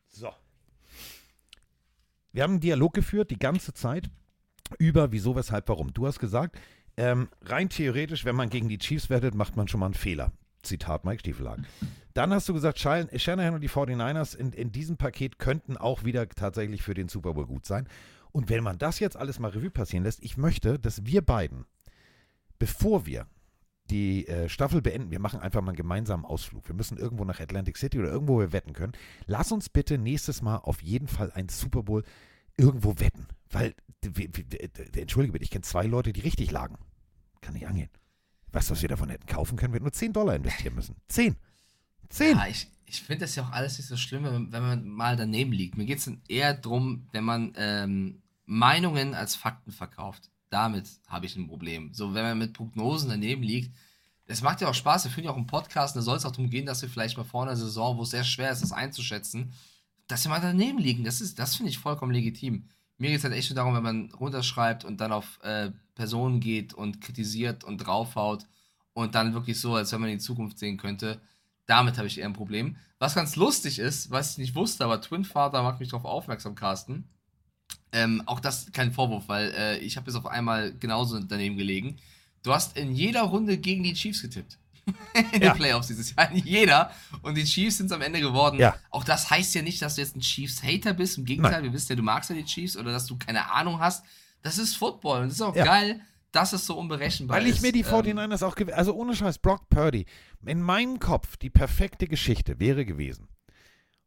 [0.08, 0.30] So.
[2.32, 4.10] Wir haben einen Dialog geführt, die ganze Zeit,
[4.78, 5.92] über wieso, weshalb, warum.
[5.92, 6.58] Du hast gesagt,
[6.96, 10.32] ähm, rein theoretisch, wenn man gegen die Chiefs wettet, macht man schon mal einen Fehler.
[10.62, 11.66] Zitat Mike Stiefelhagen.
[12.14, 16.28] Dann hast du gesagt, Shanahan und die 49ers in, in diesem Paket könnten auch wieder
[16.28, 17.88] tatsächlich für den Super Bowl gut sein.
[18.32, 21.64] Und wenn man das jetzt alles mal Revue passieren lässt, ich möchte, dass wir beiden,
[22.58, 23.26] bevor wir
[23.92, 26.66] die äh, Staffel beenden, wir machen einfach mal einen gemeinsamen Ausflug.
[26.66, 28.94] Wir müssen irgendwo nach Atlantic City oder irgendwo wo wir wetten können.
[29.26, 32.02] Lass uns bitte nächstes Mal auf jeden Fall einen Super Bowl
[32.56, 33.26] irgendwo wetten.
[33.50, 33.74] Weil,
[34.94, 36.78] entschuldige bitte, ich kenne zwei Leute, die richtig lagen.
[37.42, 37.90] Kann nicht angehen.
[38.52, 39.72] Weißt du, was wir davon hätten kaufen können?
[39.72, 40.96] Wir hätten nur 10 Dollar investieren müssen.
[41.08, 41.36] 10.
[42.08, 42.36] 10.
[42.36, 45.16] Ja, ich, ich finde das ja auch alles nicht so schlimm, wenn, wenn man mal
[45.16, 45.76] daneben liegt.
[45.76, 50.30] Mir geht es eher darum, wenn man ähm, Meinungen als Fakten verkauft.
[50.52, 51.94] Damit habe ich ein Problem.
[51.94, 53.74] So, wenn man mit Prognosen daneben liegt,
[54.26, 55.04] es macht ja auch Spaß.
[55.04, 57.16] Wir führen ja auch einen Podcast, da soll es auch darum gehen, dass wir vielleicht
[57.16, 59.54] mal vor einer Saison, wo es sehr schwer ist, das einzuschätzen,
[60.08, 61.04] dass wir mal daneben liegen.
[61.04, 62.68] Das, das finde ich vollkommen legitim.
[62.98, 66.40] Mir geht es halt echt nur darum, wenn man runterschreibt und dann auf äh, Personen
[66.40, 68.44] geht und kritisiert und draufhaut
[68.92, 71.18] und dann wirklich so, als wenn man die Zukunft sehen könnte.
[71.64, 72.76] Damit habe ich eher ein Problem.
[72.98, 76.54] Was ganz lustig ist, was ich nicht wusste, aber Twin Father macht mich darauf aufmerksam,
[76.54, 77.08] Carsten.
[77.92, 81.98] Ähm, auch das kein Vorwurf, weil äh, ich habe jetzt auf einmal genauso daneben gelegen.
[82.42, 84.58] Du hast in jeder Runde gegen die Chiefs getippt.
[85.32, 85.52] in Ja.
[85.52, 86.30] den Playoffs dieses Jahr.
[86.32, 86.90] In jeder.
[87.22, 88.58] Und die Chiefs sind es am Ende geworden.
[88.58, 88.74] Ja.
[88.90, 91.18] Auch das heißt ja nicht, dass du jetzt ein Chiefs-Hater bist.
[91.18, 91.64] Im Gegenteil, Nein.
[91.64, 94.04] wir wissen ja, du magst ja die Chiefs oder dass du keine Ahnung hast.
[94.42, 95.20] Das ist Football.
[95.22, 95.64] Und das ist auch Ja.
[95.64, 96.00] geil,
[96.32, 97.56] dass es so unberechenbar Weil ist.
[97.56, 100.06] ich mir die Ähm, 49ers auch gewählt Also ohne Scheiß, Brock Purdy.
[100.44, 103.28] In meinem Kopf die perfekte Geschichte wäre gewesen.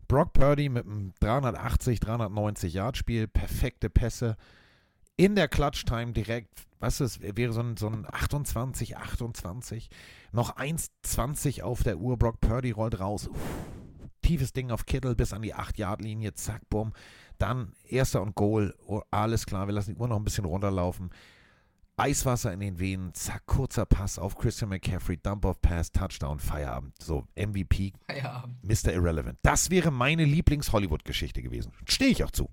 [0.07, 4.37] Brock Purdy mit einem 380, 390 Yard Spiel, perfekte Pässe.
[5.17, 9.89] In der Clutch-Time direkt, was ist, wäre so ein, so ein 28, 28.
[10.31, 12.17] Noch 1,20 auf der Uhr.
[12.17, 13.27] Brock Purdy rollt raus.
[13.27, 13.39] Uff,
[14.21, 16.33] tiefes Ding auf Kittle bis an die 8-Yard-Linie.
[16.33, 16.93] Zack, bumm.
[17.37, 18.75] Dann erster und Goal.
[18.85, 21.11] Oh, alles klar, wir lassen die Uhr noch ein bisschen runterlaufen.
[21.97, 26.93] Eiswasser in den Venen, zack, kurzer Pass auf Christian McCaffrey, Dump-Off-Pass, Touchdown, Feierabend.
[27.01, 28.63] So, MVP, Feierabend.
[28.63, 28.93] Mr.
[28.93, 29.39] Irrelevant.
[29.43, 31.71] Das wäre meine Lieblings-Hollywood-Geschichte gewesen.
[31.87, 32.49] Stehe ich auch zu.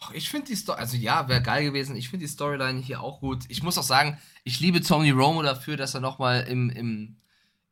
[0.00, 1.96] Ach, Ich finde die Story, also ja, wäre geil gewesen.
[1.96, 3.44] Ich finde die Storyline hier auch gut.
[3.48, 7.16] Ich muss auch sagen, ich liebe Tony Romo dafür, dass er nochmal im, im,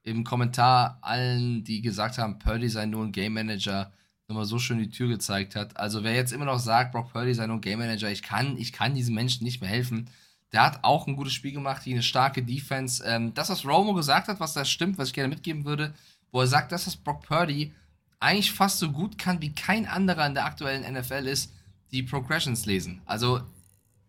[0.03, 3.93] im Kommentar allen, die gesagt haben, Purdy sei nur ein Game Manager,
[4.27, 5.77] nochmal so schön die Tür gezeigt hat.
[5.77, 8.59] Also wer jetzt immer noch sagt, Brock Purdy sei nur ein Game Manager, ich kann,
[8.59, 10.11] ich kann diesem Menschen nicht mehr helfen.
[10.53, 13.05] Der hat auch ein gutes Spiel gemacht, hier eine starke Defense.
[13.05, 15.95] Ähm, das, was Romo gesagt hat, was da stimmt, was ich gerne mitgeben würde,
[16.31, 17.75] wo er sagt, dass das Brock Purdy
[18.21, 21.53] eigentlich fast so gut kann wie kein anderer in der aktuellen NFL ist,
[21.93, 23.01] die Progressions lesen.
[23.07, 23.43] Also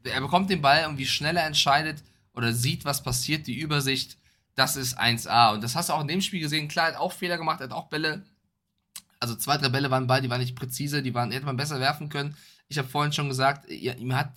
[0.03, 2.03] er bekommt den Ball und wie schnell er entscheidet
[2.33, 4.17] oder sieht, was passiert, die Übersicht,
[4.55, 5.53] das ist 1A.
[5.53, 6.67] Und das hast du auch in dem Spiel gesehen.
[6.67, 8.23] Klar, er hat auch Fehler gemacht, er hat auch Bälle.
[9.19, 11.79] Also zwei, drei Bälle waren bei, die waren nicht präzise, die waren, hätte man besser
[11.79, 12.35] werfen können.
[12.67, 14.31] Ich habe vorhin schon gesagt, ihm hat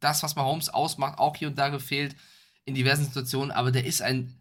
[0.00, 2.16] das, was Mahomes ausmacht, auch hier und da gefehlt.
[2.64, 4.34] in diversen Situationen, aber der ist ein,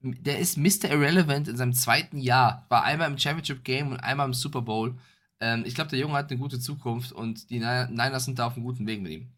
[0.00, 0.90] der ist Mr.
[0.90, 2.66] Irrelevant in seinem zweiten Jahr.
[2.68, 4.96] War einmal im Championship Game und einmal im Super Bowl.
[5.40, 8.54] Ähm, ich glaube, der Junge hat eine gute Zukunft und die Niners sind da auf
[8.54, 9.32] einem guten Weg mit ihm.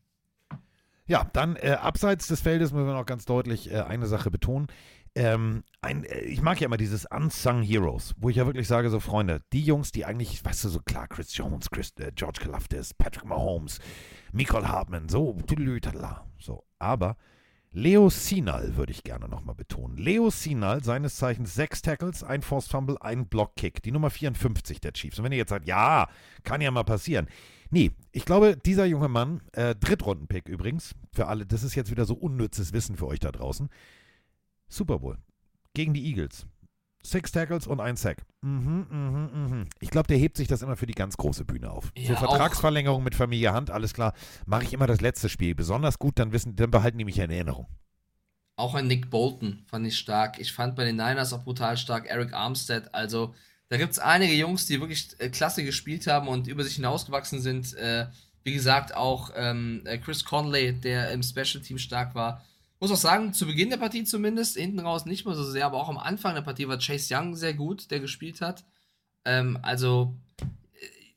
[1.07, 4.69] Ja, dann äh, abseits des Feldes müssen wir noch ganz deutlich äh, eine Sache betonen.
[5.17, 8.91] Ähm, ein, äh, ich mag ja immer dieses Unsung Heroes, wo ich ja wirklich sage,
[8.91, 12.41] so Freunde, die Jungs, die eigentlich, weißt du, so klar, Chris Jones, Chris, äh, George
[12.43, 13.81] Kalafdis, Patrick Mahomes,
[14.33, 16.65] Michael Hartman, so, tüdelütala, so.
[16.79, 17.17] Aber
[17.73, 19.97] Leo Sinal würde ich gerne nochmal betonen.
[19.97, 24.93] Leo Sinal, seines Zeichens sechs Tackles, ein Forced Fumble, ein Blockkick, die Nummer 54 der
[24.93, 25.19] Chiefs.
[25.19, 26.09] Und wenn ihr jetzt sagt, ja,
[26.43, 27.29] kann ja mal passieren.
[27.71, 32.07] Nee, ich glaube, dieser junge Mann, äh, Drittrunden-Pick übrigens, für alle, das ist jetzt wieder
[32.07, 33.69] so unnützes Wissen für euch da draußen.
[34.71, 35.19] Super Bowl.
[35.75, 36.47] Gegen die Eagles.
[37.03, 38.25] Six Tackles und ein Sack.
[38.43, 39.67] Mhm, mhm, mhm.
[39.81, 41.91] Ich glaube, der hebt sich das immer für die ganz große Bühne auf.
[41.97, 44.13] Ja, so auch- Vertragsverlängerung mit Familie Hand, alles klar.
[44.47, 45.55] Mache ich immer das letzte Spiel.
[45.55, 47.67] Besonders gut, dann wissen, dann behalten die mich in Erinnerung.
[48.57, 50.39] Auch ein Nick Bolton fand ich stark.
[50.39, 52.95] Ich fand bei den Niners auch brutal stark Eric Armstead.
[52.95, 53.35] Also,
[53.71, 57.41] da gibt es einige Jungs, die wirklich äh, klasse gespielt haben und über sich hinausgewachsen
[57.41, 57.73] sind.
[57.75, 58.09] Äh,
[58.45, 62.45] wie gesagt, auch ähm, äh, Chris Conley, der im Special Team stark war.
[62.81, 65.77] Muss auch sagen, zu Beginn der Partie zumindest, hinten raus nicht mehr so sehr, aber
[65.77, 68.65] auch am Anfang der Partie war Chase Young sehr gut, der gespielt hat.
[69.27, 70.45] Ähm, also äh,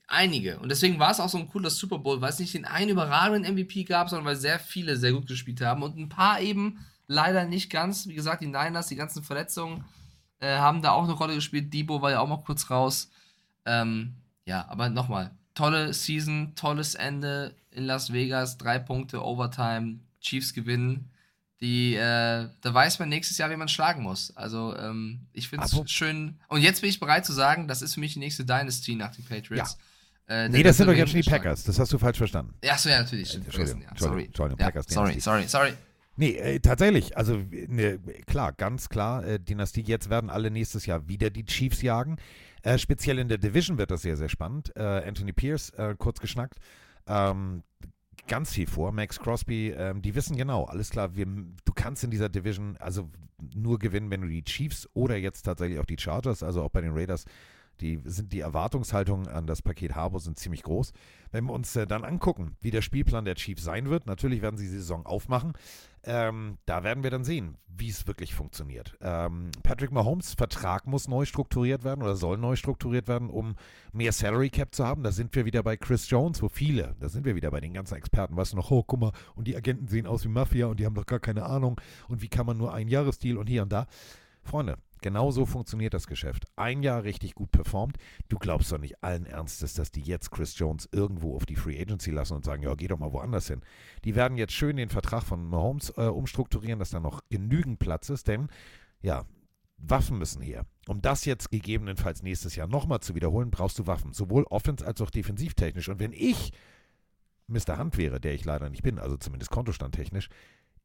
[0.07, 0.59] einige.
[0.59, 2.89] Und deswegen war es auch so ein cooler Super Bowl, weil es nicht den einen
[2.89, 6.85] überragenden MVP gab, sondern weil sehr viele sehr gut gespielt haben und ein paar eben
[7.07, 8.07] leider nicht ganz.
[8.07, 9.85] Wie gesagt, die Niners, die ganzen Verletzungen
[10.39, 11.73] äh, haben da auch eine Rolle gespielt.
[11.73, 13.09] Debo war ja auch mal kurz raus.
[13.65, 14.15] Ähm,
[14.45, 21.09] ja, aber nochmal, tolle Season, tolles Ende in Las Vegas, drei Punkte, Overtime, Chiefs gewinnen.
[21.63, 24.35] Die, äh, da weiß man nächstes Jahr, wie man schlagen muss.
[24.35, 26.37] Also, ähm, ich finde es schön.
[26.49, 29.15] Und jetzt bin ich bereit zu sagen, das ist für mich die nächste Dynasty nach
[29.15, 29.77] den Patriots.
[30.27, 31.29] Äh, nee, das sind doch jetzt schon die.
[31.29, 31.63] Packers.
[31.63, 32.53] Das hast du falsch verstanden.
[32.61, 33.29] Ja, so, ja, natürlich.
[33.29, 34.25] stimmt, Entschuldigung, ja, sorry.
[34.25, 35.73] Entschuldigung, Ja, Packers sorry, sorry, sorry.
[36.17, 37.15] Nee, äh, tatsächlich.
[37.15, 39.83] Also, ne, klar, ganz klar, äh, Dynastie.
[39.83, 42.17] Jetzt werden alle nächstes Jahr wieder die Chiefs jagen.
[42.61, 44.75] Äh, speziell in der Division wird das sehr, sehr spannend.
[44.75, 46.55] Äh, Anthony Pierce, äh, kurz geschnackt.
[47.07, 47.63] Ähm,
[48.27, 48.91] ganz viel vor.
[48.91, 53.09] Max Crosby, ähm, die wissen genau, alles klar, wir, du kannst in dieser Division also
[53.55, 56.81] nur gewinnen, wenn du die Chiefs oder jetzt tatsächlich auch die Chargers, also auch bei
[56.81, 57.25] den Raiders,
[57.83, 60.93] die sind die Erwartungshaltungen an das Paket Harbour sind ziemlich groß.
[61.31, 64.57] Wenn wir uns äh, dann angucken, wie der Spielplan der Chiefs sein wird, natürlich werden
[64.57, 65.53] sie die Saison aufmachen.
[66.05, 68.97] Ähm, da werden wir dann sehen, wie es wirklich funktioniert.
[69.01, 73.55] Ähm, Patrick Mahomes Vertrag muss neu strukturiert werden oder soll neu strukturiert werden, um
[73.91, 75.03] mehr Salary Cap zu haben.
[75.03, 77.73] Da sind wir wieder bei Chris Jones, wo viele, da sind wir wieder bei den
[77.73, 80.67] ganzen Experten, weißt du noch, oh, guck mal, und die Agenten sehen aus wie Mafia
[80.67, 83.47] und die haben doch gar keine Ahnung und wie kann man nur ein Jahresdeal und
[83.47, 83.87] hier und da.
[84.43, 86.45] Freunde, genau so funktioniert das Geschäft.
[86.55, 87.97] Ein Jahr richtig gut performt.
[88.29, 91.79] Du glaubst doch nicht allen Ernstes, dass die jetzt Chris Jones irgendwo auf die Free
[91.79, 93.61] Agency lassen und sagen, ja, geh doch mal woanders hin.
[94.03, 98.09] Die werden jetzt schön den Vertrag von Mahomes äh, umstrukturieren, dass da noch genügend Platz
[98.09, 98.47] ist, denn
[99.01, 99.25] ja,
[99.77, 100.65] Waffen müssen her.
[100.87, 105.01] Um das jetzt gegebenenfalls nächstes Jahr nochmal zu wiederholen, brauchst du Waffen, sowohl offens- als
[105.01, 105.89] auch defensivtechnisch.
[105.89, 106.51] Und wenn ich
[107.47, 107.77] Mr.
[107.77, 110.29] Hand wäre, der ich leider nicht bin, also zumindest kontostandtechnisch,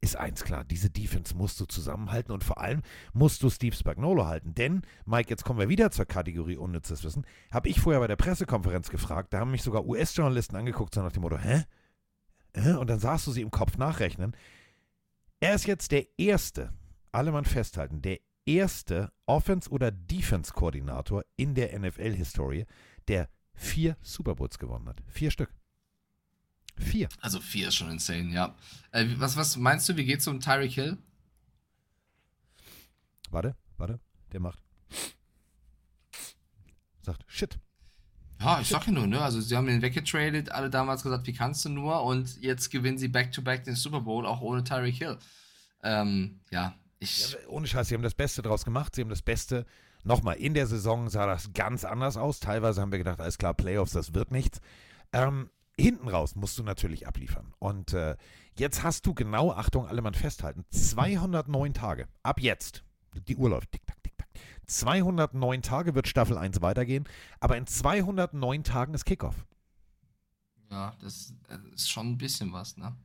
[0.01, 2.81] ist eins klar, diese Defense musst du zusammenhalten und vor allem
[3.13, 4.55] musst du Steve Spagnolo halten.
[4.55, 7.25] Denn, Mike, jetzt kommen wir wieder zur Kategorie unnützes Wissen.
[7.51, 11.11] Habe ich vorher bei der Pressekonferenz gefragt, da haben mich sogar US-Journalisten angeguckt, so nach
[11.11, 11.65] dem Motto, hä?
[12.77, 14.35] Und dann sahst du sie im Kopf nachrechnen.
[15.39, 16.73] Er ist jetzt der erste,
[17.11, 22.65] alle Mann festhalten, der erste Offense- oder Defense-Koordinator in der NFL-Historie,
[23.07, 25.03] der vier Super Bowls gewonnen hat.
[25.07, 25.53] Vier Stück.
[26.79, 27.09] Vier.
[27.19, 28.55] Also vier ist schon insane, ja.
[28.91, 30.97] Äh, was, was meinst du, wie geht's um Tyreek Hill?
[33.29, 33.99] Warte, warte,
[34.31, 34.59] der macht.
[37.01, 37.59] Sagt, shit.
[38.39, 39.21] Ja, ich sag ja nur, ne?
[39.21, 42.03] Also sie haben ihn weggetradet, alle damals gesagt, wie kannst du nur?
[42.03, 45.17] Und jetzt gewinnen sie back-to-back den Super Bowl, auch ohne Tyreek Hill.
[45.83, 47.35] Ähm, ja, ich.
[47.47, 48.95] Ohne Scheiß, sie haben das Beste draus gemacht.
[48.95, 49.65] Sie haben das Beste.
[50.05, 52.39] Nochmal, in der Saison sah das ganz anders aus.
[52.39, 54.61] Teilweise haben wir gedacht, alles klar, Playoffs, das wird nichts.
[55.11, 55.49] Ähm,
[55.79, 57.53] hinten raus musst du natürlich abliefern.
[57.59, 58.15] Und äh,
[58.57, 62.07] jetzt hast du genau, Achtung, alle Mann festhalten, 209 Tage.
[62.23, 62.83] Ab jetzt.
[63.27, 63.71] Die Uhr läuft.
[63.71, 64.29] Tick, tack, tick, tack.
[64.67, 67.05] 209 Tage wird Staffel 1 weitergehen.
[67.39, 69.45] Aber in 209 Tagen ist Kickoff.
[70.69, 71.33] Ja, das
[71.73, 72.95] ist schon ein bisschen was, ne?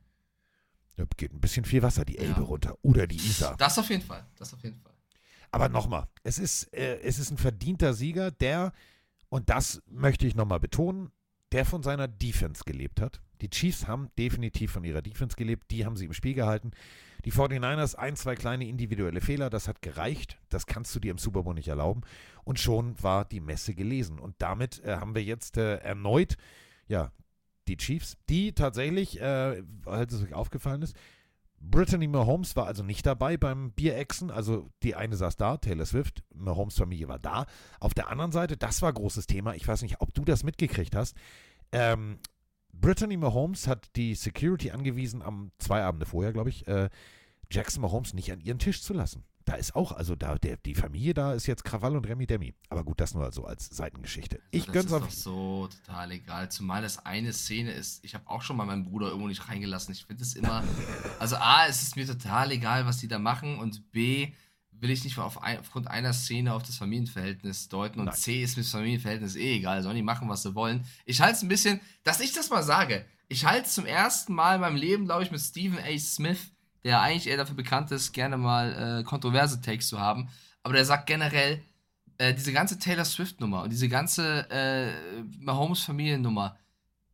[0.95, 2.77] Da geht ein bisschen viel Wasser die Elbe runter.
[2.83, 3.57] Oder die Isar.
[3.57, 4.25] Das auf jeden Fall.
[4.37, 4.93] Das auf jeden Fall.
[5.51, 8.73] Aber nochmal, es ist, äh, es ist ein verdienter Sieger, der,
[9.29, 11.11] und das möchte ich nochmal betonen,
[11.55, 13.21] der von seiner Defense gelebt hat.
[13.39, 16.71] Die Chiefs haben definitiv von ihrer Defense gelebt, die haben sie im Spiel gehalten.
[17.23, 20.37] Die 49ers, ein, zwei kleine individuelle Fehler, das hat gereicht.
[20.49, 22.01] Das kannst du dir im Super Bowl nicht erlauben.
[22.43, 24.19] Und schon war die Messe gelesen.
[24.19, 26.35] Und damit äh, haben wir jetzt äh, erneut,
[26.89, 27.13] ja,
[27.69, 30.93] die Chiefs, die tatsächlich, äh, als es euch aufgefallen ist,
[31.59, 34.31] Brittany Mahomes war also nicht dabei beim Bierechsen.
[34.31, 37.45] Also die eine saß da, Taylor Swift, Mahomes Familie war da.
[37.79, 39.55] Auf der anderen Seite, das war großes Thema.
[39.55, 41.15] Ich weiß nicht, ob du das mitgekriegt hast.
[41.71, 42.19] Ähm,
[42.73, 46.89] Brittany Mahomes hat die Security angewiesen, am zwei Abende vorher, glaube ich, äh,
[47.49, 49.23] Jackson Mahomes nicht an ihren Tisch zu lassen.
[49.45, 52.55] Da ist auch, also da, der, die Familie da ist jetzt Krawall und Remi Demi.
[52.69, 54.39] Aber gut, das nur so als Seitengeschichte.
[54.49, 55.03] Ich das gönn's ist auf.
[55.03, 56.49] doch so total egal.
[56.49, 59.93] Zumal das eine Szene ist, ich habe auch schon mal meinen Bruder irgendwo nicht reingelassen.
[59.93, 60.63] Ich finde es immer,
[61.19, 64.33] also A, es ist mir total egal, was die da machen und B,
[64.71, 68.15] will ich nicht auf ein, aufgrund einer Szene auf das Familienverhältnis deuten und Nein.
[68.15, 70.85] C ist mir das Familienverhältnis eh egal, sollen die machen, was sie wollen.
[71.05, 74.33] Ich halte es ein bisschen, dass ich das mal sage, ich halte es zum ersten
[74.33, 75.97] Mal in meinem Leben, glaube ich, mit Stephen A.
[75.97, 76.51] Smith,
[76.85, 80.29] der eigentlich eher dafür bekannt ist, gerne mal äh, kontroverse Takes zu haben,
[80.63, 81.61] aber der sagt generell,
[82.17, 84.93] äh, diese ganze Taylor Swift-Nummer und diese ganze äh,
[85.39, 86.55] Mahomes-Familiennummer,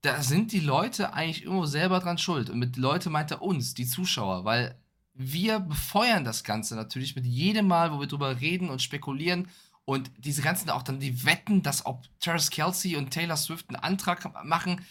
[0.02, 2.49] da sind die Leute eigentlich irgendwo selber dran schuld.
[2.49, 4.76] Und mit Leute meint er uns, die Zuschauer, weil
[5.14, 9.48] wir befeuern das Ganze natürlich mit jedem Mal, wo wir drüber reden und spekulieren.
[9.85, 13.81] Und diese ganzen auch dann die Wetten, dass ob Travis Kelsey und Taylor Swift einen
[13.81, 14.81] Antrag machen,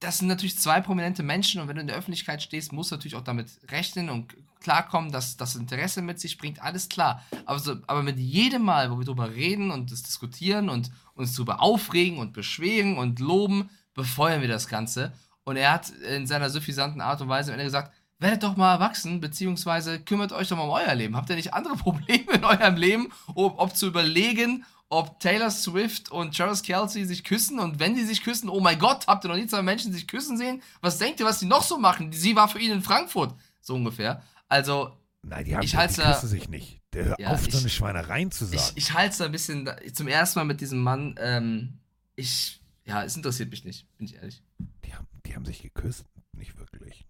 [0.00, 2.96] das sind natürlich zwei prominente Menschen und wenn du in der Öffentlichkeit stehst, musst du
[2.96, 7.24] natürlich auch damit rechnen und klarkommen, dass das Interesse mit sich bringt, alles klar.
[7.44, 11.34] Aber, so, aber mit jedem Mal, wo wir drüber reden und das diskutieren und uns
[11.34, 15.12] darüber aufregen und beschweren und loben, befeuern wir das Ganze.
[15.44, 18.74] Und er hat in seiner suffisanten Art und Weise am Ende gesagt, werdet doch mal
[18.74, 21.16] erwachsen, beziehungsweise kümmert euch doch mal um euer Leben.
[21.16, 26.10] Habt ihr nicht andere Probleme in eurem Leben, ob, ob zu überlegen, ob Taylor Swift
[26.10, 29.28] und Travis Kelsey sich küssen und wenn die sich küssen, oh mein Gott, habt ihr
[29.28, 30.62] noch nie zwei Menschen sich küssen sehen?
[30.82, 32.12] Was denkt ihr, was die noch so machen?
[32.12, 34.22] Sie war für ihn in Frankfurt, so ungefähr.
[34.48, 36.80] Also, Nein, die haben ich halte küssen sich nicht.
[36.92, 38.60] Der, hör Ja, auf, so ich- eine Schweinereien zu sagen.
[38.74, 41.14] ich, ich halte es da ein bisschen zum ersten Mal mit diesem Mann.
[41.18, 41.78] Ähm,
[42.16, 44.42] ich, ja, es interessiert mich nicht, bin ich ehrlich.
[44.84, 46.04] Die haben, die haben sich geküsst?
[46.32, 47.06] Nicht wirklich.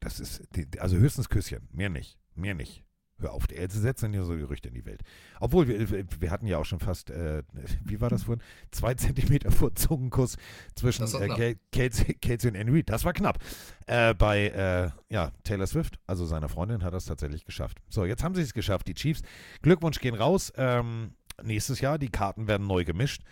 [0.00, 2.82] Das ist, die- also höchstens Küsschen, mehr nicht, mehr nicht.
[3.24, 5.02] Hör auf, die Else setzen ja so Gerüchte in die Welt.
[5.40, 7.42] Obwohl, wir, wir hatten ja auch schon fast, äh,
[7.82, 8.42] wie war das vorhin?
[8.70, 10.36] Zwei Zentimeter vor Zungenkuss
[10.74, 12.82] zwischen Das äh, Casey und Henry.
[12.82, 13.38] Das war knapp.
[13.86, 17.78] Äh, bei äh, ja, Taylor Swift, also seiner Freundin, hat es tatsächlich geschafft.
[17.88, 19.22] So, jetzt haben sie es geschafft, die Chiefs.
[19.62, 20.52] Glückwunsch gehen raus.
[20.56, 23.22] Ähm, nächstes Jahr, die Karten werden neu gemischt.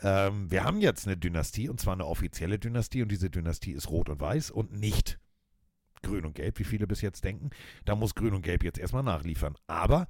[0.00, 3.90] Ähm, wir haben jetzt eine Dynastie, und zwar eine offizielle Dynastie, und diese Dynastie ist
[3.90, 5.18] rot und weiß und nicht
[6.02, 7.50] grün und gelb, wie viele bis jetzt denken.
[7.84, 9.54] Da muss grün und gelb jetzt erstmal nachliefern.
[9.66, 10.06] Aber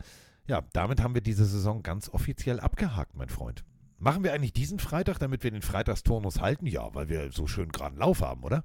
[0.48, 3.64] ja, damit haben wir diese Saison ganz offiziell abgehakt, mein Freund.
[3.98, 6.66] Machen wir eigentlich diesen Freitag, damit wir den Freitagsturnus halten?
[6.66, 8.64] Ja, weil wir so schön geraden Lauf haben, oder?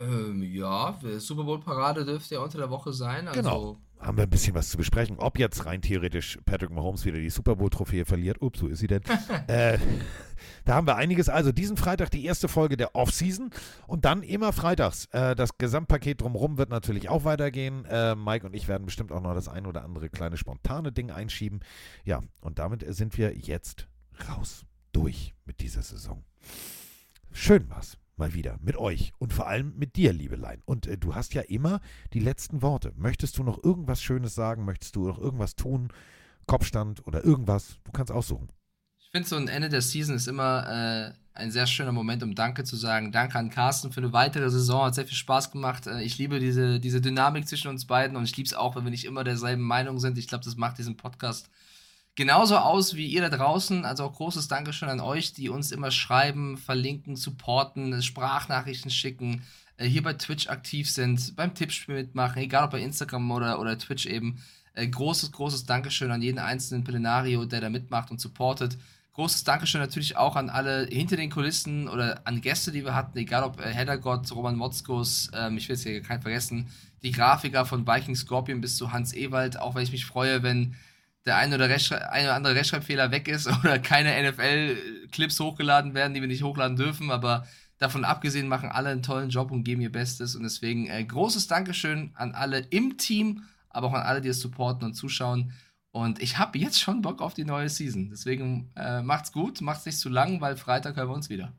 [0.00, 3.28] Ähm, ja, Super Bowl-Parade dürfte ja unter der Woche sein.
[3.28, 3.80] Also, Genau.
[4.00, 5.18] Haben wir ein bisschen was zu besprechen.
[5.18, 8.40] Ob jetzt rein theoretisch Patrick Mahomes wieder die Super Bowl-Trophäe verliert.
[8.40, 9.02] Ups, so ist sie denn.
[9.48, 9.78] äh,
[10.64, 11.28] da haben wir einiges.
[11.28, 13.50] Also diesen Freitag die erste Folge der Offseason
[13.86, 15.06] und dann immer freitags.
[15.06, 17.84] Äh, das Gesamtpaket drumherum wird natürlich auch weitergehen.
[17.86, 21.10] Äh, Mike und ich werden bestimmt auch noch das ein oder andere kleine spontane Ding
[21.10, 21.60] einschieben.
[22.04, 23.88] Ja, und damit sind wir jetzt
[24.28, 24.64] raus.
[24.92, 26.24] Durch mit dieser Saison.
[27.32, 27.98] Schön war's.
[28.18, 30.60] Mal wieder mit euch und vor allem mit dir, liebe Lein.
[30.64, 31.80] Und äh, du hast ja immer
[32.12, 32.92] die letzten Worte.
[32.96, 34.64] Möchtest du noch irgendwas Schönes sagen?
[34.64, 35.92] Möchtest du noch irgendwas tun?
[36.46, 37.78] Kopfstand oder irgendwas?
[37.84, 38.48] Du kannst aussuchen.
[38.98, 42.34] Ich finde, so ein Ende der Season ist immer äh, ein sehr schöner Moment, um
[42.34, 43.12] Danke zu sagen.
[43.12, 44.86] Danke an Carsten für eine weitere Saison.
[44.86, 45.86] Hat sehr viel Spaß gemacht.
[45.86, 48.84] Äh, ich liebe diese, diese Dynamik zwischen uns beiden und ich liebe es auch, wenn
[48.84, 50.18] wir nicht immer derselben Meinung sind.
[50.18, 51.48] Ich glaube, das macht diesen Podcast
[52.18, 53.84] genauso aus wie ihr da draußen.
[53.84, 59.44] Also auch großes Dankeschön an euch, die uns immer schreiben, verlinken, supporten, Sprachnachrichten schicken,
[59.76, 63.78] äh, hier bei Twitch aktiv sind, beim Tippspiel mitmachen, egal ob bei Instagram oder, oder
[63.78, 64.42] Twitch eben.
[64.74, 68.76] Äh, großes, großes Dankeschön an jeden einzelnen Plenario, der da mitmacht und supportet.
[69.12, 73.16] Großes Dankeschön natürlich auch an alle hinter den Kulissen oder an Gäste, die wir hatten,
[73.16, 76.66] egal ob äh, Heddergott, Roman Motzkos, ähm, ich will es hier keinen vergessen,
[77.04, 80.74] die Grafiker von Viking Scorpion bis zu Hans Ewald, auch wenn ich mich freue, wenn
[81.28, 86.20] der ein oder, ein oder andere Rechtschreibfehler weg ist oder keine NFL-Clips hochgeladen werden, die
[86.20, 87.46] wir nicht hochladen dürfen, aber
[87.78, 91.46] davon abgesehen machen alle einen tollen Job und geben ihr Bestes und deswegen äh, großes
[91.46, 95.52] Dankeschön an alle im Team, aber auch an alle, die es supporten und zuschauen.
[95.90, 98.08] Und ich habe jetzt schon Bock auf die neue Season.
[98.10, 101.52] Deswegen äh, macht's gut, macht's nicht zu lang, weil Freitag hören wir uns wieder.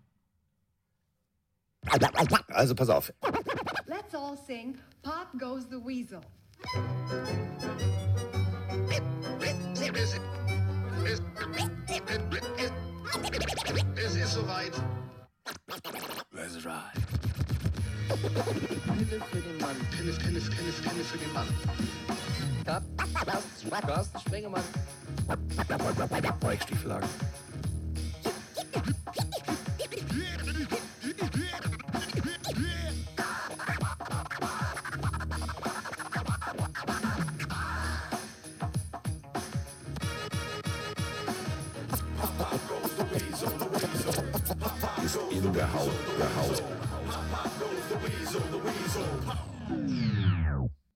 [2.50, 3.14] Also pass auf.
[3.86, 6.22] Let's all sing Pop Goes the Weasel.
[13.95, 14.72] Es ist soweit.
[16.32, 16.99] Let's ride.
[18.10, 19.76] Pille für den Mann.
[19.91, 21.48] Pille, Pille, Pille, Pille für den Mann.
[23.82, 24.64] Carsten Spengemann.
[26.41, 27.10] Weichstieflagen.
[45.60, 46.61] the house, the house.